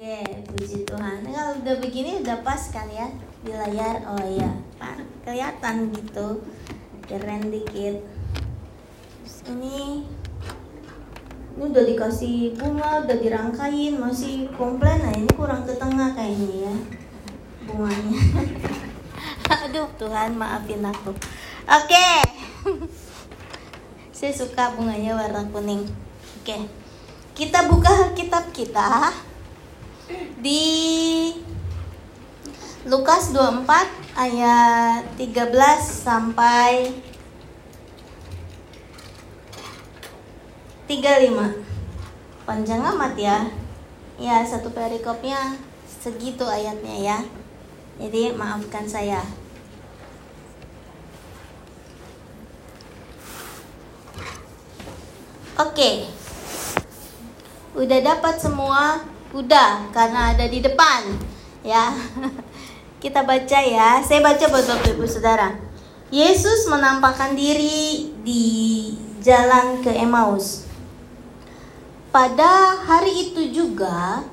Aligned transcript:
Oke, 0.00 0.24
puji 0.48 0.88
Tuhan. 0.88 1.28
Kalau 1.28 1.60
udah 1.60 1.76
begini 1.76 2.24
udah 2.24 2.40
pas 2.40 2.72
kan 2.72 2.88
ya 2.88 3.12
di 3.44 3.52
layar. 3.52 4.00
Oh 4.08 4.24
iya, 4.24 4.48
Pak, 4.80 4.96
kelihatan 5.28 5.92
gitu. 5.92 6.40
Keren 7.04 7.52
dikit. 7.52 8.00
Terus 9.20 9.36
ini 9.52 10.08
ini 11.52 11.62
udah 11.68 11.84
dikasih 11.84 12.56
bunga, 12.56 13.04
udah 13.04 13.12
dirangkain, 13.12 14.00
masih 14.00 14.48
komplain. 14.56 15.04
Nah, 15.04 15.12
ini 15.12 15.28
kurang 15.36 15.68
ke 15.68 15.76
tengah 15.76 16.16
kayaknya 16.16 16.72
ya 16.72 16.74
bunganya. 17.68 18.20
Aduh, 19.68 19.84
Tuhan 20.00 20.32
maafin 20.32 20.80
aku. 20.80 21.12
Oke. 21.68 22.08
Saya 24.16 24.32
suka 24.32 24.72
bunganya 24.80 25.12
warna 25.12 25.44
kuning. 25.52 25.84
Oke. 26.40 26.56
Kita 27.36 27.68
buka 27.68 28.16
kitab 28.16 28.48
kita 28.56 29.28
di 30.40 30.64
Lukas 32.88 33.30
24 33.36 33.66
ayat 34.16 35.04
13 35.20 35.52
sampai 35.84 36.96
35 40.90 41.70
Panjang 42.50 42.82
amat 42.82 43.14
ya. 43.14 43.46
Ya 44.18 44.42
satu 44.42 44.74
perikopnya 44.74 45.54
segitu 45.86 46.42
ayatnya 46.42 46.96
ya. 46.98 47.18
Jadi 48.02 48.34
maafkan 48.34 48.90
saya. 48.90 49.22
Oke. 55.54 56.10
Udah 57.78 58.00
dapat 58.02 58.34
semua 58.42 59.06
Udah, 59.30 59.86
karena 59.94 60.34
ada 60.34 60.50
di 60.50 60.58
depan. 60.58 61.06
Ya. 61.62 61.94
Kita 63.02 63.22
baca 63.22 63.58
ya. 63.62 64.02
Saya 64.02 64.20
baca 64.20 64.44
buat 64.50 64.66
Bapak 64.66 64.90
Ibu 64.98 65.06
Saudara. 65.06 65.54
Yesus 66.10 66.66
menampakkan 66.66 67.38
diri 67.38 68.10
di 68.26 68.44
jalan 69.22 69.78
ke 69.78 69.94
Emmaus. 69.94 70.66
Pada 72.10 72.74
hari 72.82 73.30
itu 73.30 73.54
juga 73.54 74.26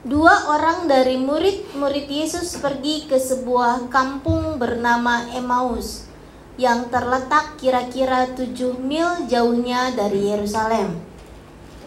dua 0.00 0.56
orang 0.56 0.88
dari 0.88 1.20
murid-murid 1.20 2.08
Yesus 2.08 2.56
pergi 2.56 3.04
ke 3.04 3.20
sebuah 3.20 3.92
kampung 3.92 4.56
bernama 4.56 5.28
Emmaus 5.36 6.08
yang 6.56 6.88
terletak 6.88 7.60
kira-kira 7.60 8.32
tujuh 8.32 8.80
mil 8.80 9.28
jauhnya 9.28 9.92
dari 9.92 10.32
Yerusalem 10.32 11.05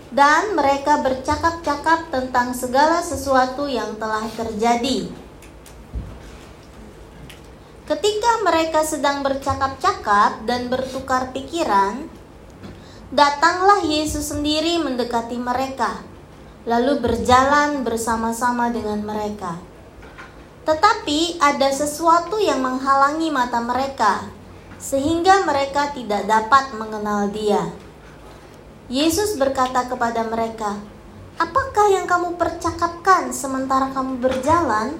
dan 0.09 0.57
mereka 0.57 1.05
bercakap-cakap 1.05 2.09
tentang 2.09 2.57
segala 2.57 3.01
sesuatu 3.05 3.69
yang 3.69 3.93
telah 4.01 4.25
terjadi. 4.33 5.09
Ketika 7.85 8.31
mereka 8.45 8.85
sedang 8.85 9.25
bercakap-cakap 9.25 10.45
dan 10.45 10.69
bertukar 10.69 11.33
pikiran, 11.33 12.05
datanglah 13.09 13.81
Yesus 13.81 14.29
sendiri 14.29 14.77
mendekati 14.77 15.37
mereka, 15.41 16.05
lalu 16.69 17.01
berjalan 17.01 17.81
bersama-sama 17.81 18.69
dengan 18.69 19.01
mereka. 19.01 19.57
Tetapi 20.69 21.41
ada 21.41 21.73
sesuatu 21.73 22.37
yang 22.37 22.61
menghalangi 22.61 23.33
mata 23.33 23.57
mereka, 23.57 24.29
sehingga 24.77 25.41
mereka 25.41 25.89
tidak 25.89 26.29
dapat 26.29 26.69
mengenal 26.77 27.33
Dia. 27.33 27.88
Yesus 28.89 29.37
berkata 29.37 29.85
kepada 29.85 30.25
mereka, 30.25 30.73
"Apakah 31.37 31.93
yang 31.93 32.09
kamu 32.09 32.41
percakapkan 32.41 33.29
sementara 33.29 33.93
kamu 33.93 34.17
berjalan?" 34.17 34.97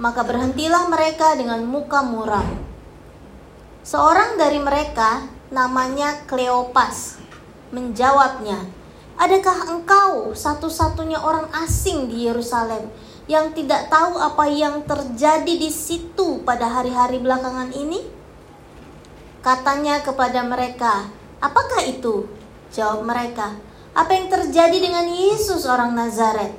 Maka 0.00 0.24
berhentilah 0.24 0.88
mereka 0.88 1.36
dengan 1.36 1.68
muka 1.68 2.00
muram. 2.00 2.48
Seorang 3.84 4.40
dari 4.40 4.56
mereka, 4.56 5.20
namanya 5.52 6.24
Kleopas, 6.24 7.20
menjawabnya, 7.76 8.56
"Adakah 9.20 9.68
engkau 9.68 10.32
satu-satunya 10.32 11.20
orang 11.20 11.52
asing 11.60 12.08
di 12.08 12.24
Yerusalem 12.24 12.88
yang 13.28 13.52
tidak 13.52 13.92
tahu 13.92 14.16
apa 14.16 14.48
yang 14.48 14.80
terjadi 14.88 15.60
di 15.60 15.68
situ 15.68 16.40
pada 16.40 16.64
hari-hari 16.64 17.20
belakangan 17.20 17.68
ini?" 17.76 18.00
Katanya 19.44 20.00
kepada 20.00 20.40
mereka, 20.40 21.04
"Apakah 21.44 21.84
itu?" 21.84 22.37
Jawab 22.72 23.04
mereka, 23.04 23.56
"Apa 23.96 24.12
yang 24.12 24.28
terjadi 24.28 24.78
dengan 24.78 25.08
Yesus 25.08 25.64
orang 25.64 25.94
Nazaret? 25.96 26.52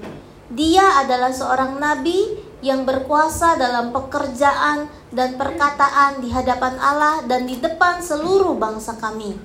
Dia 0.49 1.01
adalah 1.05 1.29
seorang 1.29 1.77
nabi 1.77 2.37
yang 2.59 2.83
berkuasa 2.83 3.55
dalam 3.55 3.93
pekerjaan 3.93 4.89
dan 5.13 5.37
perkataan 5.37 6.19
di 6.19 6.33
hadapan 6.33 6.75
Allah 6.81 7.21
dan 7.25 7.45
di 7.45 7.57
depan 7.57 8.01
seluruh 8.01 8.57
bangsa 8.57 8.97
kami." 8.97 9.37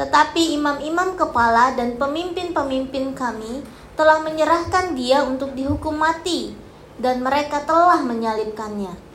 Tetapi 0.00 0.56
imam-imam 0.56 1.12
kepala 1.12 1.76
dan 1.76 2.00
pemimpin-pemimpin 2.00 3.12
kami 3.12 3.60
telah 4.00 4.24
menyerahkan 4.24 4.96
dia 4.96 5.20
untuk 5.28 5.52
dihukum 5.52 5.92
mati 5.92 6.56
dan 6.96 7.20
mereka 7.20 7.60
telah 7.68 8.00
menyalibkannya. 8.00 9.09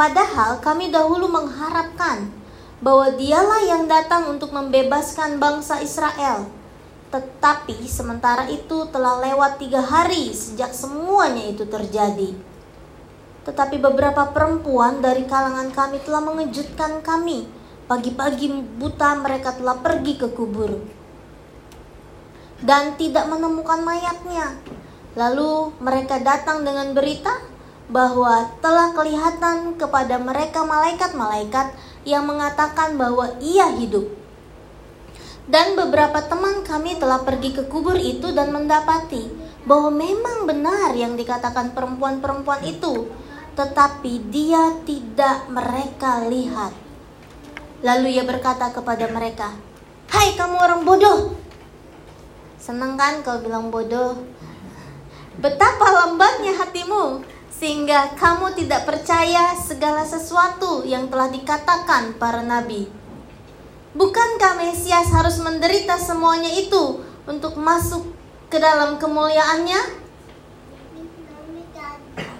Padahal 0.00 0.64
kami 0.64 0.88
dahulu 0.88 1.28
mengharapkan 1.28 2.32
bahwa 2.80 3.12
dialah 3.20 3.60
yang 3.68 3.84
datang 3.84 4.32
untuk 4.32 4.48
membebaskan 4.48 5.36
bangsa 5.36 5.84
Israel. 5.84 6.48
Tetapi 7.12 7.84
sementara 7.84 8.48
itu 8.48 8.88
telah 8.88 9.20
lewat 9.20 9.60
tiga 9.60 9.84
hari 9.84 10.32
sejak 10.32 10.72
semuanya 10.72 11.52
itu 11.52 11.68
terjadi. 11.68 12.32
Tetapi 13.44 13.76
beberapa 13.76 14.24
perempuan 14.32 15.04
dari 15.04 15.28
kalangan 15.28 15.68
kami 15.68 16.00
telah 16.00 16.24
mengejutkan 16.24 17.04
kami. 17.04 17.44
Pagi-pagi 17.84 18.56
buta 18.80 19.20
mereka 19.20 19.52
telah 19.52 19.76
pergi 19.84 20.16
ke 20.16 20.32
kubur 20.32 20.80
dan 22.64 22.96
tidak 22.96 23.28
menemukan 23.28 23.84
mayatnya. 23.84 24.56
Lalu 25.12 25.76
mereka 25.76 26.16
datang 26.24 26.64
dengan 26.64 26.96
berita 26.96 27.49
bahwa 27.90 28.46
telah 28.62 28.94
kelihatan 28.94 29.74
kepada 29.74 30.16
mereka 30.22 30.62
malaikat-malaikat 30.62 31.74
yang 32.06 32.24
mengatakan 32.24 32.94
bahwa 32.94 33.34
ia 33.42 33.66
hidup. 33.74 34.06
Dan 35.50 35.74
beberapa 35.74 36.22
teman 36.22 36.62
kami 36.62 36.94
telah 37.02 37.26
pergi 37.26 37.50
ke 37.50 37.66
kubur 37.66 37.98
itu 37.98 38.30
dan 38.30 38.54
mendapati 38.54 39.26
bahwa 39.66 39.90
memang 39.90 40.46
benar 40.46 40.94
yang 40.94 41.18
dikatakan 41.18 41.74
perempuan-perempuan 41.74 42.62
itu, 42.62 43.10
tetapi 43.58 44.30
dia 44.30 44.78
tidak 44.86 45.50
mereka 45.50 46.22
lihat. 46.30 46.70
Lalu 47.82 48.14
ia 48.14 48.22
berkata 48.22 48.70
kepada 48.70 49.10
mereka, 49.10 49.50
"Hai 50.14 50.38
kamu 50.38 50.54
orang 50.54 50.82
bodoh!" 50.86 51.34
Senang 52.60 52.94
kan 52.94 53.24
kalau 53.26 53.42
bilang 53.42 53.72
bodoh? 53.72 54.20
Betapa 55.40 55.88
lambatnya 55.88 56.52
hatimu 56.60 57.24
sehingga 57.60 58.16
kamu 58.16 58.56
tidak 58.56 58.88
percaya 58.88 59.52
segala 59.52 60.00
sesuatu 60.08 60.80
yang 60.88 61.12
telah 61.12 61.28
dikatakan 61.28 62.16
para 62.16 62.40
nabi. 62.40 62.88
Bukankah 63.92 64.56
Mesias 64.56 65.12
harus 65.12 65.36
menderita 65.44 66.00
semuanya 66.00 66.48
itu 66.48 67.04
untuk 67.28 67.60
masuk 67.60 68.08
ke 68.48 68.56
dalam 68.56 68.96
kemuliaannya? 68.96 70.00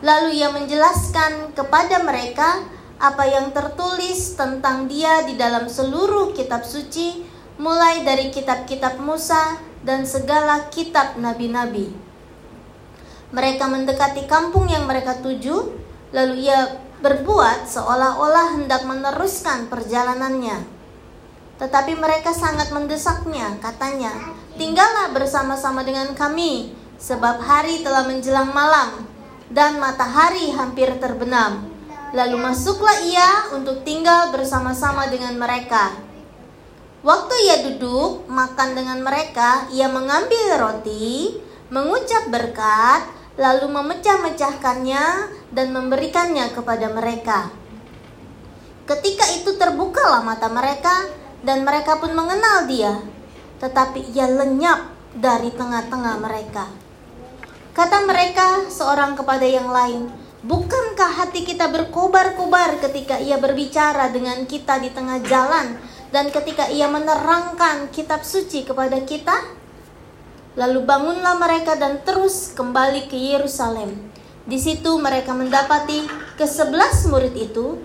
Lalu 0.01 0.41
ia 0.41 0.49
menjelaskan 0.57 1.53
kepada 1.53 2.01
mereka 2.01 2.65
apa 2.97 3.29
yang 3.29 3.53
tertulis 3.53 4.41
tentang 4.41 4.89
dia 4.89 5.29
di 5.29 5.37
dalam 5.37 5.69
seluruh 5.69 6.33
kitab 6.33 6.65
suci, 6.65 7.29
mulai 7.61 8.01
dari 8.09 8.33
kitab-kitab 8.33 8.97
Musa 9.05 9.61
dan 9.85 10.09
segala 10.09 10.73
kitab 10.73 11.21
nabi-nabi. 11.21 12.10
Mereka 13.31 13.71
mendekati 13.71 14.27
kampung 14.27 14.67
yang 14.67 14.91
mereka 14.91 15.19
tuju, 15.23 15.71
lalu 16.11 16.51
ia 16.51 16.83
berbuat 16.99 17.65
seolah-olah 17.71 18.59
hendak 18.59 18.83
meneruskan 18.85 19.71
perjalanannya. 19.71 20.59
Tetapi 21.63 21.93
mereka 21.95 22.33
sangat 22.33 22.73
mendesaknya, 22.73 23.61
katanya, 23.61 24.11
"Tinggallah 24.57 25.13
bersama-sama 25.13 25.85
dengan 25.87 26.17
kami, 26.17 26.73
sebab 26.99 27.39
hari 27.41 27.85
telah 27.85 28.09
menjelang 28.09 28.51
malam 28.51 29.07
dan 29.53 29.79
matahari 29.79 30.51
hampir 30.51 30.91
terbenam." 30.99 31.69
Lalu 32.11 32.37
masuklah 32.43 32.99
ia 33.07 33.55
untuk 33.55 33.87
tinggal 33.87 34.35
bersama-sama 34.35 35.07
dengan 35.07 35.39
mereka. 35.39 35.95
Waktu 37.07 37.35
ia 37.47 37.57
duduk 37.71 38.27
makan 38.27 38.75
dengan 38.75 38.99
mereka, 39.01 39.71
ia 39.71 39.87
mengambil 39.87 40.59
roti, 40.59 41.39
mengucap 41.71 42.29
berkat, 42.29 43.20
lalu 43.41 43.73
memecah-mecahkannya 43.73 45.05
dan 45.49 45.67
memberikannya 45.73 46.53
kepada 46.53 46.93
mereka. 46.93 47.49
Ketika 48.85 49.25
itu 49.41 49.57
terbukalah 49.57 50.21
mata 50.21 50.53
mereka 50.53 51.09
dan 51.41 51.65
mereka 51.65 51.97
pun 51.97 52.13
mengenal 52.13 52.69
dia. 52.69 52.95
tetapi 53.61 54.17
ia 54.17 54.25
lenyap 54.25 54.89
dari 55.13 55.53
tengah-tengah 55.53 56.17
mereka. 56.17 56.65
Kata 57.77 58.09
mereka 58.09 58.73
seorang 58.73 59.13
kepada 59.13 59.45
yang 59.45 59.69
lain, 59.69 60.09
Bukankah 60.41 61.21
hati 61.21 61.45
kita 61.45 61.69
berkobar-kobar 61.69 62.81
ketika 62.81 63.21
ia 63.21 63.37
berbicara 63.37 64.09
dengan 64.09 64.49
kita 64.49 64.81
di 64.81 64.89
tengah 64.89 65.21
jalan 65.29 65.77
dan 66.17 66.33
ketika 66.33 66.65
ia 66.73 66.89
menerangkan 66.89 67.93
kitab 67.93 68.25
suci 68.25 68.65
kepada 68.65 69.05
kita? 69.05 69.60
Lalu 70.59 70.83
bangunlah 70.83 71.39
mereka 71.39 71.79
dan 71.79 72.03
terus 72.03 72.51
kembali 72.59 73.07
ke 73.07 73.15
Yerusalem. 73.15 73.95
Di 74.51 74.59
situ 74.59 74.99
mereka 74.99 75.31
mendapati 75.31 76.11
ke 76.35 76.43
sebelas 76.43 77.07
murid 77.07 77.35
itu. 77.39 77.79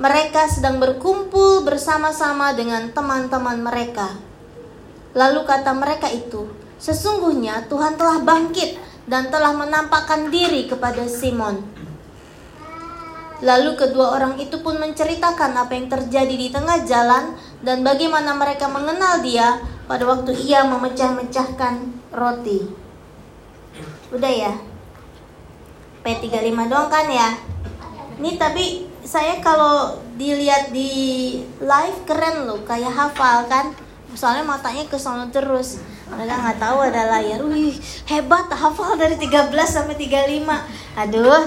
Mereka 0.00 0.48
sedang 0.48 0.80
berkumpul 0.80 1.62
bersama-sama 1.62 2.56
dengan 2.56 2.88
teman-teman 2.90 3.60
mereka. 3.60 4.16
Lalu 5.14 5.46
kata 5.46 5.70
mereka 5.76 6.10
itu, 6.10 6.50
sesungguhnya 6.82 7.70
Tuhan 7.70 7.94
telah 7.94 8.18
bangkit 8.18 8.74
dan 9.06 9.30
telah 9.30 9.54
menampakkan 9.54 10.32
diri 10.32 10.66
kepada 10.66 11.06
Simon. 11.06 11.62
Lalu 13.44 13.76
kedua 13.76 14.18
orang 14.18 14.40
itu 14.40 14.58
pun 14.64 14.80
menceritakan 14.80 15.52
apa 15.54 15.76
yang 15.76 15.86
terjadi 15.86 16.34
di 16.34 16.48
tengah 16.48 16.82
jalan 16.88 17.36
dan 17.60 17.84
bagaimana 17.84 18.32
mereka 18.34 18.66
mengenal 18.72 19.20
dia 19.20 19.60
pada 19.84 20.04
waktu 20.08 20.32
ia 20.34 20.64
memecah-mecahkan 20.64 21.74
roti. 22.12 22.68
Udah 24.12 24.32
ya? 24.32 24.52
P35 26.04 26.58
doang 26.68 26.88
kan 26.92 27.06
ya? 27.08 27.36
Ini 28.20 28.36
tapi 28.36 28.86
saya 29.04 29.40
kalau 29.44 30.00
dilihat 30.14 30.70
di 30.70 30.90
live 31.60 31.98
keren 32.06 32.46
loh, 32.48 32.60
kayak 32.64 32.92
hafal 32.92 33.48
kan? 33.50 33.74
Soalnya 34.14 34.46
matanya 34.46 34.86
ke 34.86 34.94
sana 34.94 35.26
terus 35.28 35.82
mereka 36.14 36.34
nggak 36.36 36.58
tahu 36.60 36.78
ada 36.84 37.02
layar 37.16 37.40
wih 37.48 37.74
hebat 38.06 38.46
hafal 38.52 38.94
dari 38.94 39.16
13 39.16 39.50
sampai 39.64 39.96
35 39.96 41.00
aduh 41.00 41.44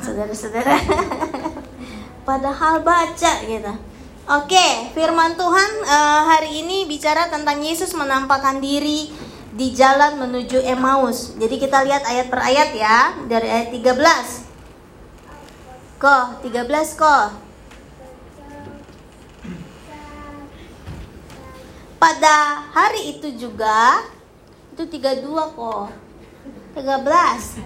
saudara-saudara 0.00 0.74
padahal 2.28 2.80
baca 2.80 3.32
gitu 3.44 3.72
Oke, 4.28 4.92
firman 4.92 5.40
Tuhan 5.40 5.70
uh, 5.88 6.22
hari 6.28 6.60
ini 6.60 6.84
bicara 6.84 7.32
tentang 7.32 7.64
Yesus 7.64 7.96
menampakkan 7.96 8.60
diri 8.60 9.08
di 9.56 9.72
jalan 9.72 10.20
menuju 10.20 10.60
Emmaus. 10.68 11.32
Jadi 11.40 11.56
kita 11.56 11.80
lihat 11.80 12.04
ayat 12.04 12.28
per 12.28 12.44
ayat 12.44 12.76
ya, 12.76 13.16
dari 13.24 13.48
ayat 13.48 13.72
13. 13.72 13.88
Kok, 15.96 16.44
13 16.44 17.00
kok. 17.00 17.48
pada 21.98 22.62
hari 22.70 23.18
itu 23.18 23.34
juga 23.34 24.06
itu 24.72 24.86
32 24.86 25.26
kok 25.58 25.90
13 26.78 27.58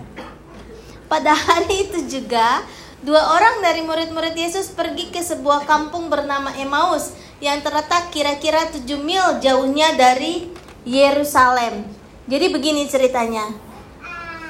pada 1.12 1.32
hari 1.37 1.85
itu 1.85 2.08
juga 2.08 2.65
dua 3.02 3.37
orang 3.38 3.62
dari 3.62 3.82
murid-murid 3.82 4.34
Yesus 4.34 4.70
pergi 4.70 5.10
ke 5.10 5.20
sebuah 5.22 5.66
kampung 5.66 6.06
bernama 6.06 6.54
Emmaus 6.54 7.14
yang 7.43 7.58
terletak 7.60 8.14
kira-kira 8.14 8.70
7 8.70 8.87
mil 9.02 9.43
jauhnya 9.43 9.94
dari 9.99 10.50
Yerusalem 10.87 11.87
jadi 12.31 12.49
begini 12.54 12.87
ceritanya 12.87 13.50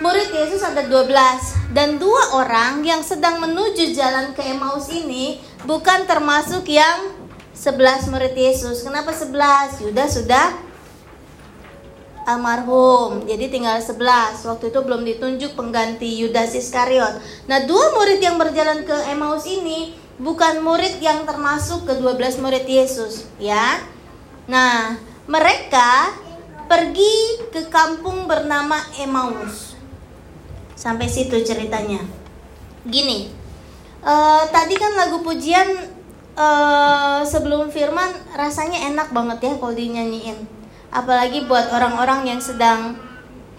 murid 0.03 0.29
Yesus 0.35 0.61
ada 0.61 0.85
12 0.85 1.73
dan 1.73 1.97
dua 1.97 2.37
orang 2.37 2.85
yang 2.85 3.01
sedang 3.01 3.41
menuju 3.41 3.97
jalan 3.97 4.37
ke 4.37 4.45
Emmaus 4.45 4.91
ini 4.93 5.41
bukan 5.65 6.05
termasuk 6.05 6.67
yang 6.69 7.23
11 7.53 8.11
murid 8.11 8.35
Yesus. 8.35 8.83
Kenapa 8.83 9.15
11? 9.15 9.87
Yudas 9.87 10.19
sudah 10.19 10.51
almarhum. 12.27 13.25
Jadi 13.27 13.51
tinggal 13.51 13.79
11. 13.79 14.43
Waktu 14.47 14.65
itu 14.71 14.79
belum 14.83 15.03
ditunjuk 15.07 15.53
pengganti 15.59 16.09
Yudas 16.23 16.55
Iskariot. 16.55 17.19
Nah, 17.47 17.65
dua 17.67 17.95
murid 17.99 18.23
yang 18.23 18.39
berjalan 18.39 18.87
ke 18.87 18.97
Emmaus 19.11 19.47
ini 19.47 19.95
bukan 20.23 20.63
murid 20.63 21.03
yang 21.03 21.27
termasuk 21.27 21.89
ke 21.89 21.99
12 21.99 22.39
murid 22.39 22.67
Yesus, 22.69 23.27
ya. 23.43 23.83
Nah, 24.47 24.99
mereka 25.27 26.15
pergi 26.71 27.43
ke 27.51 27.67
kampung 27.69 28.31
bernama 28.31 28.79
Emmaus. 28.99 29.75
Sampai 30.79 31.11
situ 31.11 31.43
ceritanya. 31.43 32.03
Gini, 32.83 33.31
uh, 34.03 34.43
tadi 34.51 34.75
kan 34.75 34.95
lagu 34.99 35.23
pujian 35.23 35.69
uh, 36.35 37.23
sebelum 37.23 37.71
firman 37.71 38.11
rasanya 38.35 38.91
enak 38.91 39.15
banget 39.15 39.39
ya 39.47 39.53
kalau 39.59 39.75
dinyanyiin. 39.75 40.62
Apalagi 40.93 41.49
buat 41.49 41.73
orang-orang 41.73 42.29
yang 42.29 42.41
sedang 42.45 43.01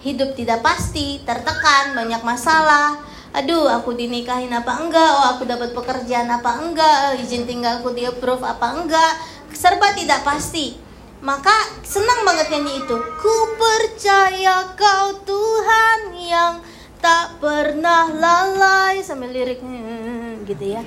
hidup 0.00 0.38
tidak 0.38 0.62
pasti, 0.62 1.18
tertekan, 1.26 1.98
banyak 1.98 2.22
masalah. 2.22 3.02
Aduh, 3.34 3.66
aku 3.66 3.98
dinikahin 3.98 4.54
apa 4.54 4.78
enggak? 4.78 5.10
Oh, 5.18 5.26
aku 5.34 5.42
dapat 5.42 5.74
pekerjaan 5.74 6.30
apa 6.30 6.62
enggak? 6.62 7.18
Izin 7.18 7.44
tinggalku 7.44 7.90
di 7.90 8.06
approve 8.06 8.46
apa 8.46 8.78
enggak? 8.78 9.12
Serba 9.50 9.90
tidak 9.98 10.22
pasti. 10.22 10.78
Maka 11.18 11.82
senang 11.82 12.22
banget 12.22 12.54
nyanyi 12.54 12.86
itu. 12.86 12.96
Ku 13.18 13.34
percaya 13.58 14.70
kau 14.78 15.18
Tuhan 15.26 16.14
yang 16.14 16.62
tak 17.02 17.42
pernah 17.42 18.08
lalai 18.14 19.02
sambil 19.02 19.28
liriknya 19.28 20.40
gitu 20.46 20.64
ya 20.78 20.82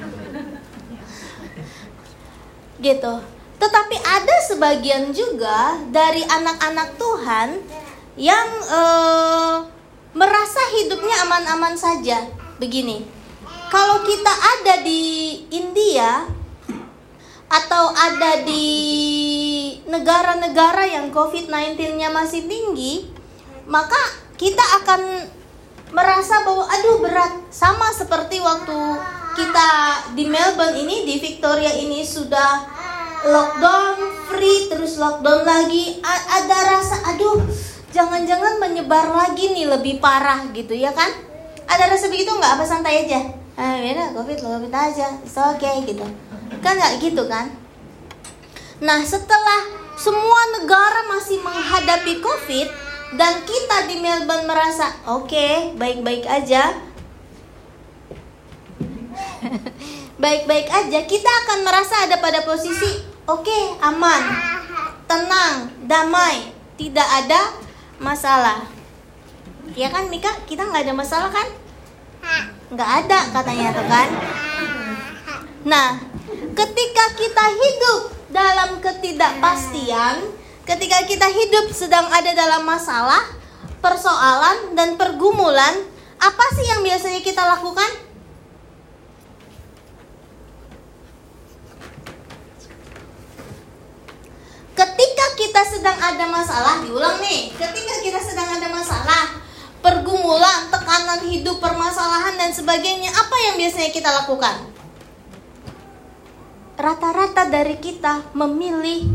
gitu. 2.82 3.37
Tetapi 3.58 3.98
ada 4.06 4.36
sebagian 4.46 5.10
juga 5.14 5.82
dari 5.90 6.22
anak-anak 6.22 6.98
Tuhan 7.02 7.50
yang 8.18 8.48
uh, 8.70 9.66
merasa 10.14 10.62
hidupnya 10.78 11.26
aman-aman 11.26 11.74
saja. 11.78 12.26
Begini, 12.58 13.06
kalau 13.70 14.02
kita 14.06 14.34
ada 14.34 14.82
di 14.82 15.02
India 15.54 16.26
atau 17.48 17.94
ada 17.94 18.42
di 18.46 18.66
negara-negara 19.86 20.90
yang 20.90 21.14
COVID-19-nya 21.14 22.10
masih 22.14 22.46
tinggi, 22.50 23.10
maka 23.70 23.98
kita 24.38 24.62
akan 24.84 25.02
merasa 25.96 26.44
bahwa 26.44 26.68
aduh 26.68 27.00
berat 27.00 27.34
sama 27.48 27.90
seperti 27.96 28.44
waktu 28.44 28.80
kita 29.40 29.70
di 30.18 30.28
Melbourne 30.28 30.76
ini 30.84 31.08
di 31.08 31.16
Victoria 31.22 31.72
ini 31.72 32.04
sudah 32.04 32.68
lockdown 33.30 33.96
free 34.32 34.72
terus 34.72 34.96
lockdown 35.00 35.44
lagi. 35.44 36.00
A 36.04 36.42
ada 36.42 36.58
rasa 36.78 36.96
aduh 37.14 37.44
jangan-jangan 37.92 38.60
menyebar 38.60 39.12
lagi 39.12 39.52
nih 39.52 39.68
lebih 39.68 40.00
parah 40.00 40.48
gitu 40.52 40.74
ya 40.76 40.92
kan? 40.96 41.12
Ada 41.68 41.92
rasa 41.92 42.08
begitu 42.08 42.32
nggak? 42.32 42.60
Apa 42.60 42.64
santai 42.64 43.08
aja? 43.08 43.20
Ah 43.58 43.78
ya 43.80 44.12
covid 44.16 44.40
lo 44.44 44.60
covid 44.60 44.74
aja. 44.74 45.20
It's 45.22 45.36
okay 45.36 45.84
gitu. 45.84 46.06
Kan 46.64 46.80
nggak 46.80 47.04
gitu 47.04 47.28
kan? 47.28 47.52
Nah 48.80 49.02
setelah 49.04 49.68
semua 49.98 50.42
negara 50.62 51.10
masih 51.10 51.42
menghadapi 51.42 52.22
covid 52.22 52.70
dan 53.18 53.42
kita 53.48 53.88
di 53.90 54.04
Melbourne 54.04 54.46
merasa 54.46 54.92
oke 55.10 55.32
okay, 55.32 55.74
baik-baik 55.76 56.28
aja. 56.28 56.76
Baik-baik 60.18 60.68
aja, 60.74 61.06
kita 61.06 61.30
akan 61.46 61.62
merasa 61.62 62.10
ada 62.10 62.18
pada 62.18 62.42
posisi 62.42 63.06
oke, 63.28 63.44
okay, 63.44 63.64
aman, 63.84 64.24
tenang, 65.04 65.68
damai, 65.84 66.56
tidak 66.80 67.04
ada 67.04 67.52
masalah. 68.00 68.64
Ya 69.76 69.92
kan 69.92 70.08
Mika, 70.08 70.32
kita 70.48 70.64
nggak 70.64 70.88
ada 70.88 70.96
masalah 70.96 71.28
kan? 71.28 71.48
Nggak 72.72 72.92
ada 73.04 73.20
katanya 73.36 73.76
tuh 73.76 73.88
kan? 73.92 74.08
Nah, 75.68 76.00
ketika 76.56 77.06
kita 77.20 77.46
hidup 77.52 78.02
dalam 78.32 78.80
ketidakpastian, 78.80 80.24
ketika 80.64 81.04
kita 81.04 81.28
hidup 81.28 81.68
sedang 81.76 82.08
ada 82.08 82.32
dalam 82.32 82.64
masalah, 82.64 83.28
persoalan 83.84 84.72
dan 84.80 84.96
pergumulan, 84.96 85.76
apa 86.16 86.46
sih 86.56 86.64
yang 86.64 86.80
biasanya 86.80 87.20
kita 87.20 87.44
lakukan? 87.44 88.07
Ketika 95.18 95.34
kita 95.34 95.62
sedang 95.66 95.98
ada 95.98 96.30
masalah, 96.30 96.86
diulang 96.86 97.18
nih. 97.18 97.50
Ketika 97.58 98.06
kita 98.06 98.22
sedang 98.22 98.54
ada 98.54 98.70
masalah, 98.70 99.42
pergumulan, 99.82 100.70
tekanan 100.70 101.26
hidup, 101.26 101.58
permasalahan 101.58 102.38
dan 102.38 102.54
sebagainya, 102.54 103.10
apa 103.10 103.34
yang 103.50 103.56
biasanya 103.58 103.90
kita 103.98 104.14
lakukan? 104.14 104.70
Rata-rata 106.78 107.50
dari 107.50 107.82
kita 107.82 108.30
memilih 108.38 109.10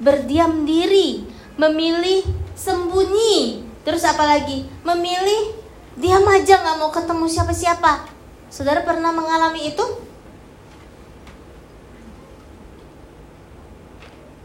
berdiam 0.00 0.64
diri, 0.64 1.28
memilih 1.60 2.24
sembunyi, 2.56 3.68
terus 3.84 4.00
apa 4.08 4.24
lagi? 4.24 4.64
Memilih 4.80 5.60
diam 6.00 6.24
aja 6.24 6.56
nggak 6.64 6.76
mau 6.80 6.88
ketemu 6.88 7.28
siapa-siapa. 7.28 8.08
Saudara 8.48 8.80
pernah 8.80 9.12
mengalami 9.12 9.76
itu? 9.76 9.84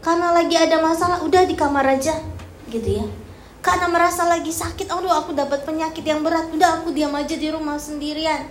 Karena 0.00 0.32
lagi 0.32 0.56
ada 0.56 0.80
masalah, 0.80 1.20
udah 1.20 1.44
di 1.44 1.52
kamar 1.52 1.84
aja, 1.84 2.16
gitu 2.72 3.04
ya. 3.04 3.06
Karena 3.60 3.92
merasa 3.92 4.24
lagi 4.24 4.48
sakit, 4.48 4.88
aduh 4.88 5.12
aku 5.12 5.36
dapat 5.36 5.68
penyakit 5.68 6.00
yang 6.00 6.24
berat, 6.24 6.48
udah 6.48 6.80
aku 6.80 6.96
diam 6.96 7.12
aja 7.12 7.36
di 7.36 7.52
rumah 7.52 7.76
sendirian. 7.76 8.48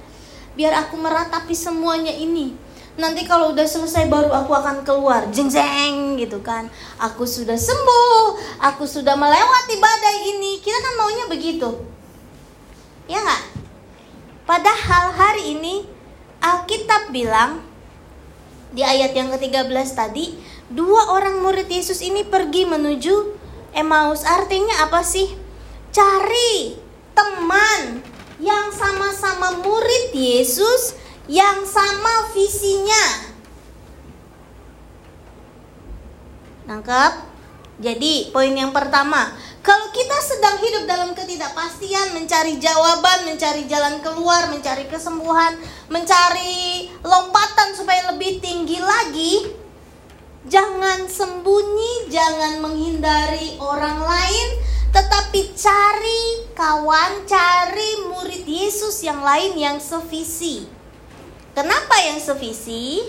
Biar 0.53 0.77
aku 0.77 1.01
meratapi 1.01 1.57
semuanya 1.57 2.13
ini. 2.13 2.53
Nanti 2.99 3.23
kalau 3.25 3.55
udah 3.55 3.63
selesai 3.63 4.11
baru 4.11 4.29
aku 4.29 4.51
akan 4.53 4.83
keluar, 4.83 5.25
jeng 5.31 5.47
jeng 5.47 6.19
gitu 6.19 6.43
kan. 6.43 6.67
Aku 6.99 7.23
sudah 7.23 7.55
sembuh, 7.55 8.59
aku 8.59 8.83
sudah 8.83 9.15
melewati 9.15 9.75
badai 9.79 10.17
ini. 10.35 10.59
Kita 10.59 10.77
kan 10.77 10.93
maunya 10.99 11.25
begitu. 11.31 11.69
Ya 13.07 13.23
nggak? 13.23 13.43
Padahal 14.43 15.15
hari 15.15 15.57
ini 15.57 15.87
Alkitab 16.43 17.09
bilang 17.15 17.63
di 18.75 18.83
ayat 18.83 19.15
yang 19.15 19.31
ke-13 19.33 19.89
tadi, 19.95 20.37
dua 20.69 21.17
orang 21.17 21.41
murid 21.41 21.65
Yesus 21.69 22.01
ini 22.05 22.25
pergi 22.25 22.65
menuju 22.69 23.15
Emmaus. 23.73 24.25
Artinya 24.25 24.85
apa 24.85 25.01
sih? 25.01 25.29
Cari 25.89 26.77
teman 27.17 28.05
yang 28.39 28.71
sama-sama 28.71 29.59
murid 29.59 30.15
Yesus, 30.15 30.95
yang 31.27 31.65
sama 31.65 32.31
visinya. 32.31 33.35
Nangkep? 36.69 37.13
Jadi, 37.79 38.29
poin 38.35 38.51
yang 38.51 38.75
pertama, 38.75 39.31
kalau 39.63 39.87
kita 39.95 40.17
sedang 40.19 40.59
hidup 40.59 40.83
dalam 40.83 41.15
ketidakpastian, 41.15 42.11
mencari 42.11 42.59
jawaban, 42.59 43.23
mencari 43.23 43.65
jalan 43.71 44.03
keluar, 44.03 44.51
mencari 44.51 44.85
kesembuhan, 44.91 45.55
mencari 45.87 46.91
lompatan 47.01 47.71
supaya 47.73 48.11
lebih 48.11 48.43
tinggi 48.43 48.83
lagi, 48.83 49.58
jangan 50.47 51.09
sembunyi, 51.09 52.07
jangan 52.07 52.63
menghindari 52.63 53.59
orang 53.59 53.99
lain, 53.99 54.47
tetapi 54.95 55.51
cari 55.57 56.47
kawan, 56.55 57.27
cari 57.27 58.07
murid 58.07 58.47
Yesus 58.47 59.03
yang 59.03 59.19
lain 59.19 59.59
yang 59.59 59.77
sevisi. 59.81 60.69
Kenapa 61.51 61.99
yang 61.99 62.23
sevisi? 62.23 63.03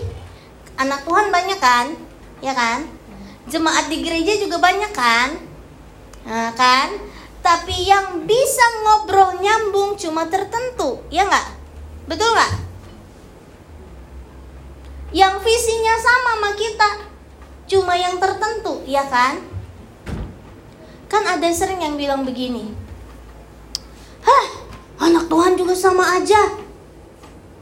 Anak 0.75 1.07
Tuhan 1.07 1.31
banyak 1.31 1.59
kan? 1.61 1.95
Ya 2.41 2.51
kan? 2.51 3.01
jemaat 3.49 3.89
di 3.89 4.03
gereja 4.05 4.37
juga 4.37 4.61
banyak 4.61 4.91
kan? 4.93 5.29
Nah, 6.27 6.53
kan? 6.53 6.93
Tapi 7.41 7.89
yang 7.89 8.29
bisa 8.29 8.65
ngobrol 8.85 9.41
nyambung 9.41 9.97
cuma 9.97 10.29
tertentu, 10.29 11.01
ya 11.09 11.25
nggak? 11.25 11.47
Betul 12.05 12.29
nggak? 12.37 12.53
Yang 15.11 15.35
visinya 15.41 15.95
sama 15.97 16.31
sama 16.37 16.51
kita, 16.53 16.89
cuma 17.71 17.95
yang 17.95 18.19
tertentu, 18.19 18.83
ya 18.83 19.07
kan? 19.07 19.39
Kan 21.07 21.23
ada 21.23 21.47
sering 21.55 21.79
yang 21.79 21.95
bilang 21.95 22.27
begini, 22.27 22.75
Hah, 24.27 24.45
anak 25.07 25.31
Tuhan 25.31 25.55
juga 25.55 25.71
sama 25.71 26.19
aja. 26.19 26.59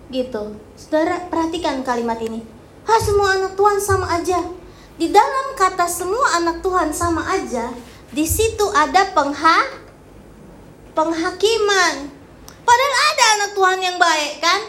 Gitu. 0.09 0.57
Saudara, 0.73 1.29
perhatikan 1.29 1.85
kalimat 1.85 2.17
ini. 2.25 2.41
Hah, 2.89 2.97
semua 2.97 3.37
anak 3.37 3.53
Tuhan 3.53 3.77
sama 3.77 4.09
aja. 4.17 4.41
Di 4.97 5.13
dalam 5.13 5.53
kata 5.55 5.85
semua 5.85 6.41
anak 6.41 6.59
Tuhan 6.65 6.89
sama 6.91 7.23
aja, 7.29 7.69
di 8.09 8.25
situ 8.25 8.65
ada 8.73 9.13
pengha 9.15 9.87
penghakiman. 10.91 11.95
Padahal 12.67 12.95
ada 13.13 13.25
anak 13.39 13.51
Tuhan 13.55 13.79
yang 13.79 13.97
baik 14.01 14.33
kan? 14.43 14.61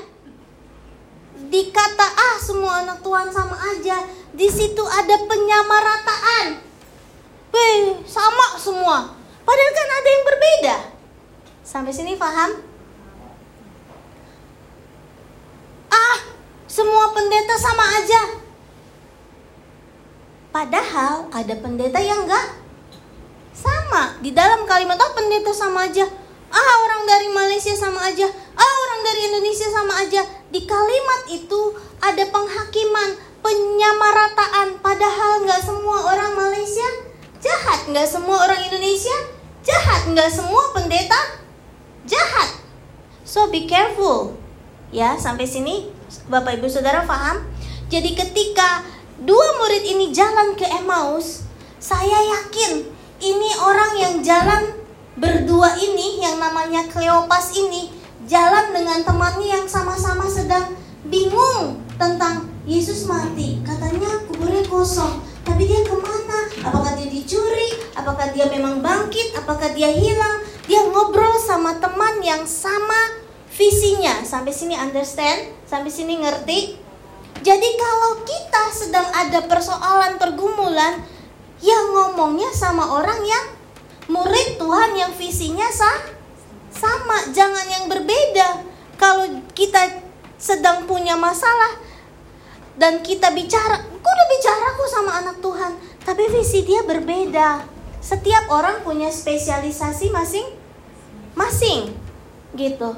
Di 1.50 1.74
kata 1.74 2.06
ah 2.06 2.36
semua 2.38 2.86
anak 2.86 3.02
Tuhan 3.02 3.26
sama 3.34 3.58
aja, 3.74 4.06
di 4.34 4.48
situ 4.48 4.84
ada 4.86 5.16
penyamarataan. 5.26 6.46
Weh, 7.50 7.98
sama 8.06 8.56
semua. 8.56 9.18
Padahal 9.42 9.72
kan 9.74 9.88
ada 9.90 10.08
yang 10.08 10.24
berbeda. 10.24 10.76
Sampai 11.66 11.90
sini 11.90 12.14
paham? 12.14 12.62
Ah, 15.90 16.18
semua 16.70 17.10
pendeta 17.10 17.58
sama 17.58 17.84
aja. 17.98 18.22
Padahal 20.50 21.30
ada 21.30 21.54
pendeta 21.58 21.98
yang 22.02 22.26
enggak 22.26 22.58
sama. 23.54 24.18
Di 24.18 24.34
dalam 24.34 24.66
kalimat 24.66 24.98
oh 24.98 25.12
pendeta 25.14 25.50
sama 25.54 25.86
aja. 25.86 26.06
Ah 26.50 26.74
orang 26.86 27.06
dari 27.06 27.28
Malaysia 27.30 27.74
sama 27.78 28.02
aja. 28.02 28.26
Ah 28.58 28.74
orang 28.86 29.00
dari 29.06 29.20
Indonesia 29.30 29.66
sama 29.70 29.94
aja. 30.02 30.22
Di 30.50 30.66
kalimat 30.66 31.20
itu 31.30 31.78
ada 32.02 32.26
penghakiman, 32.26 33.10
penyamarataan. 33.40 34.80
Padahal 34.80 35.44
nggak 35.44 35.62
semua 35.64 35.98
orang 36.12 36.32
Malaysia 36.36 36.88
jahat, 37.40 37.88
nggak 37.88 38.08
semua 38.08 38.36
orang 38.44 38.60
Indonesia 38.68 39.16
jahat, 39.64 40.08
nggak 40.12 40.30
semua 40.32 40.72
pendeta 40.76 41.40
jahat. 42.08 42.60
So 43.24 43.48
be 43.52 43.68
careful. 43.68 44.36
Ya, 44.90 45.14
sampai 45.14 45.46
sini 45.46 45.92
Bapak 46.26 46.58
Ibu 46.58 46.66
Saudara 46.66 47.06
paham? 47.06 47.46
Jadi 47.90 48.14
ketika 48.18 48.82
dua 49.22 49.58
murid 49.62 49.86
ini 49.86 50.10
jalan 50.10 50.58
ke 50.58 50.66
Emmaus, 50.66 51.46
saya 51.78 52.18
yakin 52.38 52.86
ini 53.22 53.50
orang 53.62 53.92
yang 53.98 54.14
jalan 54.24 54.80
berdua 55.14 55.76
ini 55.76 56.24
yang 56.24 56.40
namanya 56.40 56.88
Kleopas 56.88 57.52
ini 57.54 57.99
jalan 58.30 58.70
dengan 58.70 59.02
temannya 59.02 59.58
yang 59.58 59.66
sama-sama 59.66 60.30
sedang 60.30 60.78
bingung 61.10 61.82
tentang 61.98 62.46
Yesus 62.62 63.10
mati. 63.10 63.58
Katanya 63.66 64.22
kuburnya 64.30 64.62
kosong, 64.70 65.18
tapi 65.42 65.66
dia 65.66 65.82
ke 65.82 65.98
mana? 65.98 66.46
Apakah 66.62 66.94
dia 66.94 67.10
dicuri? 67.10 67.74
Apakah 67.98 68.30
dia 68.30 68.46
memang 68.46 68.78
bangkit? 68.78 69.34
Apakah 69.34 69.74
dia 69.74 69.90
hilang? 69.90 70.46
Dia 70.70 70.86
ngobrol 70.86 71.34
sama 71.42 71.82
teman 71.82 72.22
yang 72.22 72.46
sama 72.46 73.18
visinya. 73.50 74.22
Sampai 74.22 74.54
sini 74.54 74.78
understand? 74.78 75.50
Sampai 75.66 75.90
sini 75.90 76.22
ngerti? 76.22 76.78
Jadi 77.42 77.68
kalau 77.74 78.22
kita 78.22 78.62
sedang 78.70 79.10
ada 79.10 79.42
persoalan 79.50 80.22
pergumulan, 80.22 81.02
yang 81.60 81.92
ngomongnya 81.92 82.54
sama 82.54 82.94
orang 82.94 83.20
yang 83.26 83.44
murid 84.06 84.56
Tuhan 84.56 84.90
yang 84.94 85.12
visinya 85.18 85.66
sah, 85.68 86.19
sama, 86.74 87.30
jangan 87.34 87.66
yang 87.66 87.84
berbeda. 87.90 88.64
Kalau 88.96 89.26
kita 89.56 90.00
sedang 90.40 90.88
punya 90.88 91.16
masalah 91.16 91.76
dan 92.80 93.04
kita 93.04 93.32
bicara, 93.32 93.76
aku 93.80 94.08
udah 94.08 94.28
bicara 94.32 94.66
kok 94.76 94.90
sama 94.90 95.10
anak 95.20 95.36
Tuhan, 95.44 95.72
tapi 96.04 96.28
visi 96.32 96.64
dia 96.64 96.80
berbeda. 96.84 97.64
Setiap 98.00 98.48
orang 98.48 98.80
punya 98.80 99.12
spesialisasi 99.12 100.08
masing-masing, 100.08 101.92
gitu. 102.56 102.96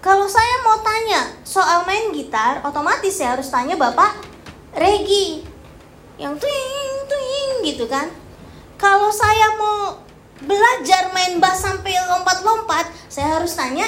Kalau 0.00 0.24
saya 0.24 0.64
mau 0.64 0.80
tanya 0.80 1.28
soal 1.44 1.84
main 1.84 2.08
gitar, 2.16 2.64
otomatis 2.64 3.12
saya 3.12 3.36
harus 3.36 3.52
tanya 3.52 3.76
Bapak 3.76 4.16
Regi 4.72 5.44
yang 6.16 6.40
twing 6.40 7.04
twing 7.04 7.68
gitu 7.68 7.84
kan. 7.84 8.08
Kalau 8.80 9.12
saya 9.12 9.60
mau 9.60 10.00
belajar 10.44 11.12
main 11.12 11.36
bass 11.40 11.64
sampai 11.64 11.96
lompat-lompat, 12.08 12.88
saya 13.08 13.40
harus 13.40 13.52
tanya 13.56 13.86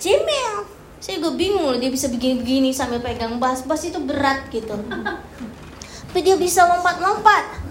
Jemel. 0.00 0.68
Saya 1.02 1.18
juga 1.18 1.34
bingung 1.34 1.66
loh 1.66 1.78
dia 1.78 1.90
bisa 1.90 2.06
begini-begini 2.06 2.70
sambil 2.70 3.02
pegang 3.02 3.42
bass. 3.42 3.66
Bass 3.66 3.82
itu 3.86 3.98
berat 4.02 4.46
gitu. 4.54 4.78
Tapi 6.12 6.20
dia 6.22 6.38
bisa 6.38 6.62
lompat-lompat. 6.68 7.62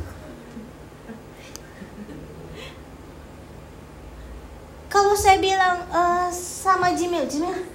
kalau 5.12 5.16
saya 5.16 5.44
bilang 5.44 5.88
uh, 5.92 6.32
sama 6.32 6.96
Jimil, 6.96 7.28
Jimil, 7.28 7.68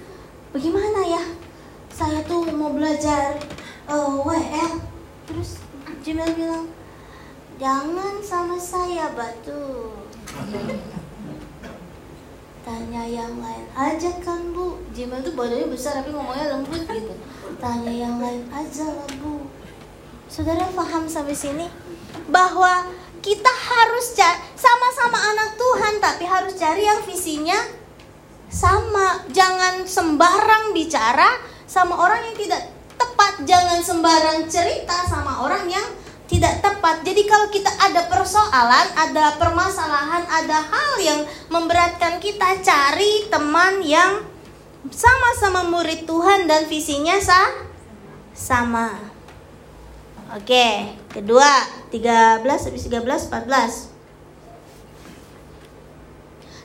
bagaimana 0.53 1.05
ya? 1.05 1.23
Saya 1.93 2.21
tuh 2.25 2.49
mau 2.49 2.73
belajar 2.73 3.37
uh, 3.85 3.93
eh, 3.93 4.09
WL. 4.25 4.73
Terus 5.29 5.61
Jimil 6.01 6.33
bilang, 6.33 6.65
jangan 7.57 8.21
sama 8.21 8.57
saya 8.57 9.09
batu. 9.17 9.93
Tanya 12.61 13.03
yang 13.07 13.41
lain 13.41 13.65
aja 13.73 14.11
kan 14.21 14.53
bu. 14.53 14.77
Jimil 14.93 15.23
tuh 15.25 15.33
badannya 15.33 15.71
besar 15.71 16.01
tapi 16.01 16.13
ngomongnya 16.13 16.53
lembut 16.53 16.83
gitu. 16.85 17.13
Tanya 17.57 17.93
yang 17.93 18.21
lain 18.21 18.45
aja 18.53 18.85
lah 18.93 19.09
bu. 19.17 19.49
Saudara 20.27 20.67
paham 20.75 21.07
sampai 21.09 21.33
sini 21.33 21.65
bahwa 22.27 22.85
kita 23.23 23.49
harus 23.49 24.13
sama-sama 24.53 25.17
anak 25.33 25.55
Tuhan 25.55 25.93
tapi 26.03 26.23
harus 26.27 26.53
cari 26.59 26.83
yang 26.85 27.01
visinya 27.07 27.57
sama. 28.51 29.23
Jangan 29.31 29.87
sembarang 29.87 30.75
bicara 30.75 31.39
sama 31.63 31.95
orang 31.95 32.31
yang 32.31 32.37
tidak 32.37 32.61
tepat, 32.99 33.33
jangan 33.47 33.79
sembarang 33.79 34.39
cerita 34.51 35.06
tidak 36.37 36.61
tepat. 36.61 37.01
Jadi 37.01 37.21
kalau 37.25 37.49
kita 37.49 37.73
ada 37.81 38.05
persoalan, 38.05 38.87
ada 38.93 39.33
permasalahan, 39.41 40.23
ada 40.29 40.61
hal 40.61 40.91
yang 41.01 41.19
memberatkan 41.49 42.21
kita, 42.21 42.61
cari 42.61 43.25
teman 43.27 43.81
yang 43.81 44.21
sama-sama 44.93 45.65
murid 45.65 46.05
Tuhan 46.05 46.45
dan 46.45 46.69
visinya 46.69 47.17
sah 47.17 47.65
sama. 48.37 48.93
Oke, 50.37 50.93
Kedua, 51.17 51.49
13 51.89 52.45
habis 52.45 52.85
13 52.85 53.01
14. 53.33 53.89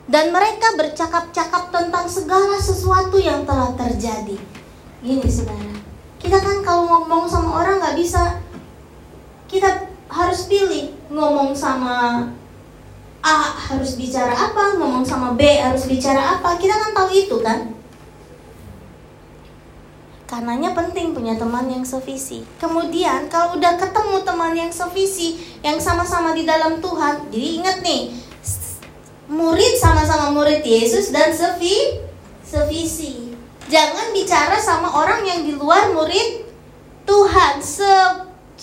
Dan 0.05 0.29
mereka 0.29 0.77
bercakap-cakap 0.77 1.73
tentang 1.73 2.05
segala 2.05 2.61
sesuatu 2.61 3.17
yang 3.17 3.41
telah 3.49 3.73
terjadi. 3.73 4.37
Gini 5.01 5.25
saudara, 5.25 5.73
kita 6.21 6.37
kan 6.37 6.61
kalau 6.61 6.85
ngomong 6.85 7.25
sama 7.25 7.65
orang 7.65 7.81
nggak 7.81 7.97
bisa, 7.97 8.37
kita 9.53 9.69
harus 10.09 10.49
pilih 10.49 10.89
ngomong 11.13 11.53
sama 11.53 12.25
A 13.23 13.55
harus 13.71 13.95
bicara 13.95 14.35
apa, 14.35 14.75
ngomong 14.75 15.07
sama 15.07 15.31
B 15.39 15.47
harus 15.47 15.87
bicara 15.87 16.35
apa. 16.35 16.59
Kita 16.59 16.75
kan 16.75 16.91
tahu 16.91 17.09
itu 17.13 17.39
kan. 17.39 17.71
Karenanya 20.27 20.75
penting 20.75 21.15
punya 21.15 21.39
teman 21.39 21.71
yang 21.71 21.87
sevisi. 21.87 22.43
Kemudian 22.59 23.31
kalau 23.31 23.55
udah 23.55 23.79
ketemu 23.79 24.27
teman 24.27 24.51
yang 24.57 24.73
sevisi, 24.73 25.39
yang 25.63 25.79
sama-sama 25.79 26.35
di 26.35 26.43
dalam 26.43 26.83
Tuhan, 26.83 27.31
jadi 27.31 27.47
ingat 27.63 27.77
nih, 27.79 28.11
murid 29.31 29.73
sama-sama 29.79 30.35
murid 30.35 30.59
Yesus 30.65 31.15
dan 31.15 31.31
sevi, 31.31 32.03
sevisi. 32.43 33.31
Jangan 33.71 34.11
bicara 34.11 34.59
sama 34.59 34.91
orang 34.91 35.23
yang 35.23 35.47
di 35.47 35.55
luar 35.55 35.95
murid 35.95 36.43
Tuhan. 37.07 37.63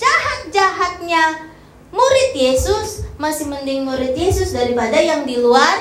Sejahat-jahatnya 0.00 1.52
murid 1.92 2.33
Yesus 2.33 3.04
masih 3.21 3.52
mending 3.52 3.85
murid 3.85 4.16
Yesus 4.16 4.57
daripada 4.57 4.97
yang 4.97 5.28
di 5.28 5.37
luar 5.37 5.76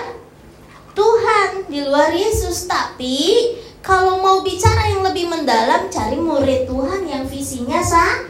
Tuhan, 0.91 1.63
di 1.71 1.87
luar 1.87 2.11
Yesus. 2.11 2.67
Tapi 2.67 3.55
kalau 3.79 4.19
mau 4.19 4.43
bicara 4.43 4.91
yang 4.91 5.07
lebih 5.07 5.31
mendalam, 5.31 5.87
cari 5.87 6.19
murid 6.19 6.67
Tuhan 6.67 7.07
yang 7.07 7.23
visinya 7.31 7.79
sa 7.79 8.27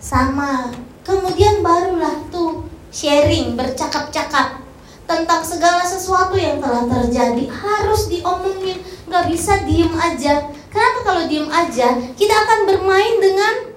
sama. 0.00 0.72
Kemudian 1.04 1.60
barulah 1.60 2.24
tuh 2.32 2.64
sharing, 2.88 3.52
bercakap-cakap 3.52 4.64
tentang 5.04 5.44
segala 5.44 5.84
sesuatu 5.84 6.40
yang 6.40 6.56
telah 6.56 6.88
terjadi. 6.88 7.52
Harus 7.52 8.08
diomongin, 8.08 8.80
nggak 9.04 9.28
bisa 9.28 9.60
diem 9.68 9.92
aja. 9.92 10.48
Kenapa 10.72 10.98
kalau 11.04 11.28
diem 11.28 11.52
aja, 11.52 12.00
kita 12.16 12.32
akan 12.32 12.64
bermain 12.64 13.20
dengan 13.20 13.67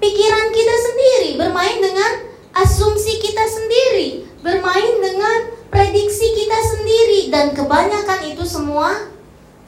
pikiran 0.00 0.46
kita 0.50 0.76
sendiri, 0.80 1.30
bermain 1.36 1.78
dengan 1.78 2.12
asumsi 2.56 3.20
kita 3.20 3.44
sendiri, 3.46 4.26
bermain 4.40 4.98
dengan 4.98 5.52
prediksi 5.68 6.34
kita 6.34 6.58
sendiri 6.58 7.20
dan 7.28 7.52
kebanyakan 7.52 8.20
itu 8.26 8.42
semua 8.42 9.12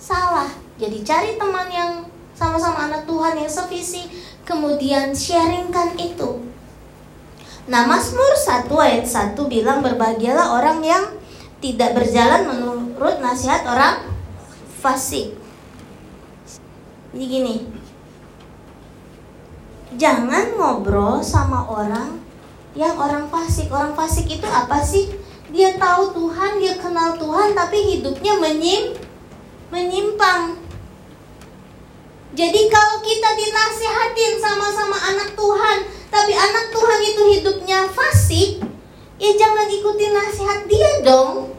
salah. 0.01 0.51
Jadi 0.81 1.05
cari 1.07 1.39
teman 1.39 1.69
yang 1.71 1.93
sama-sama 2.35 2.91
anak 2.91 3.07
Tuhan 3.07 3.39
yang 3.39 3.53
sevisi, 3.53 4.09
kemudian 4.43 5.15
sharingkan 5.15 5.95
itu. 6.01 6.43
Nah, 7.71 7.87
Mazmur 7.87 8.35
1 8.35 8.67
ayat 8.75 9.07
1 9.07 9.39
bilang 9.47 9.87
berbahagialah 9.87 10.59
orang 10.59 10.83
yang 10.83 11.05
tidak 11.63 11.95
berjalan 11.95 12.43
menurut 12.51 13.23
nasihat 13.23 13.63
orang 13.63 14.03
fasik. 14.83 15.39
Jadi 17.15 17.25
gini, 17.29 17.82
jangan 19.97 20.57
ngobrol 20.57 21.21
sama 21.21 21.65
orang 21.69 22.21
yang 22.73 22.97
orang 22.97 23.29
fasik. 23.29 23.69
Orang 23.69 23.93
fasik 23.93 24.29
itu 24.29 24.47
apa 24.49 24.81
sih? 24.81 25.13
Dia 25.53 25.77
tahu 25.77 26.17
Tuhan, 26.17 26.57
dia 26.61 26.81
kenal 26.81 27.21
Tuhan, 27.21 27.53
tapi 27.53 27.77
hidupnya 27.97 28.41
menyim, 28.41 28.97
menyimpang. 29.69 30.57
Jadi 32.33 32.73
kalau 32.73 33.05
kita 33.05 33.37
dinasihatin 33.37 34.41
sama-sama 34.41 34.97
anak 35.13 35.37
Tuhan, 35.37 35.79
tapi 36.09 36.33
anak 36.33 36.73
Tuhan 36.73 37.01
itu 37.05 37.23
hidupnya 37.37 37.85
fasik, 37.93 38.65
ya 39.21 39.31
jangan 39.37 39.69
ikuti 39.69 40.09
nasihat 40.09 40.65
dia 40.65 41.05
dong. 41.05 41.53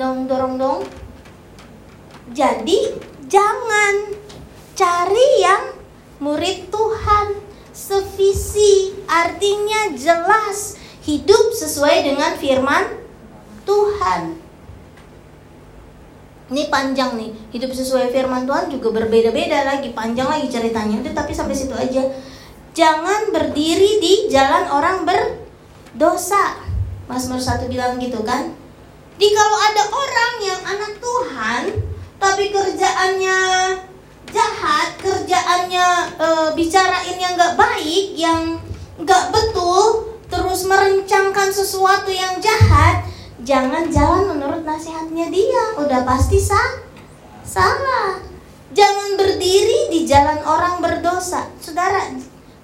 Dong, 0.00 0.24
dorong 0.24 0.56
dong. 0.56 0.80
Jadi 2.32 2.96
jangan 3.28 4.16
cari 4.72 5.28
yang 5.44 5.73
murid 6.24 6.72
Tuhan 6.72 7.36
sevisi, 7.76 8.96
artinya 9.04 9.92
jelas, 9.92 10.80
hidup 11.04 11.52
sesuai 11.52 12.00
dengan 12.00 12.32
firman 12.40 12.96
Tuhan. 13.68 14.40
Ini 16.48 16.72
panjang 16.72 17.20
nih, 17.20 17.30
hidup 17.52 17.76
sesuai 17.76 18.08
firman 18.08 18.48
Tuhan 18.48 18.72
juga 18.72 18.88
berbeda-beda 19.04 19.68
lagi, 19.68 19.92
panjang 19.92 20.24
lagi 20.24 20.48
ceritanya. 20.48 21.04
Udah 21.04 21.12
tapi 21.12 21.36
sampai 21.36 21.52
situ 21.52 21.76
aja. 21.76 22.00
Jangan 22.72 23.28
berdiri 23.28 24.00
di 24.00 24.32
jalan 24.32 24.64
orang 24.72 25.04
berdosa. 25.04 26.56
Mazmur 27.04 27.40
satu 27.40 27.68
bilang 27.68 28.00
gitu 28.00 28.24
kan. 28.24 28.48
Di 29.20 29.28
kalau 29.30 29.58
ada 29.60 29.84
orang 29.92 30.34
yang 30.40 30.60
anak 30.64 30.92
Tuhan 30.98 31.62
tapi 32.16 32.50
kerjaannya 32.50 33.40
jahat, 34.34 34.98
kerjaannya 34.98 36.18
e, 36.18 36.28
bicarain 36.58 37.14
yang 37.14 37.38
gak 37.38 37.54
baik, 37.54 38.18
yang 38.18 38.58
gak 39.06 39.30
betul, 39.30 40.10
terus 40.26 40.66
merencangkan 40.66 41.54
sesuatu 41.54 42.10
yang 42.10 42.42
jahat, 42.42 43.06
jangan 43.46 43.86
jalan 43.86 44.34
menurut 44.34 44.66
nasihatnya 44.66 45.30
dia. 45.30 45.78
Udah 45.78 46.02
pasti 46.02 46.42
sah, 46.42 46.82
salah. 47.46 48.18
Jangan 48.74 49.14
berdiri 49.14 49.86
di 49.94 50.02
jalan 50.02 50.42
orang 50.42 50.82
berdosa, 50.82 51.46
saudara. 51.62 52.10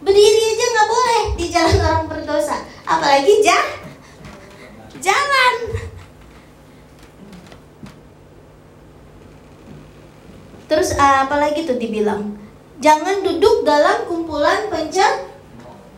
Berdiri 0.02 0.42
aja 0.42 0.66
nggak 0.74 0.88
boleh 0.90 1.22
di 1.38 1.46
jalan 1.54 1.78
orang 1.86 2.04
berdosa, 2.10 2.56
apalagi 2.82 3.38
jah, 3.46 3.62
jalan. 4.98 5.54
Terus 10.70 10.94
uh, 10.94 11.26
apalagi 11.26 11.66
tuh 11.66 11.74
dibilang? 11.74 12.38
Jangan 12.78 13.26
duduk 13.26 13.66
dalam 13.66 14.06
kumpulan 14.06 14.70
pencem 14.70 15.26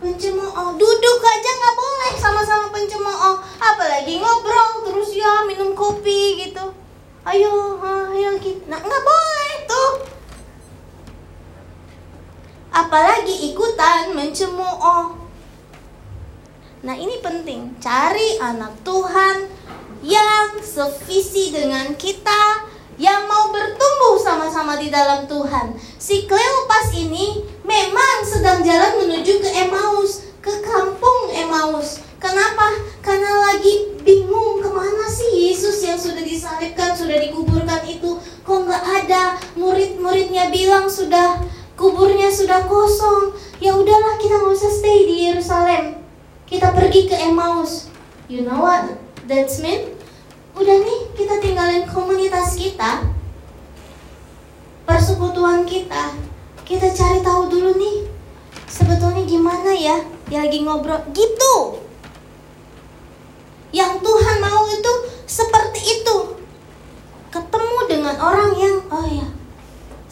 pencemooh. 0.00 0.80
Duduk 0.80 1.18
aja 1.20 1.50
nggak 1.60 1.76
boleh 1.76 2.12
sama-sama 2.16 2.72
pencemooh. 2.72 3.36
Apalagi 3.60 4.16
ngobrol 4.16 4.88
terus 4.88 5.12
ya 5.12 5.44
minum 5.44 5.76
kopi 5.76 6.48
gitu. 6.48 6.72
Ayo, 7.28 7.78
ayo 7.84 8.40
kita 8.40 8.64
Nah 8.72 8.80
nggak 8.80 9.04
boleh 9.04 9.52
tuh. 9.68 9.92
Apalagi 12.72 13.52
ikutan 13.52 14.16
mencemooh. 14.16 15.20
Nah 16.80 16.96
ini 16.96 17.20
penting. 17.20 17.76
Cari 17.76 18.40
anak 18.40 18.80
Tuhan 18.80 19.52
yang 20.00 20.58
sevisi 20.64 21.54
dengan 21.54 21.94
kita 21.94 22.51
yang 23.00 23.24
mau 23.24 23.48
bertumbuh 23.48 24.20
sama-sama 24.20 24.76
di 24.76 24.92
dalam 24.92 25.24
Tuhan. 25.24 25.76
Si 25.96 26.28
Kleopas 26.28 26.92
ini 26.92 27.44
memang 27.64 28.24
sedang 28.24 28.60
jalan 28.60 29.00
menuju 29.04 29.40
ke 29.40 29.50
Emmaus, 29.66 30.28
ke 30.44 30.52
kampung 30.60 31.32
Emmaus. 31.32 32.04
Kenapa? 32.22 32.78
Karena 33.02 33.50
lagi 33.50 33.98
bingung 34.06 34.62
ke 34.62 34.70
mana 34.70 35.10
sih 35.10 35.50
Yesus 35.50 35.82
yang 35.82 35.98
sudah 35.98 36.22
disalibkan, 36.22 36.94
sudah 36.94 37.18
dikuburkan 37.18 37.82
itu 37.88 38.18
kok 38.46 38.58
nggak 38.62 38.84
ada. 39.02 39.36
Murid-muridnya 39.58 40.52
bilang 40.54 40.86
sudah 40.86 41.42
kuburnya 41.74 42.30
sudah 42.30 42.62
kosong. 42.70 43.34
Ya 43.58 43.74
udahlah 43.74 44.20
kita 44.22 44.38
nggak 44.38 44.54
usah 44.54 44.70
stay 44.70 45.08
di 45.08 45.16
Yerusalem. 45.30 45.98
Kita 46.46 46.70
pergi 46.70 47.10
ke 47.10 47.16
Emmaus. 47.18 47.90
You 48.30 48.46
know 48.46 48.62
what 48.62 48.86
that's 49.26 49.58
mean? 49.58 49.92
udah 50.52 50.76
nih 50.84 51.01
kita 51.12 51.40
tinggalin 51.40 51.84
komunitas 51.88 52.56
kita 52.56 53.06
persekutuan 54.88 55.64
kita 55.68 56.16
kita 56.64 56.88
cari 56.92 57.20
tahu 57.20 57.52
dulu 57.52 57.76
nih 57.76 58.08
sebetulnya 58.68 59.22
gimana 59.28 59.72
ya 59.76 60.00
dia 60.32 60.48
lagi 60.48 60.64
ngobrol 60.64 61.04
gitu. 61.12 61.84
Yang 63.72 64.04
Tuhan 64.04 64.36
mau 64.40 64.64
itu 64.68 64.92
seperti 65.28 65.80
itu. 66.00 66.16
Ketemu 67.32 67.78
dengan 67.88 68.16
orang 68.20 68.52
yang 68.56 68.76
oh 68.92 69.08
ya 69.08 69.28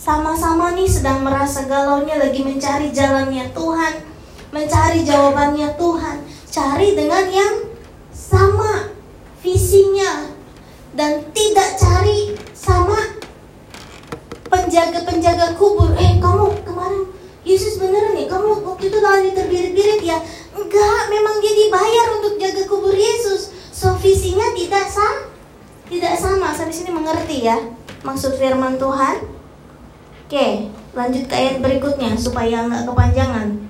sama-sama 0.00 0.72
nih 0.72 0.88
sedang 0.88 1.20
merasa 1.20 1.68
galaunya 1.68 2.16
lagi 2.16 2.40
mencari 2.40 2.88
jalannya 2.88 3.52
Tuhan 3.52 4.00
mencari 4.48 5.04
jawabannya 5.04 5.76
Tuhan 5.76 6.24
cari 6.48 6.96
dengan 6.96 7.28
yang 7.28 7.54
sama 8.08 8.88
visinya 9.44 10.29
dan 10.94 11.22
tidak 11.30 11.78
cari 11.78 12.34
sama 12.54 13.18
penjaga-penjaga 14.50 15.54
kubur. 15.54 15.94
Eh, 15.94 16.18
kamu 16.18 16.66
kemarin 16.66 17.10
Yesus 17.46 17.78
beneran 17.78 18.18
nih, 18.18 18.26
kamu 18.26 18.62
waktu 18.66 18.90
itu 18.90 18.98
lagi 18.98 19.30
terbirit-birit 19.32 20.02
ya? 20.02 20.18
Enggak, 20.54 21.02
memang 21.08 21.38
dia 21.38 21.52
dibayar 21.54 22.06
untuk 22.18 22.36
jaga 22.36 22.62
kubur 22.66 22.92
Yesus. 22.94 23.54
So 23.70 23.96
visinya 23.96 24.50
tidak 24.52 24.90
sama, 24.90 25.30
tidak 25.88 26.14
sama. 26.18 26.52
Sampai 26.52 26.74
sini 26.74 26.92
mengerti 26.92 27.46
ya 27.46 27.56
maksud 28.04 28.36
firman 28.36 28.80
Tuhan? 28.80 29.16
Oke, 30.30 30.70
lanjut 30.94 31.24
ke 31.26 31.34
ayat 31.34 31.58
berikutnya 31.58 32.14
supaya 32.14 32.62
nggak 32.66 32.86
kepanjangan. 32.86 33.69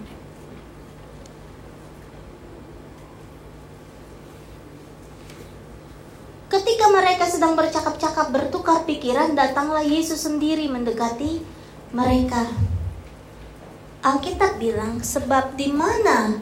Ketika 6.81 6.97
mereka 6.97 7.29
sedang 7.29 7.53
bercakap-cakap 7.61 8.33
bertukar 8.33 8.88
pikiran, 8.88 9.37
datanglah 9.37 9.85
Yesus 9.85 10.25
sendiri 10.25 10.64
mendekati 10.64 11.45
mereka. 11.93 12.49
Alkitab 14.01 14.57
bilang, 14.57 14.97
sebab 15.05 15.61
di 15.61 15.69
mana 15.69 16.40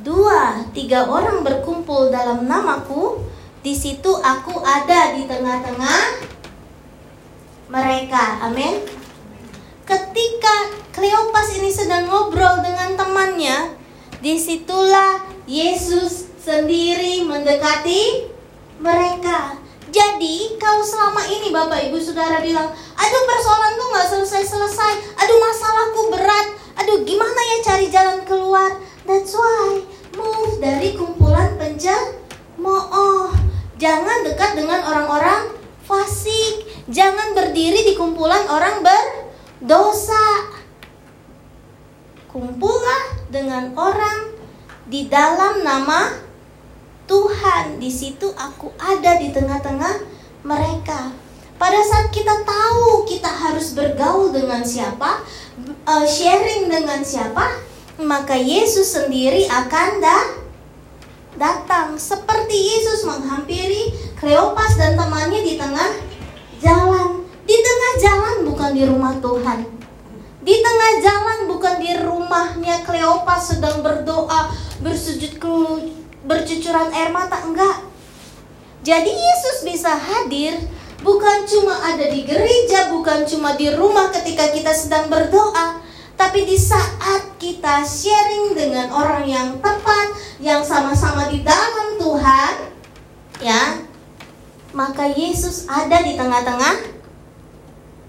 dua, 0.00 0.64
tiga 0.72 1.04
orang 1.04 1.44
berkumpul 1.44 2.08
dalam 2.08 2.48
namaku, 2.48 3.28
di 3.60 3.76
situ 3.76 4.08
aku 4.08 4.56
ada 4.64 5.20
di 5.20 5.28
tengah-tengah 5.28 6.00
mereka. 7.68 8.40
Amin. 8.40 8.88
Ketika 9.84 10.80
Kleopas 10.96 11.60
ini 11.60 11.68
sedang 11.68 12.08
ngobrol 12.08 12.64
dengan 12.64 12.96
temannya, 12.96 13.76
di 14.24 14.40
situlah 14.40 15.28
Yesus 15.44 16.32
sendiri 16.40 17.20
mendekati 17.28 18.32
mereka. 18.80 19.63
Jadi 19.94 20.58
kalau 20.58 20.82
selama 20.82 21.22
ini 21.30 21.54
Bapak 21.54 21.86
Ibu 21.86 22.02
Saudara 22.02 22.42
bilang, 22.42 22.66
aduh 22.98 23.22
persoalan 23.30 23.78
tuh 23.78 23.86
nggak 23.94 24.08
selesai-selesai, 24.10 24.92
aduh 25.22 25.38
masalahku 25.38 26.00
berat, 26.10 26.46
aduh 26.82 27.06
gimana 27.06 27.38
ya 27.38 27.56
cari 27.62 27.86
jalan 27.94 28.18
keluar. 28.26 28.74
That's 29.06 29.30
why 29.38 29.86
move 30.18 30.58
dari 30.58 30.98
kumpulan 30.98 31.54
pencemooh. 31.54 33.38
Jangan 33.78 34.26
dekat 34.26 34.58
dengan 34.58 34.82
orang-orang 34.82 35.54
fasik. 35.86 36.66
Jangan 36.90 37.38
berdiri 37.38 37.86
di 37.86 37.94
kumpulan 37.94 38.50
orang 38.50 38.82
berdosa. 38.82 40.50
Kumpullah 42.34 43.30
dengan 43.30 43.70
orang 43.78 44.34
di 44.90 45.06
dalam 45.06 45.62
nama 45.62 46.23
Tuhan. 47.04 47.78
Di 47.80 47.90
situ 47.92 48.32
aku 48.36 48.72
ada 48.80 49.16
di 49.20 49.32
tengah-tengah 49.32 50.04
mereka. 50.44 51.12
Pada 51.54 51.80
saat 51.86 52.10
kita 52.10 52.42
tahu 52.42 53.06
kita 53.06 53.30
harus 53.30 53.72
bergaul 53.72 54.34
dengan 54.34 54.66
siapa, 54.66 55.22
uh, 55.86 56.04
sharing 56.04 56.66
dengan 56.66 57.00
siapa, 57.06 57.46
maka 58.02 58.34
Yesus 58.34 58.90
sendiri 58.90 59.46
akan 59.46 60.02
da 60.02 60.18
datang 61.34 61.98
seperti 61.98 62.54
Yesus 62.54 63.06
menghampiri 63.06 63.90
Kleopas 64.18 64.78
dan 64.78 64.98
temannya 64.98 65.42
di 65.42 65.54
tengah 65.54 65.90
jalan. 66.58 67.22
Di 67.44 67.56
tengah 67.60 67.92
jalan 68.00 68.36
bukan 68.48 68.70
di 68.72 68.82
rumah 68.88 69.14
Tuhan, 69.20 69.68
di 70.40 70.56
tengah 70.64 70.92
jalan 71.04 71.38
bukan 71.44 71.76
di 71.76 71.92
rumahnya 72.00 72.84
Kleopas 72.88 73.52
sedang 73.52 73.84
berdoa, 73.84 74.48
bersujud 74.80 75.36
bercucuran 76.24 76.90
air 76.92 77.12
mata 77.12 77.40
enggak. 77.44 77.84
Jadi 78.84 79.12
Yesus 79.12 79.64
bisa 79.64 79.96
hadir 79.96 80.56
bukan 81.00 81.44
cuma 81.48 81.76
ada 81.84 82.08
di 82.08 82.24
gereja, 82.24 82.92
bukan 82.92 83.24
cuma 83.24 83.56
di 83.56 83.72
rumah 83.72 84.12
ketika 84.12 84.52
kita 84.52 84.72
sedang 84.72 85.08
berdoa, 85.08 85.80
tapi 86.16 86.44
di 86.44 86.56
saat 86.56 87.36
kita 87.40 87.84
sharing 87.84 88.56
dengan 88.56 88.92
orang 88.92 89.24
yang 89.24 89.48
tepat, 89.60 90.16
yang 90.40 90.60
sama-sama 90.64 91.28
di 91.32 91.40
dalam 91.44 91.96
Tuhan, 91.96 92.54
ya, 93.40 93.62
maka 94.76 95.08
Yesus 95.08 95.68
ada 95.68 96.00
di 96.04 96.16
tengah-tengah 96.16 96.76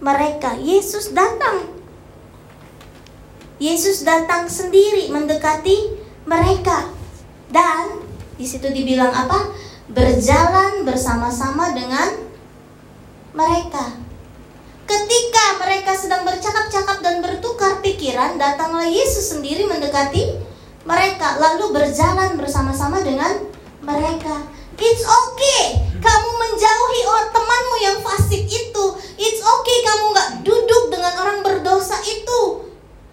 mereka. 0.04 0.56
Yesus 0.60 1.16
datang 1.16 1.76
Yesus 3.56 4.04
datang 4.04 4.52
sendiri 4.52 5.08
mendekati 5.10 5.96
mereka 6.28 6.92
dan 7.50 8.05
di 8.36 8.46
situ 8.46 8.68
dibilang 8.68 9.12
apa? 9.12 9.52
Berjalan 9.92 10.84
bersama-sama 10.84 11.72
dengan 11.72 12.12
mereka. 13.32 13.96
Ketika 14.86 15.46
mereka 15.60 15.92
sedang 15.98 16.22
bercakap-cakap 16.28 17.02
dan 17.02 17.24
bertukar 17.24 17.82
pikiran, 17.82 18.38
datanglah 18.38 18.86
Yesus 18.86 19.34
sendiri 19.34 19.66
mendekati 19.66 20.36
mereka, 20.86 21.42
lalu 21.42 21.74
berjalan 21.74 22.38
bersama-sama 22.38 23.02
dengan 23.02 23.34
mereka. 23.82 24.46
It's 24.76 25.02
okay, 25.08 25.82
kamu 26.04 26.30
menjauhi 26.36 27.02
orang 27.08 27.30
temanmu 27.32 27.76
yang 27.82 27.98
fasik 28.04 28.44
itu. 28.46 28.86
It's 29.18 29.42
okay, 29.42 29.78
kamu 29.82 30.04
nggak 30.12 30.30
duduk 30.44 30.84
dengan 30.94 31.14
orang 31.24 31.40
berdosa 31.42 31.98
itu. 32.04 32.65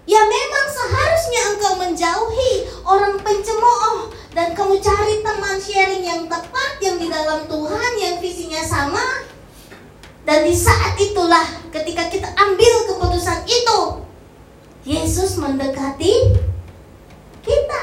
Ya 0.02 0.18
memang 0.18 0.66
seharusnya 0.66 1.40
engkau 1.54 1.72
menjauhi 1.78 2.66
orang 2.82 3.22
pencemooh 3.22 4.10
dan 4.34 4.50
kamu 4.50 4.82
cari 4.82 5.22
teman 5.22 5.56
sharing 5.62 6.02
yang 6.02 6.22
tepat 6.26 6.74
yang 6.82 6.98
di 6.98 7.06
dalam 7.06 7.46
Tuhan 7.46 7.92
yang 8.02 8.16
visinya 8.18 8.62
sama. 8.66 9.30
Dan 10.26 10.46
di 10.46 10.54
saat 10.54 10.98
itulah 10.98 11.46
ketika 11.70 12.10
kita 12.10 12.30
ambil 12.34 12.74
keputusan 12.90 13.46
itu, 13.46 13.80
Yesus 14.82 15.38
mendekati 15.38 16.34
kita 17.42 17.80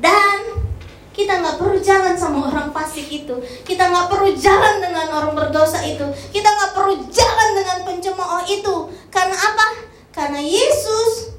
dan 0.00 0.64
kita 1.12 1.40
nggak 1.40 1.60
perlu 1.60 1.76
jalan 1.80 2.16
sama 2.16 2.48
orang 2.48 2.72
fasik 2.72 3.04
itu. 3.04 3.36
Kita 3.68 3.92
nggak 3.92 4.08
perlu 4.08 4.32
jalan 4.32 4.80
dengan 4.80 5.12
orang 5.12 5.36
berdosa 5.36 5.84
itu. 5.84 6.08
Kita 6.32 6.48
nggak 6.48 6.72
perlu 6.72 7.04
jalan 7.12 7.50
dengan 7.52 7.78
pencemooh 7.84 8.42
itu. 8.48 8.74
Karena 9.12 9.36
apa? 9.36 9.66
Karena 10.12 10.40
Yesus 10.40 11.33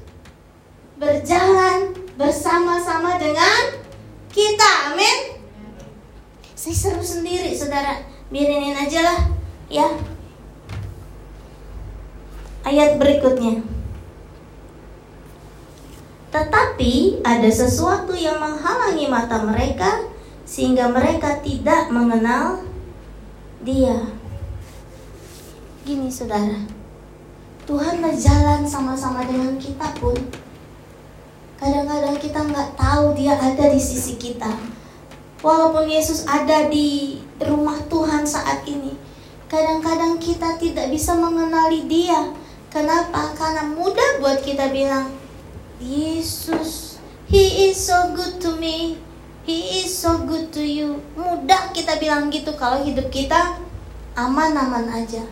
berjalan 0.96 1.92
bersama-sama 2.16 3.20
dengan 3.20 3.76
kita. 4.32 4.92
Amin. 4.92 5.36
Saya 6.56 6.74
seru 6.74 7.04
sendiri, 7.04 7.52
saudara. 7.52 8.00
Biarin 8.32 8.74
aja 8.74 9.00
lah, 9.06 9.20
ya. 9.70 9.86
Ayat 12.66 12.98
berikutnya. 12.98 13.62
Tetapi 16.34 17.22
ada 17.22 17.46
sesuatu 17.46 18.12
yang 18.18 18.42
menghalangi 18.42 19.06
mata 19.06 19.40
mereka 19.46 20.10
sehingga 20.42 20.90
mereka 20.90 21.38
tidak 21.40 21.88
mengenal 21.94 22.66
Dia. 23.62 24.10
Gini 25.86 26.10
saudara, 26.10 26.66
Tuhan 27.62 28.02
berjalan 28.02 28.66
sama-sama 28.66 29.22
dengan 29.22 29.54
kita 29.54 29.94
pun 30.02 30.18
Kadang-kadang 31.56 32.16
kita 32.20 32.40
nggak 32.44 32.76
tahu 32.76 33.16
dia 33.16 33.32
ada 33.32 33.64
di 33.72 33.80
sisi 33.80 34.20
kita. 34.20 34.52
Walaupun 35.40 35.88
Yesus 35.88 36.28
ada 36.28 36.68
di 36.68 37.20
rumah 37.40 37.80
Tuhan 37.88 38.28
saat 38.28 38.64
ini, 38.68 38.92
kadang-kadang 39.48 40.20
kita 40.20 40.60
tidak 40.60 40.92
bisa 40.92 41.16
mengenali 41.16 41.88
dia. 41.88 42.32
Kenapa? 42.68 43.32
Karena 43.32 43.64
mudah 43.72 44.20
buat 44.20 44.44
kita 44.44 44.68
bilang, 44.68 45.12
Yesus, 45.80 47.00
He 47.26 47.70
is 47.70 47.80
so 47.80 48.12
good 48.14 48.38
to 48.38 48.54
me. 48.60 49.00
He 49.42 49.82
is 49.82 49.90
so 49.90 50.22
good 50.28 50.54
to 50.54 50.62
you. 50.62 51.02
Mudah 51.18 51.74
kita 51.74 51.98
bilang 51.98 52.30
gitu 52.30 52.54
kalau 52.54 52.82
hidup 52.86 53.08
kita 53.10 53.58
aman-aman 54.14 54.86
aja. 54.92 55.26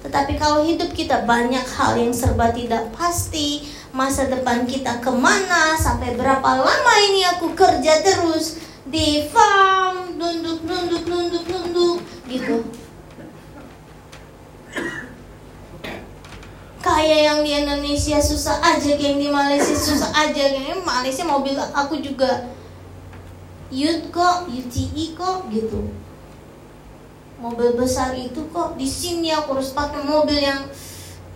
Tetapi 0.00 0.38
kalau 0.40 0.64
hidup 0.64 0.94
kita 0.94 1.26
banyak 1.28 1.62
hal 1.76 1.98
yang 1.98 2.14
serba 2.14 2.54
tidak 2.54 2.88
pasti, 2.94 3.66
masa 3.90 4.30
depan 4.30 4.66
kita 4.66 5.02
ke 5.02 5.10
mana 5.10 5.74
sampai 5.74 6.14
berapa 6.14 6.62
lama 6.62 6.94
ini 7.10 7.26
aku 7.26 7.54
kerja 7.54 8.02
terus. 8.02 8.62
Di 8.86 9.26
farm 9.30 10.18
nunduk 10.18 10.62
nunduk 10.66 11.04
nunduk 11.06 11.44
nunduk 11.46 11.98
gitu. 12.26 12.66
Kayak 16.80 17.20
yang 17.28 17.40
di 17.44 17.50
Indonesia 17.52 18.18
susah 18.18 18.56
aja 18.64 18.96
yang 18.96 19.20
di 19.20 19.28
Malaysia 19.28 19.76
susah 19.76 20.10
aja 20.16 20.48
yang 20.48 20.80
Malaysia 20.80 21.28
mobil 21.28 21.54
aku 21.76 22.00
juga 22.00 22.48
Yut 23.70 24.10
kok 24.10 24.50
UTE 24.50 25.14
kok 25.14 25.46
gitu. 25.52 25.94
Mobil 27.38 27.78
besar 27.78 28.18
itu 28.18 28.50
kok 28.50 28.74
di 28.74 28.88
sini 28.88 29.30
aku 29.30 29.54
harus 29.54 29.70
pakai 29.70 30.02
mobil 30.02 30.42
yang 30.42 30.66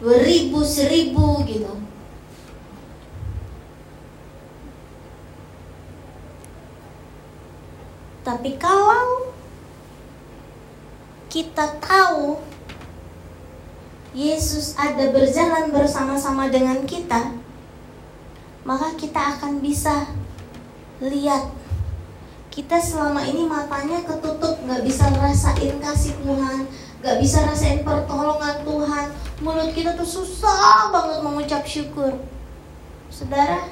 2000 0.03 0.51
1000 0.51 1.14
gitu 1.47 1.75
Tapi 8.25 8.57
kalau 8.57 9.29
kita 11.29 11.77
tahu 11.77 12.41
Yesus 14.17 14.73
ada 14.81 15.13
berjalan 15.13 15.69
bersama-sama 15.69 16.49
dengan 16.49 16.89
kita, 16.89 17.37
maka 18.65 18.97
kita 18.97 19.37
akan 19.37 19.61
bisa 19.61 20.09
lihat 21.05 21.53
kita 22.49 22.81
selama 22.81 23.21
ini 23.29 23.45
matanya 23.45 24.01
ketutup, 24.07 24.57
nggak 24.63 24.87
bisa 24.87 25.11
ngerasain 25.11 25.77
kasih 25.83 26.17
Tuhan, 26.25 26.65
nggak 27.05 27.19
bisa 27.21 27.45
rasain 27.45 27.85
pertolongan 27.85 28.65
Tuhan. 28.65 29.07
Mulut 29.45 29.75
kita 29.77 29.93
tuh 29.99 30.07
susah 30.07 30.89
banget 30.95 31.21
mengucap 31.21 31.67
syukur. 31.67 32.15
Saudara, 33.13 33.69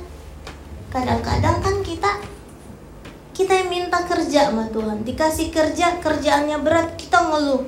kadang-kadang 0.91 1.63
kan 1.63 1.77
kita 1.87 2.21
kita 3.33 3.53
yang 3.65 3.69
minta 3.73 4.05
kerja 4.05 4.49
sama 4.53 4.69
Tuhan. 4.69 5.05
Dikasih 5.05 5.49
kerja 5.49 5.99
kerjaannya 6.01 6.61
berat 6.61 6.97
kita 7.01 7.19
ngeluh. 7.21 7.65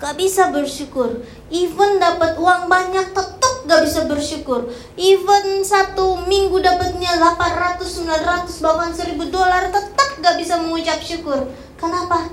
Gak 0.00 0.16
bisa 0.16 0.48
bersyukur. 0.48 1.22
Even 1.52 2.00
dapat 2.00 2.38
uang 2.40 2.70
banyak 2.70 3.12
tetap 3.12 3.54
gak 3.68 3.82
bisa 3.84 4.06
bersyukur. 4.08 4.70
Even 4.96 5.60
satu 5.66 6.24
minggu 6.24 6.62
dapatnya 6.62 7.20
800 7.20 7.84
900 7.84 8.64
bahkan 8.64 8.90
1000 8.94 9.18
dolar 9.28 9.68
tetap 9.68 10.08
gak 10.22 10.36
bisa 10.40 10.56
mengucap 10.62 11.02
syukur. 11.04 11.50
Kenapa? 11.76 12.30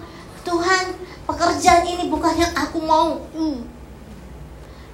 Tuhan 0.48 0.96
pekerjaan 1.28 1.84
ini 1.84 2.08
bukan 2.08 2.34
yang 2.40 2.54
aku 2.56 2.80
mau. 2.80 3.20
Hmm 3.36 3.77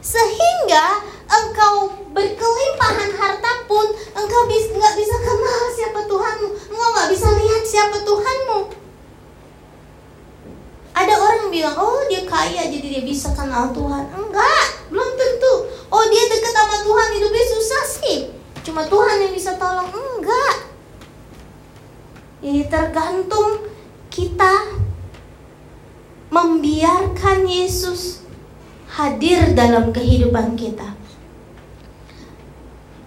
sehingga 0.04 1.00
engkau 1.32 1.96
berkelimpahan 2.12 3.16
harta 3.16 3.54
pun 3.72 3.88
engkau 4.12 4.42
bis, 4.52 4.68
nggak 4.76 5.00
bisa 5.00 5.16
kenal 5.24 5.62
siapa 5.72 6.00
Tuhanmu. 6.04 6.48
Engkau 6.76 6.90
nggak 6.92 7.10
bisa 7.16 7.28
lihat 7.32 7.64
siapa 7.64 7.98
Tuhanmu. 8.04 8.60
Ada 10.94 11.16
orang 11.18 11.50
bilang 11.50 11.74
oh 11.80 12.06
dia 12.06 12.28
kaya 12.28 12.70
jadi 12.70 13.00
dia 13.00 13.04
bisa 13.08 13.32
kenal 13.34 13.72
Tuhan. 13.72 14.12
Enggak 14.12 14.66
belum 14.92 15.10
tentu. 15.16 15.54
Oh 15.90 16.04
dia 16.12 16.28
dekat 16.30 16.54
sama 16.54 16.78
Tuhan 16.84 17.10
hidupnya 17.18 17.46
susah 17.50 17.84
sih. 17.88 18.20
Cuma 18.62 18.86
Tuhan 18.86 19.24
yang 19.24 19.34
bisa 19.34 19.56
tolong. 19.56 19.90
Enggak. 19.90 20.70
Jadi 22.44 22.68
tergantung 22.68 23.72
kita 24.12 24.68
membiarkan 26.30 27.48
Yesus 27.48 28.23
hadir 28.94 29.58
dalam 29.58 29.90
kehidupan 29.90 30.54
kita. 30.54 30.94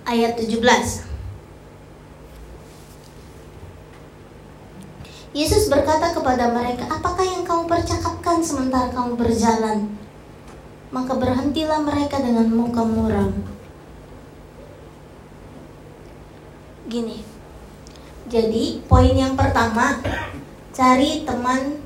Ayat 0.03 0.35
17. 0.35 1.07
Yesus 5.31 5.71
berkata 5.71 6.11
kepada 6.11 6.51
mereka, 6.51 6.91
"Apakah 6.91 7.23
yang 7.23 7.47
kamu 7.47 7.71
percakapkan 7.71 8.43
sementara 8.43 8.91
kamu 8.91 9.15
berjalan?" 9.15 9.95
Maka 10.91 11.13
berhentilah 11.15 11.83
mereka 11.83 12.19
dengan 12.19 12.51
muka 12.51 12.83
muram. 12.83 13.35
Gini. 16.87 17.23
Jadi, 18.27 18.83
poin 18.91 19.15
yang 19.15 19.39
pertama, 19.39 19.99
cari 20.75 21.23
teman 21.23 21.79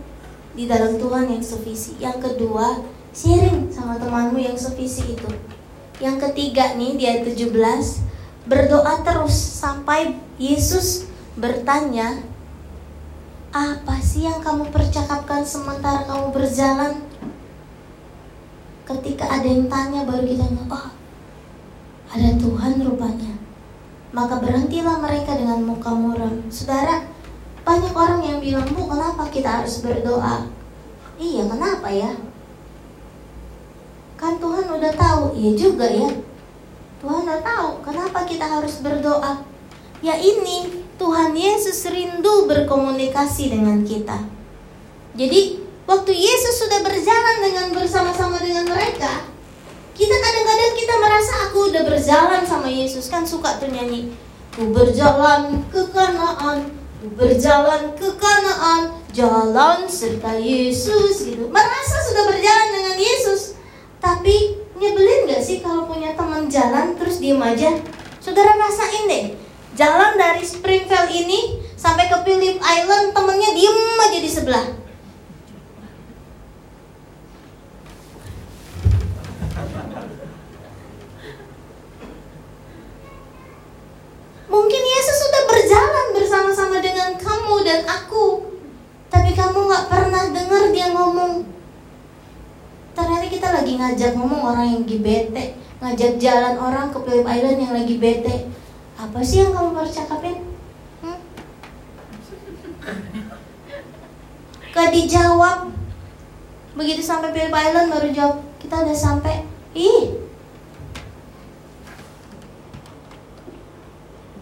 di 0.56 0.64
dalam 0.68 0.96
Tuhan 0.96 1.28
yang 1.32 1.44
sevisi. 1.44 1.96
Yang 2.00 2.32
kedua, 2.32 2.80
sharing 3.10 3.70
sama 3.70 3.98
temanmu 3.98 4.38
yang 4.38 4.56
sevisi 4.56 5.18
itu. 5.18 5.30
Yang 6.00 6.30
ketiga 6.30 6.74
nih 6.78 6.96
di 6.96 7.04
ayat 7.04 7.28
17, 7.28 7.50
berdoa 8.48 9.04
terus 9.04 9.36
sampai 9.36 10.16
Yesus 10.40 11.10
bertanya, 11.36 12.24
apa 13.50 13.98
sih 13.98 14.24
yang 14.24 14.40
kamu 14.40 14.70
percakapkan 14.70 15.42
sementara 15.42 16.06
kamu 16.06 16.32
berjalan? 16.32 17.02
Ketika 18.86 19.26
ada 19.28 19.46
yang 19.46 19.70
tanya 19.70 20.02
baru 20.02 20.26
kita 20.26 20.46
oh 20.70 20.86
ada 22.10 22.28
Tuhan 22.34 22.82
rupanya. 22.82 23.38
Maka 24.10 24.42
berhentilah 24.42 24.98
mereka 24.98 25.38
dengan 25.38 25.62
muka 25.62 25.94
muram. 25.94 26.42
Saudara, 26.50 27.06
banyak 27.62 27.94
orang 27.94 28.20
yang 28.26 28.38
bilang, 28.42 28.66
Bu, 28.74 28.90
kenapa 28.90 29.30
kita 29.30 29.62
harus 29.62 29.78
berdoa? 29.78 30.50
Iya, 31.14 31.46
kenapa 31.46 31.86
ya? 31.94 32.10
Kan 34.20 34.36
Tuhan 34.36 34.68
udah 34.68 34.92
tahu, 34.92 35.32
iya 35.32 35.56
juga 35.56 35.88
ya. 35.88 36.12
Tuhan 37.00 37.24
udah 37.24 37.40
tahu, 37.40 37.80
kenapa 37.80 38.28
kita 38.28 38.44
harus 38.44 38.84
berdoa? 38.84 39.40
Ya 40.04 40.20
ini, 40.20 40.84
Tuhan 41.00 41.32
Yesus 41.32 41.88
rindu 41.88 42.44
berkomunikasi 42.44 43.48
dengan 43.48 43.80
kita. 43.80 44.28
Jadi, 45.16 45.64
waktu 45.88 46.12
Yesus 46.12 46.60
sudah 46.60 46.84
berjalan 46.84 47.36
dengan 47.40 47.72
bersama-sama 47.72 48.36
dengan 48.44 48.68
mereka, 48.68 49.24
kita 49.96 50.16
kadang-kadang 50.16 50.72
kita 50.76 50.94
merasa 51.00 51.32
aku 51.48 51.72
udah 51.72 51.82
berjalan 51.88 52.44
sama 52.44 52.68
Yesus 52.68 53.08
kan 53.08 53.24
suka 53.24 53.56
tuh 53.56 53.72
nyanyi. 53.72 54.12
Ku 54.52 54.68
berjalan 54.68 55.64
ke 55.72 55.80
Kanaan, 55.96 56.68
ku 57.00 57.08
berjalan 57.16 57.96
ke 57.96 58.08
Kanaan, 58.20 59.00
jalan 59.16 59.88
serta 59.88 60.36
Yesus 60.36 61.24
gitu. 61.24 61.48
Merasa 61.48 61.96
sudah 62.04 62.28
berjalan 62.28 62.68
dengan 62.68 62.96
Yesus. 63.00 63.59
Tapi 64.00 64.56
nyebelin 64.80 65.28
gak 65.28 65.44
sih 65.44 65.60
kalau 65.60 65.84
punya 65.84 66.16
teman 66.16 66.48
jalan 66.48 66.96
terus 66.96 67.20
diem 67.20 67.36
aja? 67.36 67.68
Saudara 68.16 68.56
rasain 68.56 69.04
deh, 69.04 69.36
jalan 69.76 70.16
dari 70.16 70.40
Springfield 70.40 71.12
ini 71.12 71.60
sampai 71.76 72.08
ke 72.08 72.16
Phillip 72.24 72.56
Island 72.60 73.12
temennya 73.12 73.52
diem 73.52 73.76
aja 74.00 74.18
di 74.18 74.30
sebelah. 74.32 74.66
Ngajak 93.80 94.12
ngomong 94.12 94.44
orang 94.44 94.66
yang 94.68 94.80
lagi 94.84 95.00
bete 95.00 95.44
ngajak 95.80 96.20
jalan 96.20 96.60
orang 96.60 96.92
ke 96.92 96.98
Phillip 97.00 97.24
Island 97.24 97.58
yang 97.64 97.72
lagi 97.72 97.96
bete. 97.96 98.52
Apa 99.00 99.24
sih 99.24 99.40
yang 99.40 99.56
kamu 99.56 99.80
percakapin 99.80 100.44
hmm? 101.00 101.20
gak 104.76 104.88
dijawab. 104.92 105.72
Begitu 106.76 107.00
sampai 107.00 107.32
Phillip 107.32 107.56
Island 107.56 107.88
baru 107.88 108.08
jawab 108.12 108.36
kita 108.60 108.84
udah 108.84 108.96
sampai. 108.96 109.48
Ih. 109.72 110.20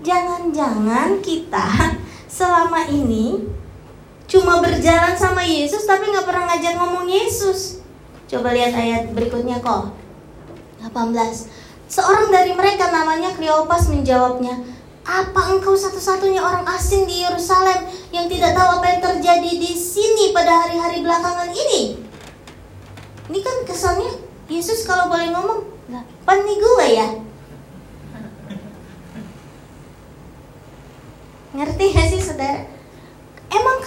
Jangan-jangan 0.03 1.22
kita 1.22 1.94
selama 2.27 2.90
ini 2.90 3.46
cuma 4.29 4.61
berjalan 4.61 5.14
sama 5.16 5.40
Yesus 5.40 5.88
tapi 5.88 6.12
nggak 6.12 6.27
pernah 6.29 6.44
ngajak 6.53 6.77
ngomong 6.77 7.09
Yesus 7.09 7.77
Coba 8.28 8.52
lihat 8.52 8.76
ayat 8.76 9.02
berikutnya 9.16 9.64
kok. 9.64 9.96
18. 10.84 11.48
Seorang 11.88 12.28
dari 12.28 12.52
mereka 12.52 12.92
namanya 12.92 13.32
Kleopas 13.32 13.88
menjawabnya, 13.88 14.60
apa 15.08 15.56
engkau 15.56 15.72
satu-satunya 15.72 16.36
orang 16.36 16.68
asing 16.76 17.08
di 17.08 17.24
Yerusalem 17.24 17.88
yang 18.12 18.28
tidak 18.28 18.52
tahu 18.52 18.76
apa 18.76 18.86
yang 18.92 19.00
terjadi 19.00 19.52
di 19.56 19.72
sini 19.72 20.36
pada 20.36 20.68
hari-hari 20.68 21.00
belakangan 21.00 21.48
ini? 21.48 22.04
Ini 23.32 23.40
kan 23.40 23.56
kesannya 23.64 24.20
Yesus 24.52 24.84
kalau 24.84 25.08
boleh 25.08 25.32
ngomong, 25.32 25.60
pan 26.28 26.44
nih 26.44 26.56
gue 26.60 26.86
ya. 26.92 27.08
Ngerti 31.56 31.84
gak 31.96 32.08
sih 32.12 32.20
saudara? 32.20 32.77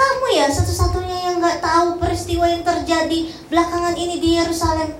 Kamu 0.01 0.25
ya 0.33 0.49
satu-satunya 0.49 1.29
yang 1.29 1.37
gak 1.37 1.61
tahu 1.61 2.01
peristiwa 2.01 2.49
yang 2.49 2.65
terjadi 2.65 3.29
belakangan 3.53 3.93
ini 3.93 4.17
di 4.17 4.33
Yerusalem? 4.41 4.97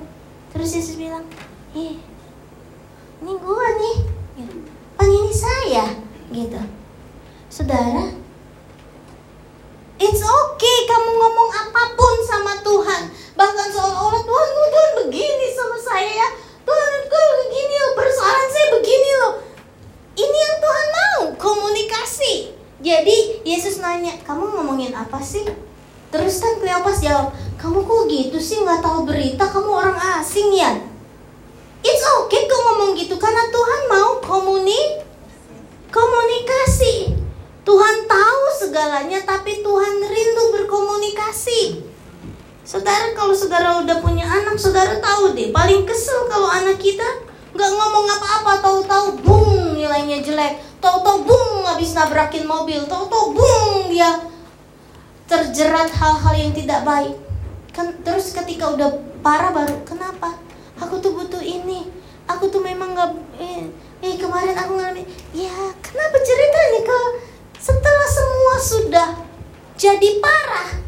Terus 0.54 0.78
Yesus 0.78 0.94
bilang, 0.94 1.26
ini 1.74 1.98
gua 3.26 3.66
nih. 3.82 3.98
Pan 4.94 5.10
ini 5.10 5.34
saya, 5.34 5.90
gitu. 6.30 6.62
Saudara, 7.50 8.14
it's 9.98 10.22
okay 10.22 10.78
kamu 10.86 11.10
ngomong 11.18 11.50
apa 11.50 11.98
pun 11.98 12.16
sama 12.22 12.54
Tuhan. 12.62 13.10
Bahkan 13.34 13.68
seolah-olah 13.74 14.22
Tuhan, 14.22 14.50
Tuhan 14.54 14.92
begini 15.02 15.48
sama 15.58 15.82
saya 15.82 16.12
ya. 16.14 16.30
Tuhan, 16.62 16.92
Tuhan 17.10 17.30
begini 17.50 17.74
loh, 17.74 17.94
persoalan 17.98 18.48
saya 18.54 18.68
begini 18.78 19.10
loh. 19.18 19.34
Ini 20.14 20.38
yang 20.38 20.58
Tuhan 20.62 20.88
mau, 20.94 21.22
komunikasi. 21.42 22.61
Jadi 22.82 23.46
Yesus 23.46 23.78
nanya, 23.78 24.18
kamu 24.26 24.58
ngomongin 24.58 24.90
apa 24.98 25.22
sih? 25.22 25.46
Terus 26.10 26.42
kan 26.42 26.58
Kleopas 26.58 27.06
jawab, 27.06 27.30
kamu 27.62 27.86
kok 27.86 28.02
gitu 28.10 28.38
sih 28.42 28.58
nggak 28.66 28.82
tahu 28.82 29.06
berita, 29.06 29.46
kamu 29.46 29.70
orang 29.70 29.98
asing 30.18 30.50
ya? 30.50 30.82
It's 31.86 32.02
okay 32.02 32.50
kok 32.50 32.62
ngomong 32.66 32.98
gitu 32.98 33.22
karena 33.22 33.54
Tuhan 33.54 33.82
mau 33.86 34.12
komuni 34.26 35.06
komunikasi. 35.94 37.14
Tuhan 37.62 37.98
tahu 38.10 38.44
segalanya 38.58 39.22
tapi 39.30 39.62
Tuhan 39.62 39.94
rindu 40.02 40.44
berkomunikasi. 40.58 41.86
Saudara 42.66 43.14
kalau 43.14 43.38
saudara 43.38 43.78
udah 43.78 44.02
punya 44.02 44.26
anak, 44.26 44.58
saudara 44.58 44.98
tahu 44.98 45.38
deh 45.38 45.54
paling 45.54 45.86
kesel 45.86 46.26
kalau 46.26 46.50
anak 46.50 46.82
kita 46.82 47.06
nggak 47.54 47.72
ngomong 47.78 48.10
apa-apa, 48.10 48.52
tahu-tahu 48.66 49.08
boom 49.22 49.78
nilainya 49.78 50.24
jelek 50.26 50.72
Tahu-tahu 50.82 51.30
bung 51.30 51.51
habis 51.82 51.98
nabrakin 51.98 52.46
mobil, 52.46 52.86
tahu-tahu 52.86 53.34
bung 53.34 53.90
dia 53.90 54.22
terjerat 55.26 55.90
hal-hal 55.90 56.34
yang 56.38 56.54
tidak 56.54 56.86
baik. 56.86 57.18
Kan 57.74 57.98
terus 58.06 58.38
ketika 58.38 58.70
udah 58.70 59.02
parah 59.26 59.50
baru 59.50 59.82
kenapa? 59.82 60.38
Aku 60.78 61.02
tuh 61.02 61.18
butuh 61.18 61.42
ini. 61.42 61.90
Aku 62.30 62.54
tuh 62.54 62.62
memang 62.62 62.94
nggak 62.94 63.18
eh, 63.42 63.66
eh 64.06 64.14
kemarin 64.14 64.54
aku 64.62 64.78
ngalamin. 64.78 65.10
Ya, 65.34 65.74
kenapa 65.82 66.22
ceritanya 66.22 66.86
ke 66.86 67.00
setelah 67.58 68.08
semua 68.14 68.56
sudah 68.62 69.10
jadi 69.74 70.22
parah. 70.22 70.86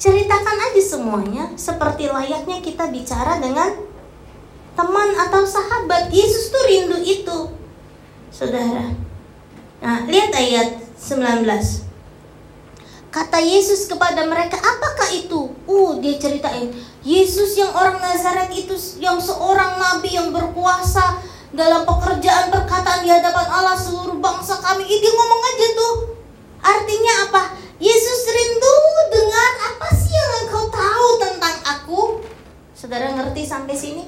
Ceritakan 0.00 0.58
aja 0.64 0.80
semuanya 0.80 1.44
seperti 1.60 2.08
layaknya 2.08 2.64
kita 2.64 2.88
bicara 2.88 3.36
dengan 3.36 3.84
teman 4.72 5.12
atau 5.28 5.44
sahabat. 5.44 6.08
Yesus 6.08 6.48
tuh 6.48 6.64
rindu 6.64 7.04
itu. 7.04 7.59
Saudara. 8.30 8.94
Nah, 9.82 10.06
lihat 10.06 10.30
ayat 10.30 10.78
19. 10.94 11.90
Kata 13.10 13.42
Yesus 13.42 13.90
kepada 13.90 14.22
mereka, 14.22 14.54
"Apakah 14.54 15.10
itu?" 15.10 15.50
Uh, 15.66 15.98
dia 15.98 16.14
ceritain, 16.14 16.70
Yesus 17.02 17.58
yang 17.58 17.74
orang 17.74 17.98
Nazaret 17.98 18.54
itu 18.54 18.78
yang 19.02 19.18
seorang 19.18 19.82
nabi 19.82 20.14
yang 20.14 20.30
berkuasa 20.30 21.18
dalam 21.50 21.82
pekerjaan 21.82 22.54
perkataan 22.54 23.02
di 23.02 23.10
hadapan 23.10 23.50
Allah 23.50 23.74
seluruh 23.74 24.22
bangsa 24.22 24.62
kami. 24.62 24.86
Dia 24.86 25.10
ngomong 25.10 25.42
aja 25.42 25.66
tuh. 25.74 25.94
Artinya 26.62 27.12
apa? 27.26 27.42
Yesus 27.82 28.20
rindu 28.30 28.74
dengar 29.10 29.50
apa 29.74 29.88
sih 29.96 30.14
yang 30.14 30.32
engkau 30.46 30.70
tahu 30.70 31.08
tentang 31.18 31.56
aku? 31.66 32.00
Saudara 32.78 33.10
ngerti 33.10 33.42
sampai 33.42 33.74
sini? 33.74 34.04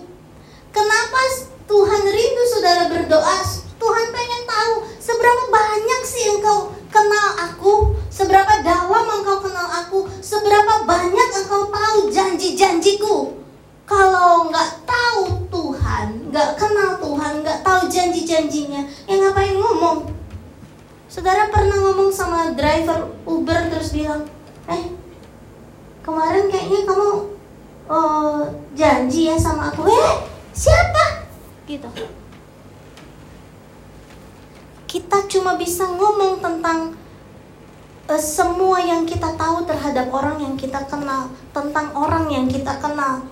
Kenapa 0.71 1.19
Tuhan 1.67 2.03
rindu 2.07 2.43
saudara 2.47 2.87
berdoa? 2.87 3.63
Tuhan 3.83 4.07
pengen 4.15 4.43
tahu 4.47 4.75
seberapa 5.03 5.43
banyak 5.51 6.03
sih 6.07 6.39
engkau 6.39 6.71
kenal 6.87 7.29
aku? 7.35 7.99
Seberapa 8.15 8.63
dalam 8.63 9.07
engkau 9.11 9.43
kenal 9.43 9.67
aku? 9.83 10.07
Seberapa 10.23 10.87
banyak 10.87 11.29
engkau 11.43 11.67
tahu 11.67 12.07
janji-janjiku? 12.07 13.43
Kalau 13.83 14.47
nggak 14.47 14.87
tahu 14.87 15.51
Tuhan, 15.51 16.31
nggak 16.31 16.51
kenal 16.55 17.03
Tuhan, 17.03 17.43
nggak 17.43 17.67
tahu 17.67 17.91
janji-janjinya, 17.91 18.87
ya 19.11 19.15
ngapain 19.19 19.59
ngomong? 19.59 20.07
Saudara 21.11 21.51
pernah 21.51 21.83
ngomong 21.83 22.15
sama 22.15 22.55
driver 22.55 23.11
Uber 23.27 23.67
terus 23.67 23.91
bilang, 23.91 24.31
eh 24.71 24.95
kemarin 26.07 26.47
kayaknya 26.47 26.87
kamu 26.87 27.11
oh, 27.91 28.47
janji 28.79 29.27
ya 29.27 29.35
sama 29.35 29.75
aku, 29.75 29.91
eh 29.91 30.23
siapa? 30.55 31.27
Gitu. 31.67 32.22
Kita 34.93 35.25
cuma 35.25 35.57
bisa 35.57 35.89
ngomong 35.89 36.45
tentang 36.45 36.93
uh, 38.13 38.21
semua 38.21 38.77
yang 38.85 39.09
kita 39.09 39.33
tahu 39.41 39.65
terhadap 39.65 40.13
orang 40.13 40.37
yang 40.37 40.53
kita 40.53 40.85
kenal, 40.85 41.33
tentang 41.57 41.97
orang 41.97 42.29
yang 42.29 42.45
kita 42.45 42.77
kenal. 42.77 43.25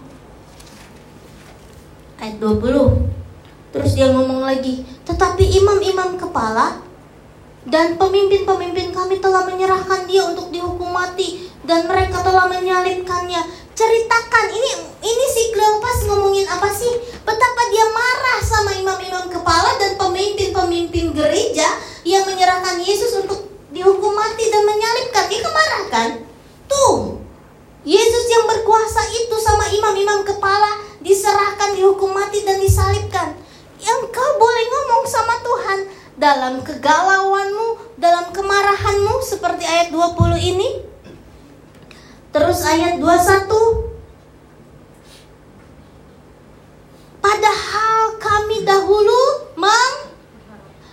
Ayat 2.16 2.40
20. 2.40 3.76
Terus 3.76 3.92
dia 3.92 4.08
ngomong 4.08 4.40
lagi, 4.40 4.88
tetapi 5.04 5.52
imam-imam 5.60 6.16
kepala 6.16 6.80
dan 7.68 8.00
pemimpin-pemimpin 8.00 8.96
kami 8.96 9.20
telah 9.20 9.44
menyerahkan 9.44 10.08
dia 10.08 10.32
untuk 10.32 10.48
dihukum 10.48 10.88
mati 10.88 11.44
dan 11.68 11.84
mereka 11.84 12.24
telah 12.24 12.48
menyalibkannya. 12.48 13.59
Ceritakan 13.80 14.52
ini 14.52 14.72
ini 15.00 15.26
si 15.32 15.56
Kleopas 15.56 16.04
ngomongin 16.04 16.44
apa 16.52 16.68
sih? 16.68 17.00
Betapa 17.24 17.62
dia 17.72 17.88
marah 17.88 18.40
sama 18.44 18.76
imam-imam 18.76 19.32
kepala 19.32 19.72
dan 19.80 19.96
pemimpin-pemimpin 19.96 21.16
gereja 21.16 21.64
yang 22.04 22.28
menyerahkan 22.28 22.76
Yesus 22.84 23.24
untuk 23.24 23.48
dihukum 23.72 24.12
mati 24.12 24.52
dan 24.52 24.68
menyalibkan. 24.68 25.32
Dia 25.32 25.40
kemarah 25.40 25.84
kan? 25.88 26.10
Tuh, 26.68 27.24
Yesus 27.80 28.28
yang 28.28 28.44
berkuasa 28.52 29.00
itu 29.16 29.40
sama 29.40 29.64
imam-imam 29.72 30.28
kepala 30.28 30.84
diserahkan 31.00 31.72
dihukum 31.72 32.12
mati 32.12 32.44
dan 32.44 32.60
disalibkan. 32.60 33.32
Yang 33.80 34.12
kau 34.12 34.30
boleh 34.36 34.64
ngomong 34.76 35.08
sama 35.08 35.40
Tuhan, 35.40 35.78
dalam 36.20 36.60
kegalauanmu, 36.60 37.96
dalam 37.96 38.28
kemarahanmu 38.28 39.24
seperti 39.24 39.64
ayat 39.64 39.88
20 39.88 40.36
ini. 40.36 40.89
Terus 42.30 42.62
ayat 42.62 43.02
21 43.02 43.90
Padahal 47.18 48.14
kami 48.22 48.62
dahulu 48.62 49.50
meng 49.58 50.14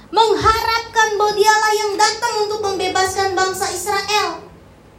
mengharapkan 0.10 1.14
bahwa 1.14 1.38
dialah 1.38 1.74
yang 1.78 1.94
datang 1.94 2.34
untuk 2.42 2.66
membebaskan 2.66 3.38
bangsa 3.38 3.70
Israel. 3.70 4.50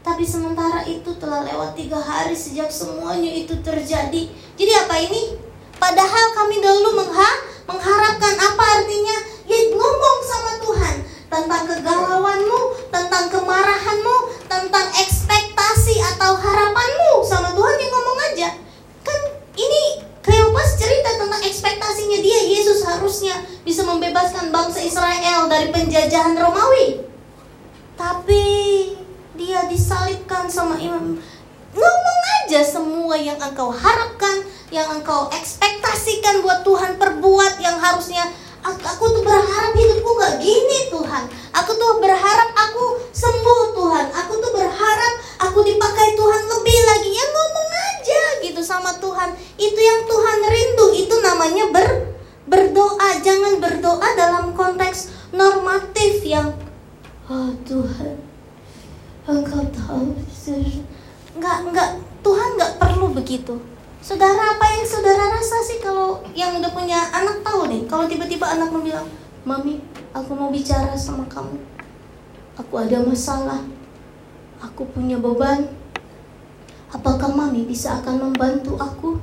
Tapi 0.06 0.22
sementara 0.22 0.86
itu 0.86 1.10
telah 1.18 1.42
lewat 1.42 1.74
tiga 1.74 1.98
hari 1.98 2.38
sejak 2.38 2.70
semuanya 2.70 3.34
itu 3.34 3.58
terjadi. 3.58 4.30
Jadi 4.54 4.72
apa 4.78 4.94
ini? 4.94 5.34
Padahal 5.74 6.38
kami 6.38 6.62
dahulu 6.62 7.02
mengha 7.02 7.30
mengharapkan 7.66 8.34
apa 8.38 8.64
artinya? 8.78 9.18
Ya 9.50 9.58
ngomong 9.74 10.18
sama 10.22 10.52
Tuhan 10.62 10.96
tentang 11.28 11.64
kegalauanmu, 11.68 12.60
tentang 12.92 13.28
kemarahanmu, 13.28 14.16
tentang 14.48 14.86
ekspektasi 14.96 16.00
atau 16.16 16.36
harapanmu 16.36 17.24
sama 17.24 17.52
Tuhan 17.52 17.76
yang 17.76 17.92
ngomong 17.92 18.18
aja. 18.32 18.48
Kan 19.04 19.20
ini 19.56 20.08
Kleopas 20.28 20.76
cerita 20.76 21.16
tentang 21.16 21.40
ekspektasinya 21.40 22.20
dia 22.20 22.40
Yesus 22.52 22.84
harusnya 22.84 23.32
bisa 23.64 23.80
membebaskan 23.80 24.52
bangsa 24.52 24.84
Israel 24.84 25.48
dari 25.48 25.72
penjajahan 25.72 26.36
Romawi. 26.36 27.00
Tapi 27.96 28.44
dia 29.40 29.64
disalibkan 29.72 30.52
sama 30.52 30.76
imam. 30.76 31.16
Ngomong 31.72 32.20
aja 32.44 32.60
semua 32.60 33.16
yang 33.16 33.40
engkau 33.40 33.72
harapkan, 33.72 34.44
yang 34.68 35.00
engkau 35.00 35.32
ekspektasikan 35.32 36.44
buat 36.44 36.60
Tuhan 36.60 37.00
perbuat 37.00 37.64
yang 37.64 37.80
harusnya 37.80 38.28
aku, 38.64 38.82
aku 38.82 39.04
tuh 39.18 39.22
berharap 39.22 39.72
hidupku 39.74 40.10
gak 40.18 40.34
gini 40.42 40.78
Tuhan. 40.90 41.24
Aku 41.54 41.70
tuh 41.74 41.98
berharap 42.02 42.50
aku 42.54 43.02
sembuh 43.10 43.62
Tuhan. 43.74 44.06
Aku 44.14 44.32
tuh 44.38 44.52
berharap 44.54 45.14
aku 45.42 45.58
dipakai 45.66 46.14
Tuhan 46.14 46.42
lebih 46.46 46.78
lagi. 46.86 47.10
Ya 47.14 47.26
ngomong 47.28 47.70
aja 47.70 48.22
gitu 48.42 48.60
sama 48.62 48.94
Tuhan. 48.98 49.34
Itu 49.58 49.80
yang 49.80 50.00
Tuhan 50.06 50.38
rindu. 50.46 50.86
Itu 50.94 51.14
namanya 51.22 51.64
ber, 51.70 51.86
berdoa. 52.46 53.18
Jangan 53.22 53.58
berdoa 53.62 54.08
dalam 54.14 54.54
konteks 54.54 55.10
normatif 55.34 56.24
yang 56.24 56.56
Oh 57.28 57.52
Tuhan 57.68 58.16
Engkau 59.28 59.60
tahu 59.68 60.16
Enggak, 61.36 61.58
enggak 61.68 61.90
Tuhan 62.24 62.48
enggak 62.56 62.72
perlu 62.80 63.12
begitu. 63.12 63.60
Saudara 64.00 64.56
apa 64.56 64.64
yang 64.72 64.82
saudara 64.88 65.28
rasa 65.36 65.60
sih 65.60 65.76
kalau 65.84 66.24
yang 66.32 66.56
udah 66.56 66.72
punya 66.72 66.96
anak 67.12 67.44
nih 67.68 67.86
Kalau 67.86 68.08
tiba-tiba 68.08 68.48
anak 68.48 68.72
mau 68.72 68.82
bilang 68.82 69.06
Mami 69.46 69.80
aku 70.12 70.34
mau 70.36 70.52
bicara 70.52 70.92
sama 70.98 71.24
kamu. 71.30 71.56
Aku 72.58 72.74
ada 72.76 73.00
masalah. 73.00 73.64
Aku 74.60 74.84
punya 74.92 75.16
beban. 75.16 75.72
Apakah 76.92 77.32
mami 77.32 77.64
bisa 77.64 78.02
akan 78.02 78.28
membantu 78.28 78.76
aku? 78.76 79.16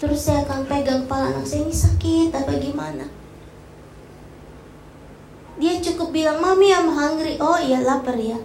Terus 0.00 0.26
saya 0.26 0.42
akan 0.42 0.66
pegang 0.66 1.06
kepala 1.06 1.30
anak 1.30 1.46
saya 1.46 1.62
ini 1.68 1.74
sakit 1.74 2.34
apa 2.34 2.56
gimana? 2.58 3.06
Dia 5.60 5.78
cukup 5.78 6.10
bilang, 6.10 6.42
Mami 6.42 6.74
I'm 6.74 6.90
hungry. 6.90 7.38
Oh 7.38 7.60
iya 7.60 7.84
lapar 7.84 8.18
ya. 8.18 8.40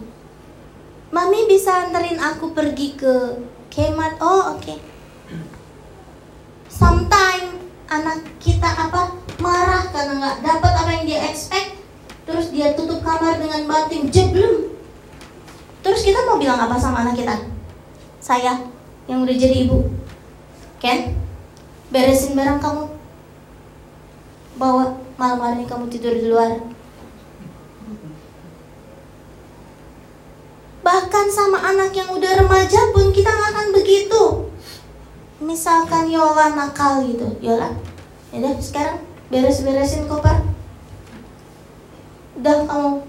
Mami 1.10 1.50
bisa 1.50 1.88
anterin 1.90 2.22
aku 2.22 2.54
pergi 2.54 2.94
ke 2.94 3.42
Kmart 3.74 4.22
Oh 4.22 4.54
oke. 4.54 4.62
Okay 4.68 4.78
sometimes 6.78 7.67
anak 7.88 8.20
kita 8.44 8.68
apa 8.68 9.16
marah 9.40 9.88
karena 9.96 10.14
nggak 10.20 10.38
dapat 10.44 10.72
apa 10.76 10.90
yang 11.00 11.06
dia 11.08 11.20
expect 11.32 11.80
terus 12.28 12.52
dia 12.52 12.76
tutup 12.76 13.00
kamar 13.00 13.40
dengan 13.40 13.64
banting 13.64 14.12
jeblum 14.12 14.76
terus 15.80 16.04
kita 16.04 16.20
mau 16.28 16.36
bilang 16.36 16.60
apa 16.60 16.76
sama 16.76 17.08
anak 17.08 17.16
kita? 17.16 17.36
Saya 18.20 18.60
yang 19.08 19.24
udah 19.24 19.32
jadi 19.32 19.64
ibu. 19.64 19.88
Ken 20.84 21.16
beresin 21.88 22.36
barang 22.36 22.60
kamu. 22.60 22.92
Bawa 24.60 25.00
malam 25.16 25.40
hari 25.40 25.64
kamu 25.64 25.88
tidur 25.88 26.12
di 26.12 26.28
luar. 26.28 26.60
Bahkan 30.84 31.26
sama 31.32 31.64
anak 31.72 31.96
yang 31.96 32.12
udah 32.12 32.44
remaja 32.44 32.92
pun 32.92 33.16
kita 33.16 33.32
nggak 33.32 33.52
akan 33.56 33.68
begitu 33.72 34.47
misalkan 35.38 36.10
Yola 36.10 36.58
nakal 36.58 37.06
gitu 37.06 37.30
Yola 37.42 37.70
ya 38.34 38.52
sekarang 38.60 39.00
beres-beresin 39.28 40.08
koper. 40.08 40.40
Udah 42.40 42.64
kamu 42.64 43.04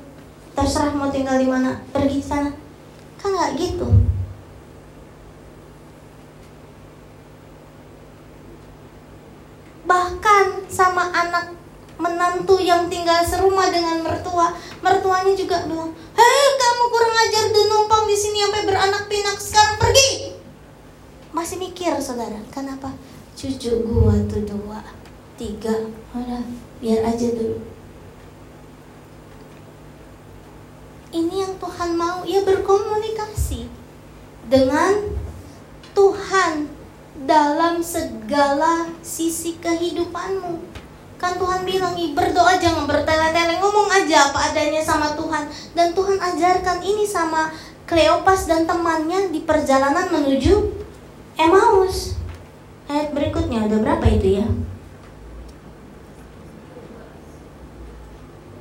terserah 0.57 0.93
mau 0.95 1.11
tinggal 1.13 1.39
di 1.39 1.47
mana 1.47 1.79
pergi 1.95 2.19
sana. 2.19 2.51
Kan 3.19 3.35
nggak 3.35 3.55
gitu. 3.59 3.87
Bahkan 9.87 10.47
sama 10.69 11.11
anak 11.15 11.55
menantu 11.99 12.63
yang 12.63 12.87
tinggal 12.87 13.27
serumah 13.27 13.75
dengan 13.75 14.07
mertua 14.07 14.55
mertuanya 14.79 15.35
juga 15.35 15.67
bilang 15.67 15.91
hei 16.15 16.47
kamu 16.55 16.85
kurang 16.95 17.15
ajar 17.27 17.45
dan 17.51 17.67
numpang 17.67 18.07
di 18.07 18.15
sini 18.15 18.47
sampai 18.47 18.63
beranak 18.63 19.11
pinak 19.11 19.35
sekarang 19.35 19.83
pergi 19.83 20.38
masih 21.33 21.57
mikir 21.61 21.93
saudara, 22.01 22.39
kenapa? 22.53 22.93
Cucu 23.39 23.85
gua 23.87 24.15
tuh 24.27 24.43
dua, 24.45 24.83
tiga, 25.39 25.75
udah 26.17 26.43
biar 26.83 27.07
aja 27.07 27.29
dulu. 27.35 27.79
ini 31.13 31.41
yang 31.41 31.57
Tuhan 31.57 31.97
mau 31.97 32.21
ya 32.29 32.45
berkomunikasi 32.45 33.65
dengan 34.49 35.17
Tuhan 35.97 36.69
dalam 37.25 37.81
segala 37.81 38.93
sisi 39.01 39.57
kehidupanmu. 39.59 40.61
Kan 41.19 41.35
Tuhan 41.35 41.67
bilang, 41.67 41.99
berdoa 42.15 42.55
jangan 42.63 42.87
bertele-tele, 42.87 43.59
ngomong 43.59 43.91
aja 43.91 44.31
apa 44.31 44.55
adanya 44.55 44.79
sama 44.79 45.19
Tuhan. 45.19 45.51
Dan 45.75 45.91
Tuhan 45.91 46.15
ajarkan 46.15 46.79
ini 46.79 47.03
sama 47.03 47.51
Kleopas 47.89 48.47
dan 48.47 48.69
temannya 48.69 49.33
di 49.35 49.43
perjalanan 49.43 50.13
menuju 50.13 50.78
Emmaus. 51.39 52.19
Ayat 52.91 53.15
berikutnya 53.15 53.71
ada 53.71 53.79
berapa 53.79 54.03
itu 54.11 54.43
ya? 54.43 54.47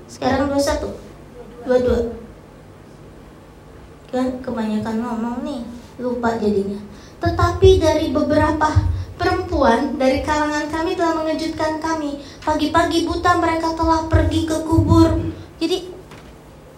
Sekarang 0.05 0.53
21 0.53 0.93
22 1.65 2.13
Kan 4.07 4.39
kebanyakan 4.39 5.03
ngomong 5.03 5.43
nih 5.43 5.67
Lupa 5.99 6.39
jadinya 6.39 6.79
Tetapi 7.19 7.69
dari 7.81 8.13
beberapa 8.13 8.69
perempuan 9.17 9.97
dari 9.97 10.21
kalangan 10.21 10.69
kami 10.69 10.93
telah 10.93 11.17
mengejutkan 11.17 11.81
kami. 11.81 12.21
Pagi-pagi 12.45 13.09
buta 13.09 13.41
mereka 13.41 13.73
telah 13.73 14.05
pergi 14.05 14.45
ke 14.45 14.61
kubur. 14.61 15.17
Jadi 15.57 15.89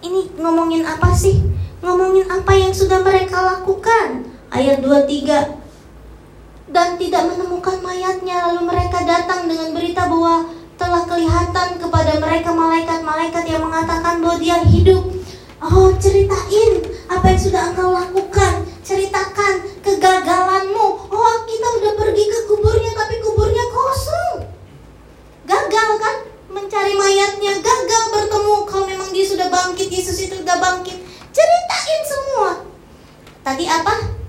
ini 0.00 0.32
ngomongin 0.40 0.88
apa 0.88 1.12
sih? 1.12 1.44
Ngomongin 1.84 2.24
apa 2.32 2.56
yang 2.56 2.72
sudah 2.72 3.04
mereka 3.04 3.44
lakukan. 3.44 4.24
Ayat 4.48 4.80
23. 4.80 5.59
Dan 6.70 6.94
tidak 7.02 7.26
menemukan 7.26 7.82
mayatnya 7.82 8.46
lalu 8.46 8.70
mereka 8.70 9.02
datang 9.02 9.50
dengan 9.50 9.74
berita 9.74 10.06
bahwa 10.06 10.46
telah 10.78 11.02
kelihatan 11.02 11.82
kepada 11.82 12.12
mereka 12.22 12.54
malaikat-malaikat 12.54 13.44
yang 13.50 13.66
mengatakan 13.66 14.22
bahwa 14.22 14.38
dia 14.38 14.62
hidup. 14.62 15.02
Oh, 15.60 15.90
ceritain 15.98 16.78
apa 17.10 17.26
yang 17.34 17.40
sudah 17.42 17.74
engkau 17.74 17.90
lakukan. 17.90 18.64
Ceritakan 18.86 19.66
kegagalanmu. 19.82 21.10
Oh, 21.10 21.36
kita 21.44 21.68
udah 21.82 21.92
pergi 21.98 22.24
ke 22.30 22.38
kuburnya 22.46 22.94
tapi 22.94 23.18
kuburnya 23.18 23.64
kosong. 23.74 24.46
Gagal 25.50 25.90
kan? 25.98 26.16
Mencari 26.54 26.94
mayatnya 26.94 27.58
gagal 27.58 28.02
bertemu. 28.14 28.56
Kalau 28.70 28.86
memang 28.86 29.10
dia 29.10 29.26
sudah 29.26 29.50
bangkit, 29.50 29.90
Yesus 29.90 30.22
itu 30.22 30.38
sudah 30.38 30.56
bangkit. 30.62 31.02
Ceritain 31.34 32.02
semua. 32.06 32.62
Tadi 33.42 33.66
apa? 33.66 34.19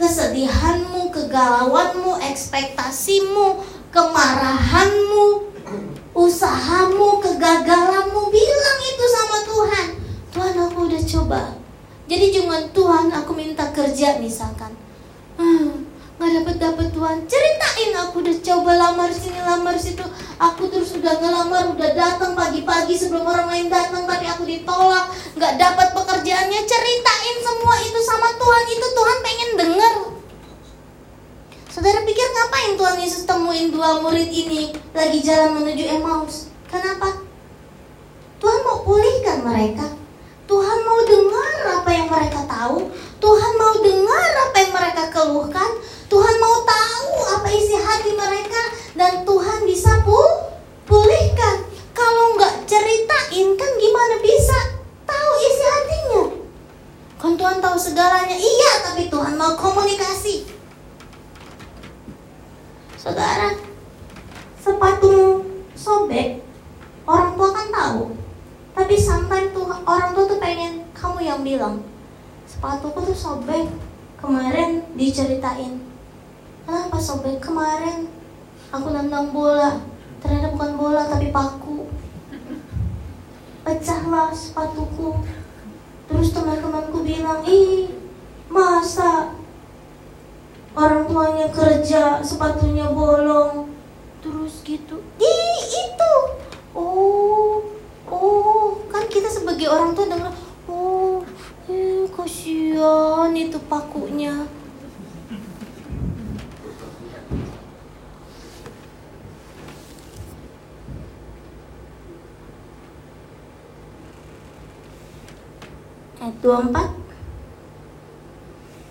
Kesedihanmu, 0.00 1.12
kegalauanmu, 1.12 2.16
ekspektasimu, 2.24 3.60
kemarahanmu, 3.92 5.52
usahamu, 6.16 7.20
kegagalanmu, 7.20 8.32
bilang 8.32 8.80
itu 8.80 9.04
sama 9.04 9.36
Tuhan. 9.44 9.86
Tuhan 10.32 10.54
aku 10.56 10.88
udah 10.88 11.02
coba. 11.04 11.42
Jadi 12.08 12.26
cuma 12.32 12.64
Tuhan 12.72 13.12
aku 13.12 13.36
minta 13.36 13.68
kerja 13.76 14.16
misalkan. 14.16 14.72
Hmm, 15.36 15.84
nggak 16.20 16.36
dapat 16.36 16.56
dapat 16.60 16.86
Tuhan 16.92 17.16
ceritain 17.24 17.96
aku 17.96 18.20
udah 18.20 18.36
coba 18.44 18.76
lamar 18.76 19.08
sini 19.08 19.40
lamar 19.40 19.72
situ 19.72 20.04
aku 20.36 20.68
terus 20.68 20.92
udah 21.00 21.16
ngelamar 21.16 21.72
udah 21.72 21.90
datang 21.96 22.36
pagi-pagi 22.36 22.92
sebelum 22.92 23.24
orang 23.24 23.48
lain 23.48 23.72
datang 23.72 24.04
tapi 24.04 24.28
aku 24.28 24.44
ditolak 24.44 25.08
nggak 25.32 25.56
dapat 25.56 25.96
pekerjaannya 25.96 26.60
ceritain 26.68 27.36
semua 27.40 27.74
itu 27.80 28.00
sama 28.04 28.36
Tuhan 28.36 28.64
itu 28.68 28.86
Tuhan 28.92 29.18
pengen 29.24 29.49
ngapain 32.40 32.72
Tuhan 32.80 32.96
Yesus 32.96 33.28
temuin 33.28 33.68
dua 33.68 34.00
murid 34.00 34.32
ini 34.32 34.72
lagi 34.96 35.20
jalan 35.20 35.60
menuju 35.60 35.84
Emmaus? 35.92 36.48
Kenapa? 36.72 37.20
Tuhan 38.40 38.60
mau 38.64 38.80
pulihkan 38.80 39.44
mereka. 39.44 39.84
Tuhan 40.48 40.78
mau 40.88 41.04
dengar 41.04 41.52
apa 41.76 41.90
yang 41.92 42.08
mereka 42.08 42.40
tahu. 42.48 42.88
Tuhan 43.20 43.52
mau 43.60 43.76
dengar 43.84 44.28
apa 44.48 44.56
yang 44.56 44.72
mereka 44.72 45.02
keluhkan. 45.12 45.70
Tuhan 46.08 46.36
mau 46.40 46.56
tahu 46.64 47.08
apa 47.36 47.48
isi 47.52 47.76
hati 47.76 48.16
mereka 48.16 48.62
dan 48.96 49.20
Tuhan 49.28 49.68
bisa 49.68 50.00
pul 50.00 50.56
pulihkan. 50.88 51.68
Kalau 51.92 52.40
nggak 52.40 52.64
ceritain 52.64 53.48
kan 53.52 53.72
gimana 53.76 54.16
bisa 54.24 54.58
tahu 55.04 55.30
isi 55.44 55.64
hatinya? 55.68 56.24
Kan 57.20 57.36
Tuhan 57.36 57.60
tahu 57.60 57.76
segalanya. 57.76 58.32
Iya, 58.40 58.72
tapi 58.88 59.12
Tuhan 59.12 59.36
mau 59.36 59.52
komunikasi. 59.60 60.59
Saudara, 63.00 63.56
sepatu 64.60 65.40
sobek, 65.72 66.44
orang 67.08 67.32
tua 67.32 67.48
kan 67.48 67.68
tahu. 67.72 68.12
Tapi 68.76 68.92
sampai 68.92 69.56
tuh 69.56 69.72
orang 69.88 70.12
tua 70.12 70.28
tuh 70.28 70.36
pengen 70.36 70.84
kamu 70.92 71.24
yang 71.24 71.40
bilang, 71.40 71.80
sepatuku 72.44 73.00
tuh 73.08 73.16
sobek. 73.16 73.72
Kemarin 74.20 74.84
diceritain, 75.00 75.80
kenapa 76.68 77.00
sobek 77.00 77.40
kemarin? 77.40 78.04
Aku 78.68 78.92
nendang 78.92 79.32
bola, 79.32 79.80
ternyata 80.20 80.52
bukan 80.52 80.72
bola 80.76 81.08
tapi 81.08 81.32
paku. 81.32 81.88
Pecahlah 83.64 84.28
sepatuku. 84.36 85.24
Terus 86.04 86.36
teman-temanku 86.36 87.00
bilang, 87.00 87.40
ih 87.48 87.96
masa 88.52 89.39
orang 90.80 91.04
tuanya 91.04 91.48
kerja 91.52 92.24
sepatunya 92.24 92.88
bolong. 92.88 93.68
Terus 94.24 94.64
gitu. 94.64 95.04
Ih 95.20 95.60
itu. 95.68 96.14
Oh 96.72 97.60
oh 98.08 98.80
kan 98.88 99.04
kita 99.12 99.28
sebagai 99.28 99.68
orang 99.68 99.92
tua 99.92 100.08
dengar 100.08 100.32
oh 100.64 101.20
eh 101.68 102.08
kasihan 102.08 103.36
itu 103.36 103.60
pakunya. 103.68 104.48
Ayat 116.20 116.36
24 116.44 116.92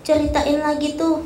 Ceritain 0.02 0.58
lagi 0.58 0.98
tuh 0.98 1.22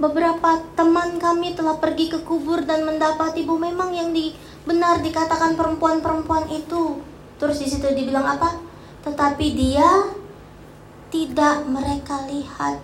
beberapa 0.00 0.60
teman 0.72 1.20
kami 1.20 1.52
telah 1.52 1.76
pergi 1.76 2.08
ke 2.08 2.24
kubur 2.24 2.64
dan 2.64 2.88
mendapati 2.88 3.44
bahwa 3.44 3.68
memang 3.68 3.90
yang 3.92 4.10
di, 4.12 4.32
benar 4.64 5.04
dikatakan 5.04 5.56
perempuan-perempuan 5.58 6.48
itu. 6.48 7.00
Terus 7.36 7.60
di 7.60 7.68
situ 7.68 7.88
dibilang 7.92 8.24
apa? 8.24 8.56
Tetapi 9.02 9.46
dia 9.52 9.88
tidak 11.12 11.68
mereka 11.68 12.24
lihat 12.24 12.80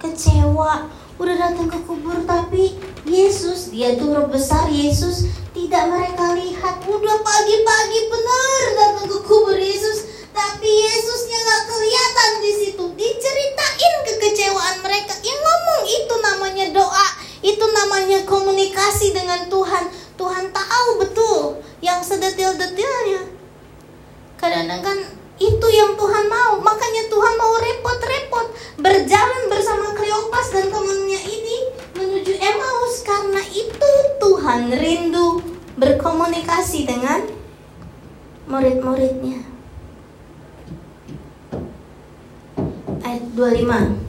kecewa 0.00 0.88
udah 1.16 1.36
datang 1.36 1.68
ke 1.68 1.80
kubur 1.88 2.24
tapi 2.28 2.76
Yesus 3.08 3.72
dia 3.72 3.96
tuh 3.96 4.28
besar 4.28 4.68
Yesus 4.68 5.28
tidak 5.56 5.88
mereka 5.88 6.36
lihat 6.36 6.84
udah 6.84 7.16
pagi-pagi 7.24 8.00
benar 8.12 8.62
datang 8.76 9.08
ke 9.08 9.18
kubur 9.24 9.56
Yesus 9.56 10.28
tapi 10.32 10.68
Yesusnya 10.68 11.38
nggak 11.40 11.62
kelihatan 11.68 12.30
di 12.44 12.52
situ 12.52 12.84
diceritain 13.86 14.02
kekecewaan 14.06 14.76
mereka. 14.82 15.14
Yang 15.22 15.40
ngomong 15.40 15.82
itu 15.86 16.14
namanya 16.22 16.66
doa. 16.74 17.08
Itu 17.42 17.64
namanya 17.70 18.18
komunikasi 18.26 19.14
dengan 19.14 19.46
Tuhan. 19.46 19.84
Tuhan 20.16 20.44
tahu 20.50 20.88
betul 20.98 21.62
yang 21.84 22.02
sedetil-detilnya. 22.02 23.22
Kadang-kadang 24.40 24.82
kan 24.82 24.98
itu 25.38 25.66
yang 25.70 25.94
Tuhan 25.94 26.24
mau. 26.26 26.58
Makanya 26.58 27.06
Tuhan 27.12 27.34
mau 27.38 27.54
repot-repot 27.60 28.46
berjalan 28.80 29.42
bersama 29.52 29.92
Kleopas 29.94 30.46
dan 30.50 30.66
temannya 30.72 31.20
ini 31.22 31.56
menuju 31.94 32.32
Emmaus. 32.40 32.94
Karena 33.06 33.42
itu 33.54 33.92
Tuhan 34.18 34.72
rindu 34.74 35.44
berkomunikasi 35.76 36.88
dengan 36.88 37.28
murid-muridnya 38.48 39.55
ayat 43.16 43.32
25 43.32 44.04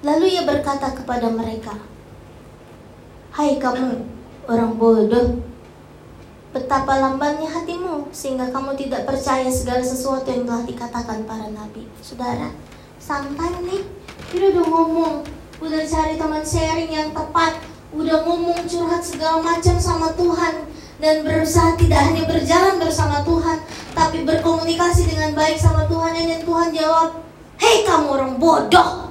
Lalu 0.00 0.32
ia 0.32 0.48
berkata 0.48 0.96
kepada 0.96 1.28
mereka, 1.28 1.76
"Hai 3.36 3.60
kamu 3.60 4.00
orang 4.48 4.80
bodoh, 4.80 5.44
betapa 6.56 6.96
lambannya 6.96 7.44
hatimu 7.44 8.08
sehingga 8.08 8.48
kamu 8.48 8.80
tidak 8.80 9.04
percaya 9.04 9.52
segala 9.52 9.84
sesuatu 9.84 10.24
yang 10.32 10.48
telah 10.48 10.64
dikatakan 10.64 11.28
para 11.28 11.52
nabi." 11.52 11.84
Saudara, 12.00 12.48
santai 12.96 13.60
nih, 13.60 13.84
kita 14.32 14.56
udah 14.56 14.66
ngomong, 14.72 15.14
udah 15.60 15.84
cari 15.84 16.16
teman 16.16 16.48
sharing 16.48 16.88
yang 16.88 17.12
tepat, 17.12 17.60
udah 17.92 18.24
ngomong 18.24 18.56
curhat 18.64 19.04
segala 19.04 19.44
macam 19.44 19.76
sama 19.76 20.16
Tuhan 20.16 20.64
dan 21.00 21.24
berusaha 21.24 21.74
tidak 21.80 22.00
hanya 22.12 22.28
berjalan 22.28 22.76
bersama 22.76 23.24
Tuhan, 23.24 23.58
tapi 23.96 24.22
berkomunikasi 24.28 25.08
dengan 25.08 25.32
baik 25.32 25.56
sama 25.56 25.88
Tuhan. 25.88 26.12
Dan 26.12 26.44
Tuhan 26.44 26.68
jawab, 26.76 27.24
"Hei 27.56 27.82
kamu 27.82 28.06
orang 28.06 28.34
bodoh, 28.36 29.08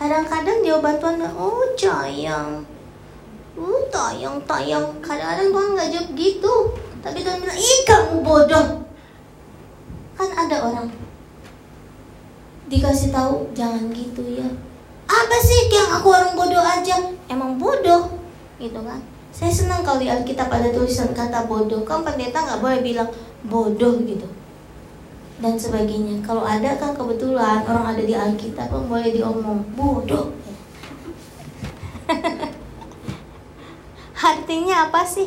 Kadang-kadang 0.00 0.64
jawaban 0.64 0.96
Tuhan, 0.96 1.20
oh 1.36 1.60
sayang, 1.76 2.64
uh 3.52 3.80
tayang 3.92 4.40
tayang. 4.48 4.96
Kadang-kadang 5.04 5.52
Tuhan 5.52 5.68
nggak 5.76 5.90
jawab 5.92 6.08
gitu. 6.16 6.54
Tapi 7.04 7.20
Tuhan 7.20 7.36
bilang 7.44 7.60
ih 7.60 7.80
kamu 7.84 8.24
bodoh. 8.24 8.66
Kan 10.16 10.30
ada 10.32 10.56
orang 10.64 10.88
dikasih 12.70 13.10
tahu 13.10 13.50
jangan 13.52 13.90
gitu 13.90 14.22
ya 14.40 14.46
apa 15.10 15.36
sih 15.42 15.66
yang 15.74 15.90
aku 15.98 16.08
orang 16.14 16.38
bodoh 16.38 16.62
aja? 16.62 17.02
Emang 17.26 17.58
bodoh 17.58 18.14
gitu 18.62 18.78
kan? 18.78 19.02
Saya 19.34 19.50
senang 19.50 19.82
kalau 19.82 19.98
di 19.98 20.06
Alkitab 20.06 20.46
ada 20.46 20.70
tulisan 20.70 21.10
kata 21.10 21.50
bodoh. 21.50 21.82
Kan 21.82 22.06
pendeta 22.06 22.46
nggak 22.46 22.62
boleh 22.62 22.78
bilang 22.78 23.10
bodoh 23.42 23.98
gitu. 24.06 24.26
Dan 25.42 25.58
sebagainya. 25.58 26.22
Kalau 26.22 26.46
ada 26.46 26.78
kan 26.78 26.94
kebetulan 26.94 27.66
orang 27.66 27.96
ada 27.96 28.02
di 28.06 28.14
Alkitab 28.14 28.70
kan 28.70 28.84
boleh 28.86 29.10
diomong 29.10 29.66
bodoh. 29.74 30.30
Artinya 34.30 34.86
apa 34.90 35.02
sih? 35.02 35.26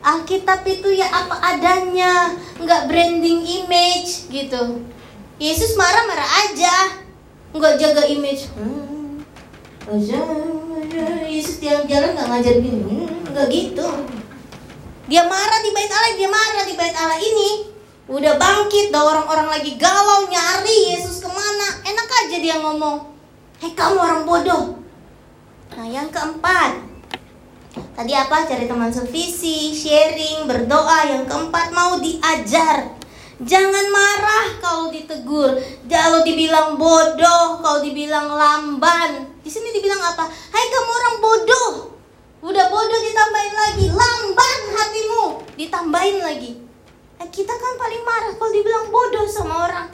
Alkitab 0.00 0.64
itu 0.64 0.96
ya 0.96 1.12
apa 1.12 1.36
adanya. 1.44 2.32
Nggak 2.56 2.88
branding 2.88 3.44
image 3.44 4.32
gitu. 4.32 4.80
Yesus 5.36 5.76
marah-marah 5.76 6.30
aja. 6.48 7.02
Nggak 7.50 7.74
jaga 7.82 8.02
image. 8.06 8.46
Hmm, 8.54 8.89
Yesus 11.26 11.58
tiap 11.58 11.82
jalan 11.90 12.14
nggak 12.14 12.28
ngajar 12.30 12.54
gini 12.62 13.10
nggak 13.34 13.46
gitu 13.50 13.88
dia 15.10 15.26
marah 15.26 15.60
di 15.66 15.70
bait 15.74 15.90
Allah 15.90 16.14
dia 16.14 16.30
marah 16.30 16.62
di 16.62 16.74
bait 16.78 16.94
Allah 16.94 17.18
ini 17.18 17.50
udah 18.06 18.38
bangkit 18.38 18.94
dah 18.94 19.02
orang-orang 19.02 19.50
lagi 19.50 19.74
galau 19.74 20.30
nyari 20.30 20.94
Yesus 20.94 21.18
ke 21.18 21.26
mana 21.26 21.82
enak 21.82 22.06
aja 22.06 22.36
dia 22.38 22.56
ngomong 22.62 23.10
hei 23.58 23.74
kamu 23.74 23.98
orang 23.98 24.22
bodoh 24.22 24.78
nah 25.74 25.86
yang 25.86 26.06
keempat 26.10 26.90
Tadi 27.70 28.16
apa? 28.16 28.48
Cari 28.48 28.64
teman 28.66 28.90
sevisi, 28.90 29.76
sharing, 29.76 30.48
berdoa. 30.48 31.06
Yang 31.06 31.30
keempat 31.30 31.70
mau 31.70 32.00
diajar. 32.02 32.96
Jangan 33.38 33.86
marah 33.92 34.46
kalau 34.58 34.90
ditegur. 34.90 35.54
Kalau 35.86 36.26
dibilang 36.26 36.80
bodoh, 36.80 37.62
kalau 37.62 37.78
dibilang 37.84 38.26
lamban. 38.32 39.29
Di 39.40 39.50
sini 39.50 39.72
dibilang 39.72 40.00
apa? 40.00 40.28
Hai 40.28 40.64
kamu 40.68 40.90
orang 40.90 41.16
bodoh. 41.20 41.68
Udah 42.44 42.66
bodoh 42.68 43.00
ditambahin 43.00 43.54
lagi. 43.56 43.84
Lamban 43.88 44.60
hatimu. 44.76 45.24
Ditambahin 45.56 46.18
lagi. 46.20 46.52
Eh, 47.20 47.28
kita 47.28 47.52
kan 47.52 47.72
paling 47.76 48.02
marah 48.04 48.32
kalau 48.36 48.52
dibilang 48.52 48.86
bodoh 48.92 49.24
sama 49.28 49.68
orang. 49.68 49.88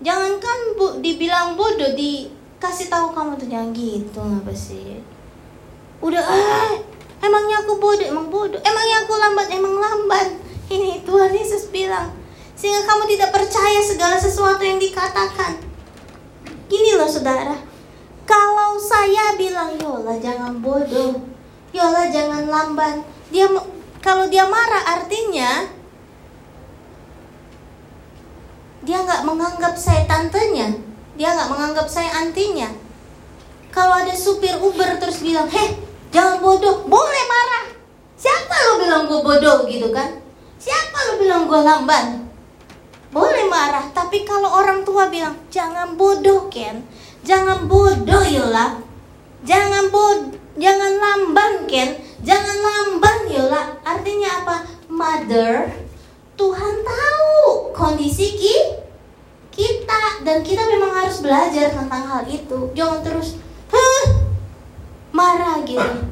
Jangankan 0.00 0.58
bu, 0.80 0.86
dibilang 1.04 1.60
bodoh, 1.60 1.92
dikasih 1.92 2.88
tahu 2.88 3.12
kamu 3.12 3.36
tuh 3.36 3.48
jangan 3.52 3.70
gitu 3.76 4.22
apa 4.22 4.52
sih? 4.56 5.02
Udah 6.00 6.24
ah, 6.24 6.72
Emangnya 7.20 7.60
aku 7.60 7.76
bodoh? 7.76 8.06
Emang 8.06 8.32
bodoh. 8.32 8.58
Emangnya 8.64 9.04
aku 9.04 9.12
lambat? 9.12 9.46
Emang 9.52 9.76
lambat. 9.76 10.28
Ini 10.74 11.04
Tuhan 11.04 11.30
Yesus 11.36 11.68
bilang. 11.68 12.16
Sehingga 12.56 12.84
kamu 12.88 13.04
tidak 13.12 13.30
percaya 13.32 13.80
segala 13.84 14.16
sesuatu 14.16 14.60
yang 14.64 14.80
dikatakan. 14.80 15.60
Gini 16.66 16.96
loh 16.96 17.08
saudara. 17.08 17.69
Kalau 18.30 18.78
saya 18.78 19.34
bilang, 19.34 19.74
Yola 19.74 20.14
jangan 20.22 20.62
bodoh. 20.62 21.18
Yola 21.74 22.06
jangan 22.14 22.46
lamban. 22.46 23.02
Dia 23.34 23.50
kalau 23.98 24.30
dia 24.30 24.46
marah 24.46 24.96
artinya 24.96 25.66
dia 28.86 28.98
nggak 29.02 29.26
menganggap 29.26 29.74
saya 29.74 30.06
tantenya. 30.06 30.78
Dia 31.18 31.34
nggak 31.34 31.50
menganggap 31.50 31.90
saya 31.90 32.22
antinya. 32.22 32.70
Kalau 33.74 33.98
ada 33.98 34.14
supir 34.14 34.54
Uber 34.62 34.98
terus 35.02 35.18
bilang, 35.20 35.50
heh 35.50 35.90
Jangan 36.10 36.42
bodoh, 36.42 36.82
boleh 36.90 37.24
marah. 37.30 37.66
Siapa 38.18 38.54
lo 38.66 38.72
bilang 38.82 39.06
gue 39.06 39.20
bodoh 39.22 39.62
gitu 39.70 39.94
kan? 39.94 40.18
Siapa 40.58 40.98
lo 41.06 41.12
bilang 41.22 41.46
gue 41.46 41.60
lamban? 41.62 42.26
Boleh 43.14 43.46
marah, 43.46 43.86
tapi 43.94 44.26
kalau 44.26 44.50
orang 44.50 44.82
tua 44.82 45.06
bilang 45.10 45.34
jangan 45.50 45.94
bodoh 45.94 46.50
Ken, 46.50 46.82
jangan 47.24 47.68
bodoh 47.68 48.24
Yola, 48.24 48.80
jangan 49.44 49.88
bod, 49.92 50.36
jangan 50.56 50.92
lamban 50.96 51.64
Ken, 51.68 52.00
jangan 52.24 52.56
lamban 52.60 53.18
Yola. 53.28 53.62
Artinya 53.84 54.44
apa? 54.44 54.56
Mother, 54.90 55.70
Tuhan 56.36 56.74
tahu 56.84 57.72
kondisi 57.72 58.36
ki, 58.36 58.56
kita. 59.52 60.24
Dan 60.24 60.44
kita 60.44 60.68
memang 60.68 60.92
harus 60.92 61.24
belajar 61.24 61.72
tentang 61.72 62.04
hal 62.04 62.22
itu. 62.28 62.68
Jangan 62.76 63.00
terus, 63.00 63.40
huh, 63.72 64.04
marah 65.12 65.64
gitu. 65.64 66.10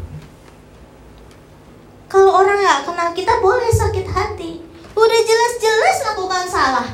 Kalau 2.08 2.32
orang 2.40 2.64
nggak 2.64 2.84
kenal 2.88 3.10
kita 3.12 3.36
boleh 3.44 3.68
sakit 3.68 4.06
hati. 4.08 4.64
Udah 4.96 5.20
jelas-jelas 5.22 5.96
lakukan 6.08 6.44
salah. 6.48 6.88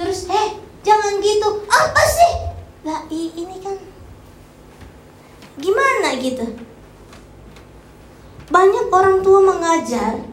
Terus 0.00 0.24
eh 0.32 0.56
jangan 0.80 1.20
gitu. 1.20 1.60
Apa 1.68 2.02
sih 2.08 2.49
lah 2.86 3.04
ini 3.12 3.56
kan 3.60 3.76
gimana 5.60 6.16
gitu 6.16 6.46
banyak 8.50 8.86
orang 8.88 9.20
tua 9.20 9.38
mengajar 9.44 10.24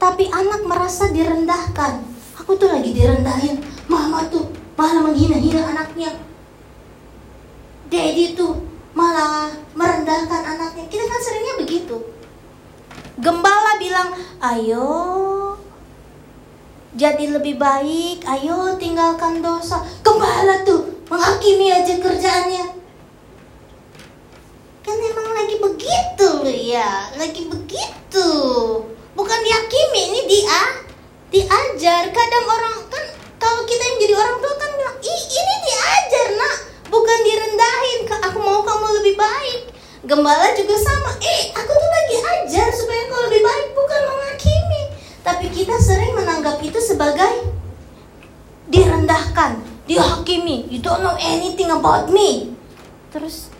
tapi 0.00 0.32
anak 0.32 0.64
merasa 0.64 1.12
direndahkan 1.12 2.00
aku 2.40 2.56
tuh 2.56 2.72
lagi 2.72 2.96
direndahin 2.96 3.60
mama 3.86 4.24
tuh 4.32 4.48
malah 4.74 5.04
menghina-hina 5.04 5.76
anaknya 5.76 6.16
daddy 7.90 8.38
tuh 8.38 8.70
malah 8.94 9.50
merendahkan 9.74 10.42
anaknya. 10.46 10.86
Kita 10.86 11.04
kan 11.06 11.20
seringnya 11.20 11.54
begitu. 11.62 11.96
Gembala 13.20 13.76
bilang, 13.76 14.14
"Ayo 14.40 14.88
jadi 16.96 17.30
lebih 17.30 17.60
baik, 17.60 18.24
ayo 18.24 18.74
tinggalkan 18.80 19.44
dosa." 19.44 19.82
Gembala 20.00 20.62
tuh 20.64 20.99
menghakimi 21.10 21.66
aja 21.74 21.94
kerjaannya. 21.98 22.66
Kan 24.80 24.96
emang 24.96 25.28
lagi 25.34 25.56
begitu 25.58 26.28
loh 26.40 26.56
ya, 26.56 27.10
lagi 27.18 27.50
begitu. 27.50 28.30
Bukan 29.18 29.38
dihakimi, 29.42 30.02
ini 30.14 30.20
dia 30.30 30.60
diajar. 31.34 32.08
Kadang 32.14 32.46
orang 32.46 32.88
kan 32.88 33.04
kalau 33.36 33.66
kita 33.66 33.82
yang 33.82 33.98
jadi 34.00 34.14
orang 34.14 34.36
tua 34.38 34.54
kan 34.56 34.70
bilang, 34.78 34.98
"Ih, 35.02 35.22
ini 35.28 35.54
diajar, 35.66 36.28
Nak." 36.38 36.70
bukan 36.90 37.18
direndahin 37.22 38.00
aku 38.10 38.38
mau 38.42 38.60
kamu 38.66 38.86
lebih 39.00 39.14
baik 39.14 39.60
gembala 40.04 40.50
juga 40.58 40.74
sama 40.74 41.14
eh 41.22 41.54
aku 41.54 41.70
tuh 41.70 41.90
lagi 41.94 42.16
ajar 42.18 42.68
supaya 42.74 43.02
kau 43.06 43.22
lebih 43.30 43.42
baik 43.46 43.66
bukan 43.78 44.00
menghakimi 44.10 44.82
tapi 45.22 45.46
kita 45.54 45.78
sering 45.78 46.12
menganggap 46.18 46.58
itu 46.58 46.82
sebagai 46.82 47.46
direndahkan 48.66 49.69
dihakimi 49.90 50.70
you 50.70 50.78
don't 50.78 51.02
know 51.02 51.18
anything 51.18 51.66
about 51.66 52.06
me. 52.14 52.54
Terus 53.10 53.50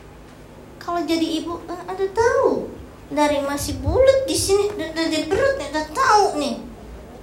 kalau 0.78 1.03
jadi 1.03 1.43
ibu 1.43 1.59
eh, 1.66 1.83
ada 1.91 2.07
tahu? 2.14 2.70
Dari 3.11 3.43
masih 3.43 3.83
bulat 3.83 4.22
di 4.31 4.39
sini 4.39 4.70
dari 4.78 5.26
perut 5.26 5.59
udah 5.59 5.87
tahu 5.91 6.39
nih. 6.39 6.62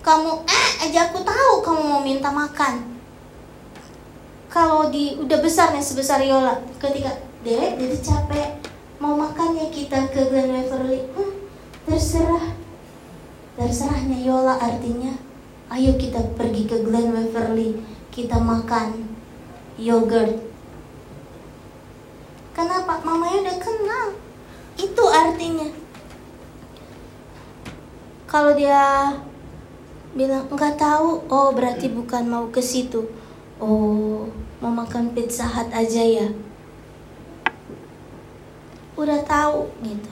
Kamu 0.03 0.43
eh 0.43 0.67
aja 0.83 1.07
aku 1.07 1.23
tahu 1.23 1.63
kamu 1.63 1.81
mau 1.87 2.03
minta 2.03 2.27
makan. 2.27 2.99
Kalau 4.51 4.91
di 4.91 5.15
udah 5.15 5.39
besar 5.39 5.71
nih 5.71 5.79
sebesar 5.79 6.19
Yola. 6.27 6.59
Ketika 6.75 7.15
dek 7.47 7.79
jadi 7.79 7.97
capek. 8.03 8.49
Mau 8.99 9.15
makan 9.15 9.55
ya 9.55 9.71
kita 9.71 10.09
ke 10.11 10.27
Glen 10.27 10.51
Waverly. 10.51 11.07
Hmm, 11.15 11.31
terserah. 11.87 12.51
Terserahnya 13.55 14.19
Yola 14.19 14.59
artinya 14.59 15.15
ayo 15.71 15.95
kita 15.95 16.19
pergi 16.35 16.67
ke 16.67 16.83
Glen 16.83 17.15
Waverly 17.15 17.96
kita 18.17 18.41
makan 18.41 19.05
yogurt. 19.77 20.41
Kenapa? 22.49 22.97
Mamanya 23.05 23.45
udah 23.45 23.57
kenal. 23.61 24.07
Itu 24.73 25.05
artinya. 25.05 25.69
Kalau 28.25 28.57
dia 28.57 29.13
bilang 30.17 30.49
nggak 30.49 30.81
tahu. 30.81 31.29
Oh 31.29 31.53
berarti 31.53 31.93
bukan 31.93 32.25
mau 32.25 32.49
ke 32.49 32.57
situ. 32.57 33.05
Oh 33.61 34.25
mau 34.65 34.73
makan 34.73 35.13
pizza 35.13 35.45
hut 35.45 35.69
aja 35.69 36.01
ya? 36.01 36.33
Udah 38.97 39.21
tahu 39.29 39.69
gitu. 39.85 40.09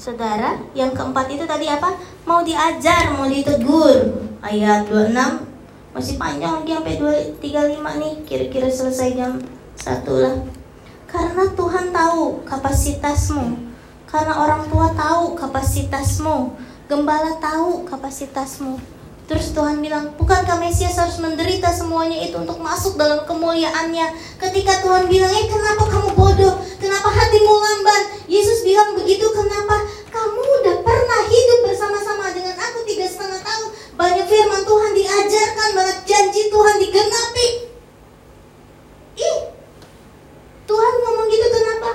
Saudara 0.00 0.56
yang 0.72 0.96
keempat 0.96 1.28
itu 1.28 1.44
tadi 1.44 1.68
apa? 1.68 1.92
Mau 2.24 2.40
diajar 2.40 3.12
mau 3.12 3.28
ditegur. 3.28 4.16
Ayat 4.40 4.88
26 4.88 5.51
masih 5.92 6.16
panjang 6.16 6.64
lagi 6.64 6.72
sampai 6.72 6.96
235 7.40 8.00
nih 8.00 8.14
kira-kira 8.24 8.68
selesai 8.72 9.08
jam 9.12 9.32
satu 9.76 10.24
lah 10.24 10.36
karena 11.04 11.44
Tuhan 11.52 11.92
tahu 11.92 12.40
kapasitasmu 12.48 13.44
karena 14.08 14.32
orang 14.40 14.64
tua 14.72 14.88
tahu 14.96 15.36
kapasitasmu 15.36 16.56
gembala 16.88 17.36
tahu 17.40 17.84
kapasitasmu 17.88 18.80
Terus 19.22 19.54
Tuhan 19.54 19.80
bilang, 19.80 20.12
bukankah 20.18 20.60
Mesias 20.60 20.98
harus 20.98 21.16
menderita 21.22 21.70
semuanya 21.70 22.20
itu 22.20 22.36
untuk 22.42 22.58
masuk 22.58 23.00
dalam 23.00 23.22
kemuliaannya? 23.24 24.12
Ketika 24.36 24.82
Tuhan 24.82 25.08
bilang, 25.08 25.30
eh 25.30 25.46
kenapa 25.46 25.88
kamu 25.88 26.10
bodoh? 26.12 26.60
Kenapa 26.76 27.08
hatimu 27.08 27.54
lamban? 27.54 28.02
Yesus 28.28 28.66
bilang 28.66 28.92
begitu, 28.92 29.24
kenapa? 29.32 29.88
kamu 30.12 30.40
udah 30.60 30.76
pernah 30.84 31.20
hidup 31.24 31.58
bersama-sama 31.66 32.30
dengan 32.36 32.51
setengah 33.12 33.40
tahun. 33.44 33.70
Banyak 33.92 34.26
firman 34.26 34.62
Tuhan 34.64 34.90
diajarkan, 34.96 35.68
banyak 35.76 35.98
janji 36.08 36.42
Tuhan 36.48 36.76
digenapi. 36.80 37.48
Ih, 39.20 39.38
Tuhan 40.64 40.94
ngomong 41.04 41.28
gitu 41.28 41.46
kenapa? 41.52 41.90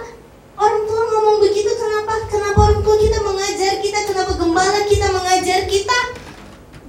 Orang 0.58 0.84
tua 0.86 1.04
ngomong 1.10 1.38
begitu 1.42 1.74
kenapa? 1.74 2.14
Kenapa 2.30 2.60
orang 2.70 2.82
tua 2.86 2.96
kita 3.02 3.20
mengajar 3.26 3.74
kita? 3.82 4.00
Kenapa 4.06 4.32
gembala 4.38 4.80
kita 4.86 5.08
mengajar 5.10 5.62
kita? 5.66 6.00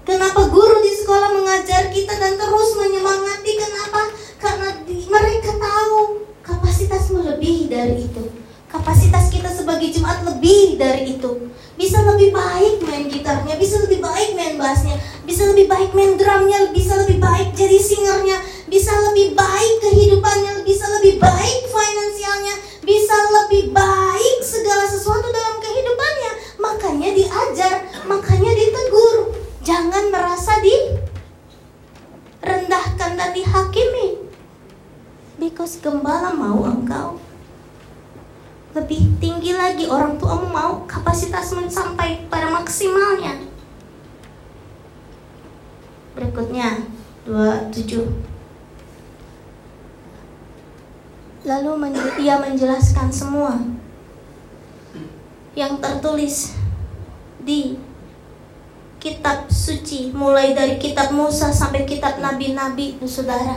Kenapa 0.05 0.41
guru 0.49 0.81
di 0.81 0.93
sekolah 0.93 1.37
mengajar 1.37 1.93
kita 1.93 2.16
dan 2.16 2.41
terus 2.41 2.70
menyemangati? 2.81 3.53
Kenapa? 3.61 4.09
Karena 4.41 4.68
mereka 4.89 5.53
tahu 5.57 6.24
kapasitasmu 6.45 7.29
lebih 7.29 7.68
dari 7.68 8.09
itu. 8.09 8.38
Kapasitas 8.79 9.26
kita 9.35 9.51
sebagai 9.51 9.91
jemaat 9.91 10.22
lebih 10.22 10.79
dari 10.79 11.18
itu. 11.18 11.51
Bisa 11.74 11.99
lebih 12.07 12.31
baik 12.31 12.79
main 12.87 13.11
gitarnya, 13.11 13.59
bisa 13.59 13.83
lebih 13.83 13.99
baik 13.99 14.39
main 14.39 14.55
bassnya, 14.55 14.95
bisa 15.26 15.51
lebih 15.51 15.66
baik 15.66 15.91
main 15.99 16.14
drumnya, 16.14 16.70
bisa 16.70 16.95
lebih 17.03 17.18
baik 17.18 17.59
jadi 17.59 17.74
singernya, 17.74 18.39
bisa 18.70 18.95
lebih 19.11 19.35
baik 19.35 19.74
kehidupannya, 19.83 20.62
bisa 20.62 20.87
lebih 20.95 21.18
baik 21.18 21.59
finansialnya, 21.66 22.55
bisa 22.87 23.16
lebih 23.35 23.74
baik 23.74 24.37
segala 24.47 24.87
sesuatu 24.87 25.26
dalam 25.26 25.59
kehidupannya. 25.59 26.33
Makanya 26.62 27.11
diajar, 27.18 27.74
makanya 28.07 28.55
ditegur. 28.55 29.35
Jangan 29.66 30.14
merasa 30.14 30.55
di 30.62 30.74
rendahkan 32.47 33.18
dan 33.18 33.35
dihakimi. 33.35 34.22
Because 35.35 35.83
gembala 35.83 36.31
mau 36.31 36.62
engkau 36.62 37.18
lebih 38.77 39.16
tinggi 39.23 39.57
lagi. 39.57 39.89
Orang 39.89 40.21
tuamu 40.21 40.49
mau 40.51 40.85
kapasitas 40.85 41.53
sampai 41.73 42.29
pada 42.29 42.53
maksimalnya. 42.53 43.41
Berikutnya 46.19 46.83
27 47.25 48.29
lalu 51.49 51.97
ia 52.21 52.37
menjelaskan 52.37 53.09
semua 53.09 53.57
yang 55.57 55.81
tertulis 55.81 56.53
di 57.41 57.81
kitab 59.01 59.49
suci 59.49 60.12
mulai 60.12 60.53
dari 60.53 60.77
kitab 60.77 61.14
Musa 61.16 61.49
sampai 61.49 61.89
kitab 61.89 62.21
nabi-nabi 62.21 63.01
saudara. 63.09 63.57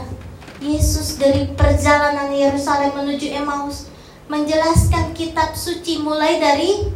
Yesus 0.62 1.18
dari 1.18 1.52
perjalanan 1.52 2.30
Yerusalem 2.30 2.94
menuju 2.94 3.34
Emmaus 3.34 3.91
menjelaskan 4.32 5.12
kitab 5.12 5.52
suci 5.52 6.00
mulai 6.00 6.40
dari 6.40 6.88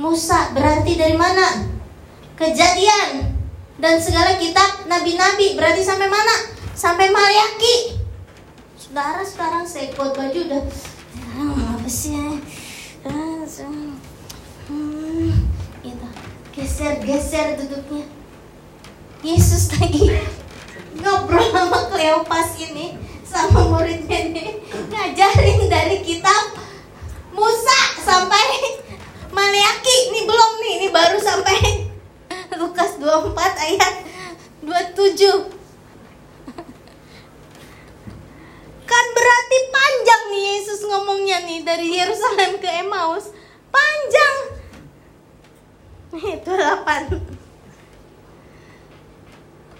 Musa 0.00 0.56
berarti 0.56 0.96
dari 0.96 1.12
mana? 1.12 1.68
Kejadian 2.40 3.36
dan 3.76 4.00
segala 4.00 4.40
kitab 4.40 4.88
nabi-nabi 4.88 5.60
berarti 5.60 5.84
sampai 5.84 6.08
mana? 6.08 6.56
Sampai 6.72 7.12
Maryaki. 7.12 8.00
Saudara 8.80 9.20
sekarang 9.20 9.68
saya 9.68 9.92
kuat 9.92 10.16
baju 10.16 10.40
udah 10.40 10.64
ah, 11.36 11.76
apa 11.76 11.88
sih 11.92 12.16
ya? 12.16 12.32
Hmm, 14.64 15.30
gitu. 15.84 16.08
Geser-geser 16.56 17.60
duduknya. 17.60 18.08
Yesus 19.20 19.68
lagi 19.76 20.08
ngobrol 21.00 21.48
sama 21.52 21.92
Kleopas 21.92 22.56
ini 22.60 22.96
sama 23.24 23.66
muridnya 23.72 24.20
nih 24.30 24.60
ngajarin 24.92 25.66
dari 25.66 26.04
kitab 26.04 26.54
Musa 27.32 27.80
sampai 28.04 28.46
Maleaki. 29.34 29.96
Ini 30.12 30.20
belum 30.28 30.50
nih 30.60 30.72
ini 30.78 30.88
baru 30.92 31.18
sampai 31.18 31.56
Lukas 32.60 33.00
24 33.00 33.34
ayat 33.66 33.94
27 34.62 35.54
kan 38.84 39.06
berarti 39.16 39.58
panjang 39.72 40.22
nih 40.30 40.44
Yesus 40.54 40.80
ngomongnya 40.86 41.38
nih 41.48 41.60
dari 41.64 41.88
Yerusalem 41.98 42.60
ke 42.60 42.68
Emmaus. 42.68 43.32
Panjang. 43.74 44.36
Itu 46.14 46.52
8 46.54 47.43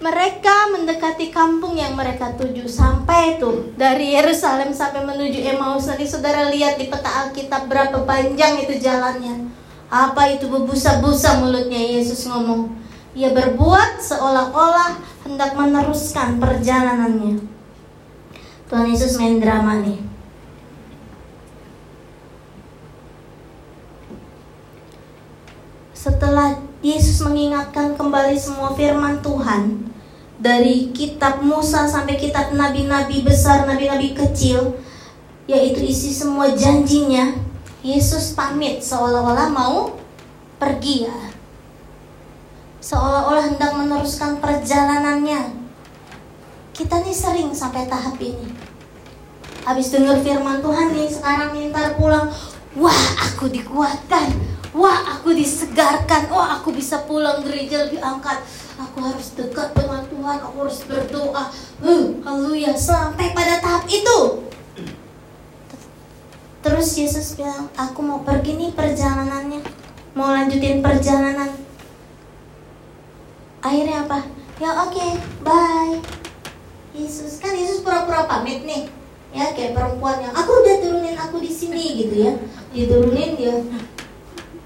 mereka 0.03 0.75
mendekati 0.75 1.31
kampung 1.31 1.79
yang 1.79 1.95
mereka 1.95 2.35
tuju 2.35 2.67
sampai 2.67 3.39
tuh 3.39 3.71
dari 3.79 4.19
Yerusalem 4.19 4.75
sampai 4.75 5.07
menuju 5.07 5.39
Emmaus. 5.47 5.87
Nanti 5.87 6.03
saudara 6.09 6.51
lihat 6.51 6.75
di 6.81 6.91
peta 6.91 7.27
Alkitab 7.27 7.71
berapa 7.71 8.03
panjang 8.03 8.59
itu 8.59 8.75
jalannya. 8.83 9.47
Apa 9.87 10.35
itu 10.35 10.51
berbusa-busa 10.51 11.39
mulutnya 11.39 11.79
Yesus 11.79 12.27
ngomong. 12.27 12.75
Ia 13.15 13.31
berbuat 13.31 14.03
seolah-olah 14.03 14.99
hendak 15.23 15.55
meneruskan 15.55 16.43
perjalanannya. 16.43 17.47
Tuhan 18.67 18.91
Yesus 18.91 19.15
main 19.15 19.39
drama 19.39 19.79
nih. 19.79 20.03
Setelah 25.95 26.59
Yesus 26.85 27.25
mengingatkan 27.25 27.97
kembali 27.97 28.37
semua 28.37 28.77
firman 28.77 29.25
Tuhan, 29.25 29.89
dari 30.37 30.93
kitab 30.93 31.41
Musa 31.41 31.89
sampai 31.89 32.21
kitab 32.21 32.53
nabi-nabi 32.53 33.25
besar, 33.25 33.65
nabi-nabi 33.65 34.13
kecil, 34.13 34.77
yaitu 35.49 35.81
isi 35.81 36.13
semua 36.13 36.53
janjinya, 36.53 37.41
Yesus 37.81 38.37
pamit 38.37 38.85
seolah-olah 38.85 39.49
mau 39.49 39.97
pergi 40.61 41.09
ya. 41.09 41.33
Seolah-olah 42.85 43.57
hendak 43.57 43.73
meneruskan 43.81 44.45
perjalanannya. 44.45 45.57
Kita 46.77 47.01
nih 47.01 47.17
sering 47.17 47.49
sampai 47.57 47.89
tahap 47.89 48.21
ini. 48.21 48.53
Habis 49.65 49.89
dengar 49.89 50.21
firman 50.21 50.61
Tuhan 50.61 50.93
nih 50.93 51.09
sekarang 51.09 51.57
minta 51.57 51.97
pulang. 51.97 52.29
Wah, 52.77 53.03
aku 53.25 53.49
dikuatkan. 53.49 54.54
Wah, 54.75 55.17
aku 55.17 55.31
disegarkan. 55.33 56.27
Wah, 56.35 56.59
aku 56.59 56.75
bisa 56.75 57.07
pulang 57.07 57.47
gereja 57.47 57.87
lebih 57.87 58.03
angkat 58.03 58.43
aku 58.79 58.99
harus 59.07 59.29
dekat 59.39 59.71
dengan 59.75 60.03
Tuhan, 60.11 60.39
aku 60.43 60.57
harus 60.67 60.81
berdoa. 60.87 61.45
Uh, 61.79 62.19
haleluya, 62.27 62.75
sampai 62.75 63.31
pada 63.31 63.63
tahap 63.63 63.87
itu. 63.87 64.19
Terus 66.65 66.89
Yesus 66.97 67.37
bilang, 67.37 67.69
aku 67.77 68.01
mau 68.01 68.25
pergi 68.25 68.57
nih 68.57 68.73
perjalanannya. 68.73 69.61
Mau 70.17 70.31
lanjutin 70.33 70.81
perjalanan. 70.81 71.53
Akhirnya 73.61 74.09
apa? 74.09 74.25
Ya 74.63 74.71
oke, 74.87 74.95
okay, 74.95 75.11
bye. 75.43 75.99
Yesus 76.95 77.43
kan 77.43 77.53
Yesus 77.53 77.83
pura-pura 77.83 78.25
pamit 78.25 78.63
nih. 78.65 78.87
Ya 79.35 79.51
kayak 79.51 79.75
perempuan 79.75 80.23
yang 80.23 80.31
aku 80.31 80.63
udah 80.63 80.79
turunin 80.79 81.19
aku 81.19 81.43
di 81.43 81.51
sini 81.51 82.07
gitu 82.07 82.31
ya. 82.31 82.33
Diturunin 82.71 83.35
dia. 83.35 83.59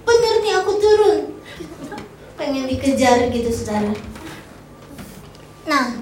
Bener 0.09 0.35
nih 0.41 0.55
aku 0.57 0.73
turun 0.81 1.37
pengen 2.41 2.65
dikejar 2.65 3.29
gitu 3.29 3.51
saudara. 3.53 3.93
Nah, 5.69 6.01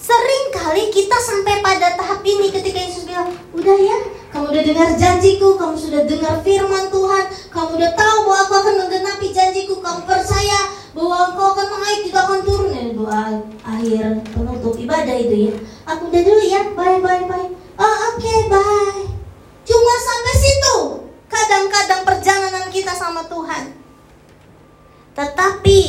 sering 0.00 0.44
kali 0.48 0.88
kita 0.88 1.18
sampai 1.20 1.60
pada 1.60 1.92
tahap 1.92 2.24
ini 2.24 2.48
ketika 2.48 2.80
Yesus 2.80 3.04
bilang, 3.04 3.28
udah 3.52 3.76
ya, 3.76 3.98
kamu 4.32 4.48
udah 4.48 4.62
dengar 4.64 4.88
janjiku, 4.96 5.60
kamu 5.60 5.76
sudah 5.76 6.08
dengar 6.08 6.40
firman 6.40 6.88
Tuhan, 6.88 7.24
kamu 7.52 7.70
udah 7.76 7.92
tahu 7.92 8.16
bahwa 8.24 8.38
aku 8.48 8.54
akan 8.64 8.74
menggenapi 8.86 9.28
janjiku, 9.28 9.76
kamu 9.84 10.08
percaya 10.08 10.72
bahwa 10.96 11.16
engkau 11.28 11.46
akan 11.52 11.68
naik, 11.84 12.00
tidak 12.08 12.22
akan 12.24 12.40
turun. 12.46 12.72
Ya, 12.72 12.84
doa 12.96 13.22
akhir 13.66 14.04
penutup 14.32 14.74
ibadah 14.80 15.16
itu 15.20 15.52
ya. 15.52 15.54
Aku 15.84 16.08
udah 16.08 16.22
dulu 16.24 16.42
ya, 16.48 16.62
bye 16.72 16.96
bye 17.04 17.28
bye. 17.28 17.48
Oh 17.76 17.84
oke 17.84 18.16
okay, 18.16 18.48
bye. 18.48 19.04
Cuma 19.68 19.94
sampai 20.00 20.34
situ. 20.40 20.76
Kadang-kadang 21.28 22.02
perjalanan 22.08 22.66
kita 22.72 22.96
sama 22.96 23.24
Tuhan. 23.28 23.76
Tetapi 25.12 25.80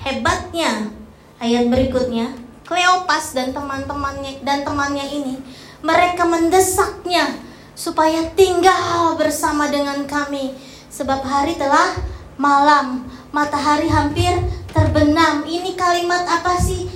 hebatnya 0.00 0.90
ayat 1.36 1.68
berikutnya, 1.68 2.32
Kleopas 2.66 3.30
dan 3.30 3.54
teman-temannya 3.54 4.42
dan 4.42 4.66
temannya 4.66 5.06
ini, 5.06 5.38
mereka 5.86 6.26
mendesaknya 6.26 7.38
supaya 7.78 8.26
tinggal 8.34 9.14
bersama 9.14 9.70
dengan 9.70 10.02
kami 10.02 10.56
sebab 10.90 11.22
hari 11.22 11.54
telah 11.54 11.94
malam, 12.40 13.06
matahari 13.30 13.86
hampir 13.86 14.32
terbenam. 14.72 15.46
Ini 15.46 15.78
kalimat 15.78 16.26
apa 16.26 16.58
sih? 16.58 16.95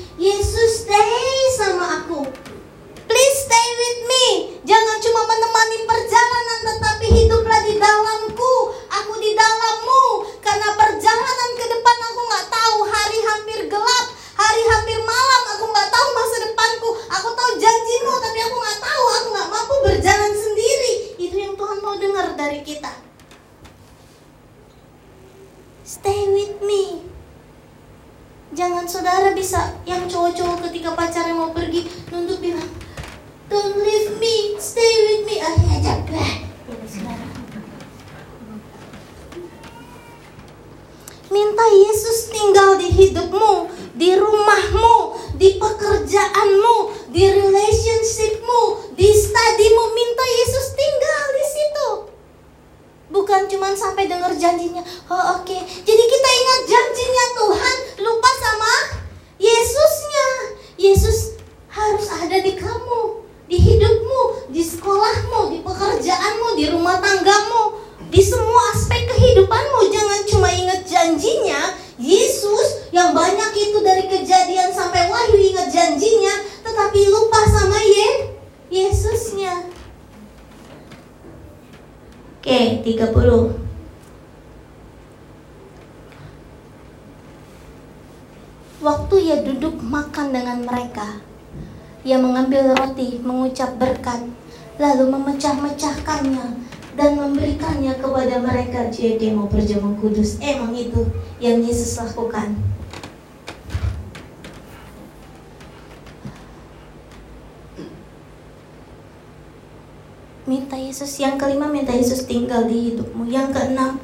Minta 110.49 110.77
Yesus 110.77 111.21
yang 111.21 111.37
kelima 111.37 111.69
minta 111.69 111.93
Yesus 111.93 112.25
tinggal 112.25 112.65
di 112.69 112.93
hidupmu 112.93 113.29
yang 113.29 113.53
keenam 113.53 114.01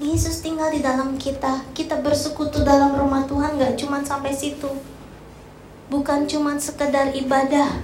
Yesus 0.00 0.40
tinggal 0.40 0.70
di 0.70 0.80
dalam 0.80 1.18
kita 1.18 1.66
kita 1.74 1.98
bersekutu 2.00 2.62
dalam 2.62 2.94
rumah 2.94 3.26
Tuhan 3.26 3.58
gak 3.58 3.76
cuma 3.80 4.00
sampai 4.02 4.34
situ 4.34 4.70
bukan 5.90 6.24
cuma 6.30 6.54
sekedar 6.56 7.10
ibadah 7.14 7.82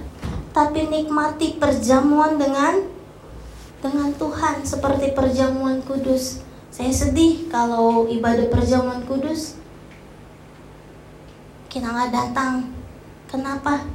tapi 0.55 0.89
nikmati 0.89 1.61
perjamuan 1.61 2.39
dengan 2.41 2.81
dengan 3.77 4.09
Tuhan 4.17 4.65
seperti 4.65 5.13
perjamuan 5.13 5.85
kudus. 5.85 6.41
Saya 6.73 6.89
sedih 6.89 7.45
kalau 7.45 8.09
ibadah 8.09 8.49
perjamuan 8.49 9.05
kudus 9.05 9.53
kita 11.69 11.93
nggak 11.93 12.09
datang. 12.09 12.73
Kenapa? 13.29 13.85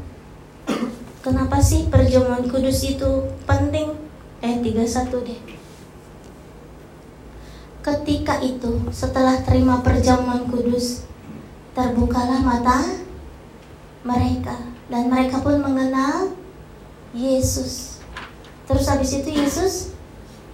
Kenapa 1.23 1.63
sih 1.63 1.87
perjamuan 1.87 2.45
kudus 2.51 2.83
itu 2.83 3.31
penting? 3.47 3.95
Eh 4.43 4.59
31 4.59 5.23
deh. 5.23 5.41
Ketika 7.83 8.43
itu 8.43 8.91
setelah 8.91 9.39
terima 9.47 9.83
perjamuan 9.87 10.51
kudus 10.51 11.07
terbukalah 11.73 12.43
mata 12.43 13.01
mereka 14.03 14.59
dan 14.91 15.09
mereka 15.09 15.39
pun 15.41 15.63
mengenal 15.63 16.35
Yesus 17.15 17.93
Terus 18.73 18.89
habis 18.89 19.13
itu 19.13 19.29
Yesus 19.29 19.75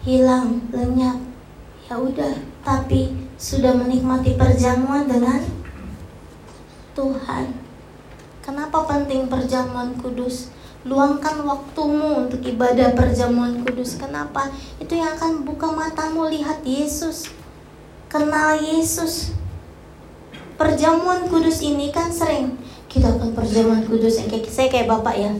hilang, 0.02 0.58
lenyap. 0.74 1.22
Ya 1.86 1.96
udah, 1.96 2.34
tapi 2.66 3.14
sudah 3.38 3.72
menikmati 3.78 4.34
perjamuan 4.34 5.06
dengan 5.06 5.38
Tuhan. 6.98 7.54
Kenapa 8.42 8.84
penting 8.90 9.30
perjamuan 9.30 9.94
kudus? 10.02 10.50
Luangkan 10.88 11.44
waktumu 11.44 12.24
untuk 12.24 12.40
ibadah 12.40 12.96
perjamuan 12.96 13.60
kudus. 13.60 14.00
Kenapa? 14.00 14.48
Itu 14.80 14.96
yang 14.96 15.12
akan 15.20 15.44
buka 15.44 15.68
matamu 15.68 16.32
lihat 16.32 16.64
Yesus. 16.64 17.28
Kenal 18.08 18.56
Yesus. 18.56 19.36
Perjamuan 20.56 21.28
kudus 21.28 21.60
ini 21.60 21.92
kan 21.92 22.08
sering 22.08 22.56
kita 22.88 23.14
akan 23.14 23.36
perjamuan 23.36 23.84
kudus 23.84 24.16
yang 24.16 24.32
kayak 24.32 24.48
saya 24.48 24.72
kayak 24.72 24.88
Bapak 24.88 25.14
ya. 25.20 25.32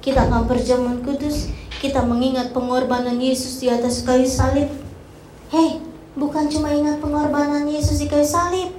Kita 0.00 0.24
akan 0.24 0.48
perjamuan 0.48 1.04
kudus 1.04 1.52
kita 1.84 2.00
mengingat 2.00 2.56
pengorbanan 2.56 3.20
Yesus 3.20 3.60
di 3.60 3.68
atas 3.68 4.00
kayu 4.08 4.24
salib. 4.24 4.72
Hei, 5.52 5.84
bukan 6.16 6.48
cuma 6.48 6.72
ingat 6.72 6.96
pengorbanan 7.04 7.68
Yesus 7.68 8.00
di 8.00 8.08
kayu 8.08 8.24
salib. 8.24 8.72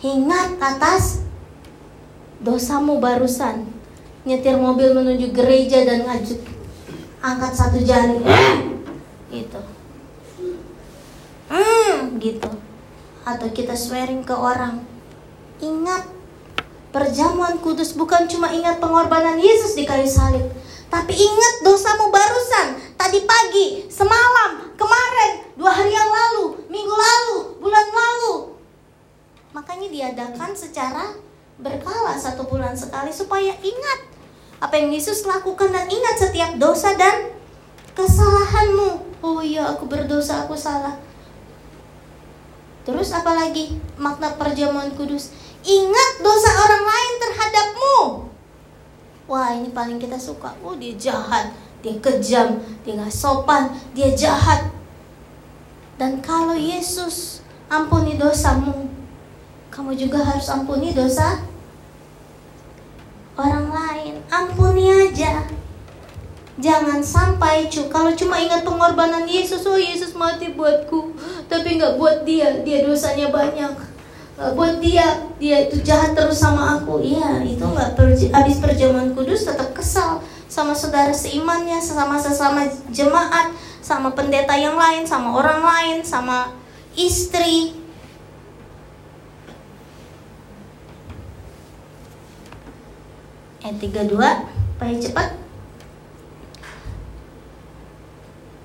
Ingat 0.00 0.56
atas 0.56 1.20
dosamu 2.40 2.96
barusan. 3.04 3.79
Nyetir 4.28 4.60
mobil 4.60 4.92
menuju 4.92 5.32
gereja 5.32 5.84
dan 5.88 6.04
ngajut 6.04 6.40
angkat 7.24 7.52
satu 7.56 7.78
jari. 7.80 8.20
Gitu. 9.32 9.60
Hmm, 11.48 12.20
gitu. 12.20 12.50
Atau 13.24 13.48
kita 13.52 13.72
swearing 13.72 14.24
ke 14.24 14.34
orang. 14.36 14.84
Ingat 15.60 16.08
perjamuan 16.90 17.62
kudus 17.62 17.94
bukan 17.94 18.26
cuma 18.26 18.50
ingat 18.50 18.82
pengorbanan 18.82 19.38
Yesus 19.38 19.78
di 19.78 19.86
kayu 19.86 20.06
salib, 20.10 20.50
tapi 20.90 21.14
ingat 21.14 21.54
dosamu 21.62 22.10
barusan, 22.10 22.82
tadi 22.98 23.22
pagi, 23.22 23.86
semalam, 23.86 24.74
kemarin, 24.74 25.32
dua 25.54 25.70
hari 25.70 25.94
yang 25.94 26.10
lalu, 26.10 26.66
minggu 26.66 26.90
lalu, 26.90 27.38
bulan 27.62 27.86
lalu. 27.94 28.58
Makanya 29.54 29.88
diadakan 29.90 30.50
secara 30.54 31.14
berkala 31.62 32.18
satu 32.18 32.48
bulan 32.50 32.74
sekali 32.74 33.14
supaya 33.14 33.54
ingat 33.62 34.09
apa 34.60 34.74
yang 34.76 34.92
Yesus 34.92 35.24
lakukan 35.24 35.72
dan 35.72 35.88
ingat 35.88 36.16
setiap 36.20 36.54
dosa 36.60 36.92
dan 36.94 37.32
kesalahanmu. 37.96 39.20
Oh 39.24 39.40
iya, 39.40 39.72
aku 39.72 39.88
berdosa, 39.88 40.44
aku 40.44 40.56
salah. 40.56 41.00
Terus 42.84 43.12
apalagi 43.12 43.76
makna 43.96 44.36
perjamuan 44.36 44.92
kudus? 44.96 45.32
Ingat 45.60 46.24
dosa 46.24 46.50
orang 46.64 46.84
lain 46.84 47.12
terhadapmu. 47.20 47.96
Wah 49.28 49.52
ini 49.52 49.68
paling 49.72 50.00
kita 50.00 50.16
suka. 50.16 50.56
Oh 50.64 50.76
dia 50.76 50.96
jahat. 50.96 51.52
Dia 51.84 51.96
kejam. 52.00 52.60
Dia 52.84 52.96
nggak 52.96 53.12
sopan. 53.12 53.72
Dia 53.92 54.12
jahat. 54.16 54.72
Dan 56.00 56.24
kalau 56.24 56.56
Yesus 56.56 57.44
ampuni 57.68 58.16
dosamu 58.16 58.90
kamu 59.70 59.94
juga 59.94 60.18
harus 60.26 60.50
ampuni 60.50 60.90
dosa 60.90 61.38
orang 63.38 63.69
ampuni 64.30 64.86
aja. 64.88 65.44
Jangan 66.60 67.00
sampai 67.00 67.66
cu 67.72 67.88
kalau 67.88 68.12
cuma 68.12 68.36
ingat 68.38 68.62
pengorbanan 68.62 69.24
Yesus 69.24 69.64
oh 69.64 69.80
Yesus 69.80 70.12
mati 70.12 70.52
buatku 70.52 71.16
tapi 71.48 71.80
nggak 71.80 71.96
buat 71.96 72.22
dia 72.22 72.62
dia 72.62 72.86
dosanya 72.86 73.28
banyak. 73.34 73.74
Buat 74.56 74.80
dia 74.80 75.28
dia 75.36 75.68
itu 75.68 75.82
jahat 75.84 76.14
terus 76.14 76.40
sama 76.40 76.80
aku. 76.80 77.02
Iya 77.02 77.42
itu 77.44 77.60
nggak 77.64 77.98
perj 77.98 78.30
habis 78.32 78.62
perjamuan 78.62 79.12
kudus 79.12 79.48
tetap 79.48 79.72
kesal 79.74 80.22
sama 80.50 80.76
saudara 80.76 81.14
seimannya 81.14 81.82
sama 81.82 82.18
sesama 82.20 82.68
jemaat 82.90 83.54
sama 83.80 84.12
pendeta 84.12 84.52
yang 84.54 84.76
lain 84.76 85.08
sama 85.08 85.34
orang 85.34 85.64
lain 85.64 85.98
sama 86.04 86.52
istri 86.92 87.79
ayat 93.60 93.76
32 93.78 94.16
paling 94.80 95.00
cepat 95.00 95.28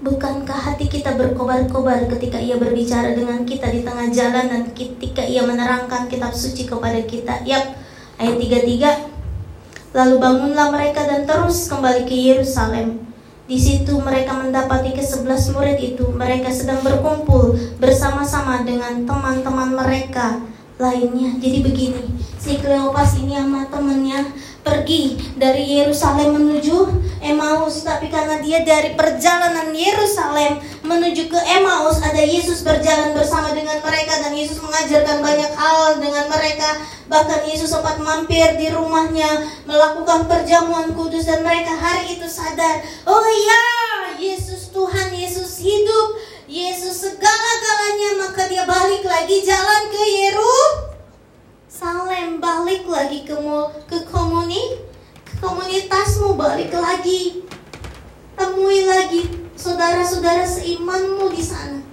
Bukankah 0.05 0.59
hati 0.69 0.85
kita 0.85 1.17
berkobar-kobar 1.17 2.05
ketika 2.05 2.37
ia 2.37 2.61
berbicara 2.61 3.17
dengan 3.17 3.41
kita 3.41 3.73
di 3.73 3.81
tengah 3.81 4.05
jalan 4.13 4.45
dan 4.53 4.63
ketika 4.77 5.25
ia 5.25 5.41
menerangkan 5.41 6.05
kitab 6.05 6.29
suci 6.29 6.69
kepada 6.69 7.01
kita? 7.09 7.41
Yap, 7.41 7.73
ayat 8.21 8.37
33. 8.37 9.97
Lalu 9.97 10.15
bangunlah 10.21 10.69
mereka 10.69 11.09
dan 11.09 11.25
terus 11.25 11.65
kembali 11.65 12.05
ke 12.05 12.13
Yerusalem. 12.13 13.01
Di 13.49 13.57
situ 13.57 13.97
mereka 13.97 14.37
mendapati 14.37 14.93
ke 14.93 15.01
sebelas 15.01 15.49
murid 15.49 15.81
itu. 15.81 16.05
Mereka 16.13 16.53
sedang 16.53 16.85
berkumpul 16.85 17.57
bersama-sama 17.81 18.61
dengan 18.61 19.09
teman-teman 19.09 19.73
mereka 19.73 20.37
lainnya. 20.77 21.33
Jadi 21.41 21.65
begini, 21.65 22.03
si 22.37 22.61
Kleopas 22.61 23.17
ini 23.17 23.41
sama 23.41 23.65
temennya 23.73 24.21
pergi 24.65 25.13
dari 25.37 25.77
Yerusalem 25.77 26.41
menuju 26.41 26.89
Emmaus. 27.21 27.85
Tapi 27.85 28.09
karena 28.09 28.41
dia 28.41 28.65
dari 28.65 28.97
perjalanan 28.97 29.69
Yerusalem 29.69 30.57
menuju 30.81 31.29
ke 31.29 31.39
Emmaus 31.61 32.01
ada 32.01 32.17
Yesus 32.17 32.65
berjalan 32.65 33.13
bersama 33.13 33.53
dengan 33.53 33.77
mereka 33.85 34.17
dan 34.25 34.33
Yesus 34.33 34.57
mengajarkan 34.57 35.21
banyak 35.21 35.53
hal 35.53 36.01
dengan 36.01 36.25
mereka. 36.33 36.81
Bahkan 37.05 37.45
Yesus 37.45 37.69
sempat 37.69 38.01
mampir 38.01 38.57
di 38.57 38.73
rumahnya 38.73 39.45
melakukan 39.69 40.25
perjamuan 40.25 40.89
kudus 40.97 41.29
dan 41.29 41.45
mereka 41.45 41.77
hari 41.77 42.17
itu 42.17 42.25
sadar 42.25 42.81
oh 43.05 43.21
iya 43.21 43.63
Yesus 44.17 44.73
Tuhan 44.73 45.13
Yesus 45.13 45.61
hidup. 45.61 46.17
Yesus 46.45 47.05
segala-galanya 47.05 48.09
maka 48.25 48.45
dia 48.49 48.65
balik 48.65 49.05
lagi 49.05 49.41
jalan 49.45 49.81
ke 49.93 50.01
Yerusalem 50.01 50.94
Salem 51.75 52.39
balik 52.39 52.87
lagi 52.87 53.27
ke 53.27 53.35
ke 53.83 54.07
komuni 54.07 54.79
ke 55.27 55.43
komunitasmu 55.43 56.39
balik 56.39 56.71
lagi. 56.71 57.43
Temui 58.31 58.87
lagi 58.87 59.27
saudara-saudara 59.59 60.47
seimanmu 60.47 61.27
di 61.35 61.43
sana. 61.43 61.83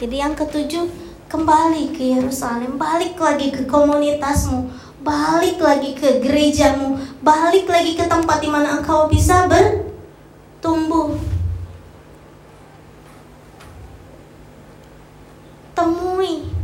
Jadi 0.00 0.16
yang 0.16 0.32
ketujuh 0.32 0.88
kembali 1.28 1.92
ke 1.92 2.16
Yerusalem 2.16 2.80
balik 2.80 3.20
lagi 3.20 3.52
ke 3.52 3.68
komunitasmu 3.68 4.72
balik 5.04 5.60
lagi 5.60 5.92
ke 5.92 6.24
gerejamu 6.24 6.96
balik 7.20 7.68
lagi 7.68 7.92
ke 7.92 8.08
tempat 8.08 8.40
di 8.40 8.48
mana 8.48 8.80
engkau 8.80 9.12
bisa 9.12 9.44
bertumbuh. 9.44 11.12
Temui 15.76 16.63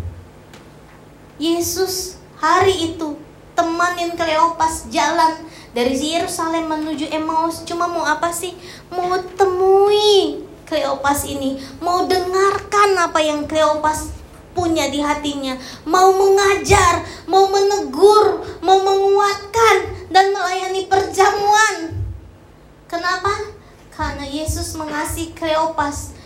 Yesus 1.41 2.21
hari 2.37 2.93
itu 2.93 3.17
temanin 3.57 4.13
Kleopas 4.13 4.93
jalan 4.93 5.41
dari 5.73 5.97
Yerusalem 5.97 6.69
menuju 6.69 7.09
Emmaus 7.09 7.65
cuma 7.65 7.89
mau 7.89 8.05
apa 8.05 8.29
sih? 8.29 8.53
Mau 8.93 9.09
temui 9.41 10.45
Kleopas 10.69 11.25
ini, 11.25 11.57
mau 11.81 12.05
dengarkan 12.05 12.93
apa 12.95 13.19
yang 13.25 13.49
Kleopas 13.49 14.13
punya 14.53 14.93
di 14.93 15.01
hatinya, 15.01 15.57
mau 15.89 16.13
mengajar, 16.13 17.09
mau 17.25 17.49
menegur, 17.49 18.45
mau 18.61 18.79
menguatkan 18.79 19.77
dan 20.13 20.37
melayani 20.37 20.87
perjamuan. 20.93 22.05
Kenapa? 22.85 23.33
Karena 23.91 24.29
Yesus 24.29 24.77
mengasihi 24.77 25.33
Kleopas 25.33 26.20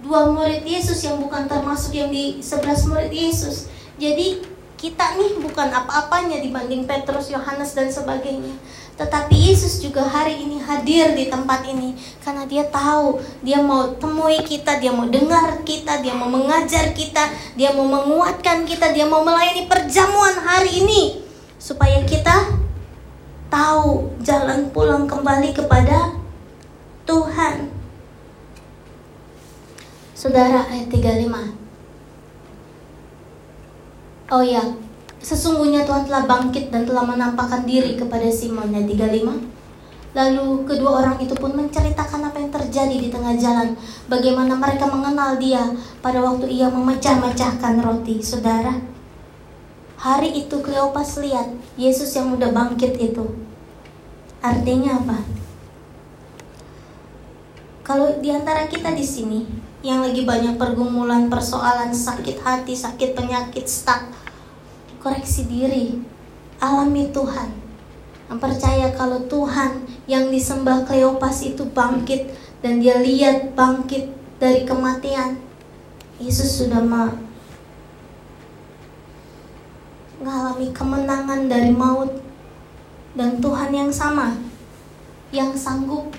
dua 0.00 0.32
murid 0.32 0.64
Yesus 0.64 1.04
yang 1.04 1.20
bukan 1.20 1.46
termasuk 1.46 1.92
yang 1.92 2.08
di 2.08 2.40
sebelas 2.40 2.84
murid 2.88 3.12
Yesus. 3.12 3.68
Jadi 4.00 4.40
kita 4.80 5.20
nih 5.20 5.36
bukan 5.44 5.68
apa-apanya 5.68 6.40
dibanding 6.40 6.88
Petrus, 6.88 7.28
Yohanes 7.28 7.76
dan 7.76 7.92
sebagainya. 7.92 8.56
Tetapi 8.96 9.32
Yesus 9.32 9.80
juga 9.80 10.04
hari 10.04 10.40
ini 10.40 10.60
hadir 10.60 11.12
di 11.16 11.28
tempat 11.28 11.64
ini 11.68 11.96
karena 12.20 12.44
dia 12.44 12.64
tahu 12.68 13.20
dia 13.40 13.60
mau 13.60 13.92
temui 13.96 14.40
kita, 14.44 14.76
dia 14.80 14.92
mau 14.92 15.08
dengar 15.08 15.60
kita, 15.64 16.00
dia 16.04 16.12
mau 16.16 16.28
mengajar 16.28 16.92
kita, 16.92 17.32
dia 17.56 17.72
mau 17.72 17.88
menguatkan 17.88 18.64
kita, 18.68 18.92
dia 18.92 19.08
mau 19.08 19.24
melayani 19.24 19.68
perjamuan 19.68 20.36
hari 20.40 20.84
ini 20.84 21.24
supaya 21.56 22.04
kita 22.04 22.60
tahu 23.48 24.16
jalan 24.24 24.68
pulang 24.72 25.04
kembali 25.04 25.52
kepada 25.56 26.16
Tuhan. 27.04 27.79
Saudara 30.20 30.68
ayat 30.68 30.92
35 30.92 31.32
Oh 34.28 34.44
ya, 34.44 34.60
sesungguhnya 35.16 35.88
Tuhan 35.88 36.04
telah 36.04 36.28
bangkit 36.28 36.68
dan 36.68 36.84
telah 36.84 37.08
menampakkan 37.08 37.64
diri 37.64 37.96
kepada 37.96 38.28
Simon 38.28 38.68
ayat 38.68 38.84
35 39.16 39.16
Lalu 40.12 40.68
kedua 40.68 41.00
orang 41.00 41.16
itu 41.24 41.32
pun 41.32 41.56
menceritakan 41.56 42.28
apa 42.28 42.36
yang 42.36 42.52
terjadi 42.52 43.00
di 43.00 43.08
tengah 43.08 43.32
jalan 43.40 43.72
Bagaimana 44.12 44.60
mereka 44.60 44.92
mengenal 44.92 45.40
dia 45.40 45.64
pada 46.04 46.20
waktu 46.20 46.52
ia 46.52 46.68
memecah-mecahkan 46.68 47.80
roti. 47.80 48.20
Saudara 48.20 48.76
Hari 50.04 50.36
itu 50.36 50.60
Kleopas 50.60 51.16
lihat 51.24 51.48
Yesus 51.80 52.12
yang 52.12 52.36
udah 52.36 52.52
bangkit 52.52 52.92
itu. 53.00 53.24
Artinya 54.44 55.00
apa? 55.00 55.24
Kalau 57.88 58.20
di 58.20 58.28
antara 58.28 58.68
kita 58.68 58.92
di 58.92 59.00
sini 59.00 59.59
yang 59.80 60.04
lagi 60.04 60.28
banyak 60.28 60.60
pergumulan, 60.60 61.32
persoalan, 61.32 61.88
sakit 61.88 62.44
hati, 62.44 62.76
sakit 62.76 63.16
penyakit, 63.16 63.64
stuck. 63.64 64.12
Koreksi 65.00 65.48
diri, 65.48 65.96
alami 66.60 67.08
Tuhan. 67.08 67.56
Percaya 68.30 68.94
kalau 68.94 69.26
Tuhan 69.26 69.88
yang 70.06 70.30
disembah 70.30 70.86
Kleopas 70.86 71.42
itu 71.42 71.66
bangkit 71.66 72.30
dan 72.62 72.78
dia 72.78 73.00
lihat 73.00 73.56
bangkit 73.56 74.12
dari 74.38 74.68
kematian. 74.68 75.40
Yesus 76.20 76.60
sudah 76.60 76.84
mengalami 80.20 80.68
kemenangan 80.70 81.48
dari 81.48 81.72
maut 81.72 82.20
dan 83.16 83.40
Tuhan 83.40 83.72
yang 83.72 83.90
sama 83.90 84.36
yang 85.32 85.56
sanggup 85.56 86.12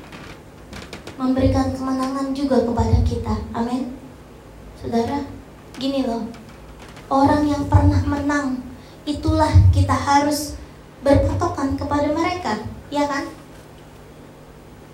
memberikan 1.19 1.73
kemenangan 1.75 2.31
juga 2.31 2.63
kepada 2.63 2.97
kita. 3.03 3.35
Amin. 3.51 3.95
Saudara, 4.79 5.25
gini 5.75 6.07
loh. 6.07 6.25
Orang 7.11 7.43
yang 7.43 7.67
pernah 7.67 7.99
menang, 8.07 8.63
itulah 9.03 9.51
kita 9.75 9.93
harus 9.93 10.55
berpatokan 11.01 11.75
kepada 11.75 12.07
mereka, 12.13 12.61
ya 12.87 13.09
kan? 13.09 13.27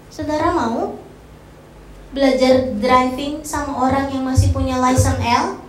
Saudara 0.10 0.50
mau 0.50 0.98
belajar 2.10 2.74
driving 2.80 3.46
sama 3.46 3.78
orang 3.86 4.10
yang 4.10 4.26
masih 4.26 4.50
punya 4.50 4.82
license 4.82 5.22
L? 5.22 5.62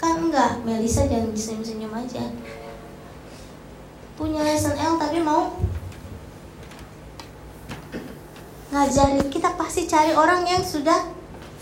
Kan 0.00 0.30
enggak, 0.30 0.64
Melisa 0.64 1.04
jangan 1.04 1.34
senyum-senyum 1.34 1.92
aja. 1.92 2.24
Punya 4.16 4.40
license 4.40 4.80
L 4.80 4.96
tapi 4.96 5.20
mau 5.20 5.60
ngajarin. 8.70 9.26
Kita 9.30 9.54
pasti 9.54 9.86
cari 9.86 10.14
orang 10.14 10.46
yang 10.46 10.62
sudah 10.62 11.06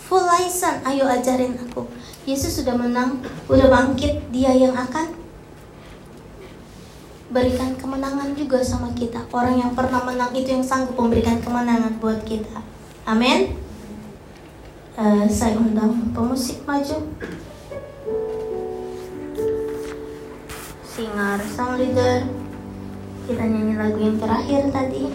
full 0.08 0.24
license. 0.24 0.84
Ayo 0.84 1.08
ajarin 1.08 1.56
aku. 1.58 1.88
Yesus 2.24 2.60
sudah 2.60 2.76
menang 2.76 3.20
udah 3.48 3.68
bangkit. 3.68 4.30
Dia 4.32 4.52
yang 4.52 4.76
akan 4.76 5.12
berikan 7.34 7.74
kemenangan 7.74 8.32
juga 8.38 8.62
sama 8.62 8.94
kita. 8.94 9.26
Orang 9.34 9.58
yang 9.58 9.72
pernah 9.74 10.06
menang 10.06 10.30
itu 10.32 10.54
yang 10.54 10.64
sanggup 10.64 10.94
memberikan 10.94 11.42
kemenangan 11.42 11.98
buat 11.98 12.22
kita. 12.22 12.62
Amin. 13.04 13.58
Uh, 14.94 15.26
saya 15.26 15.58
undang 15.58 16.14
pemusik 16.14 16.62
maju. 16.62 17.02
Singer 20.94 21.42
sang 21.50 21.74
leader 21.74 22.22
kita 23.24 23.40
nyanyi 23.40 23.74
lagu 23.74 23.98
yang 23.98 24.20
terakhir 24.20 24.68
tadi 24.68 25.08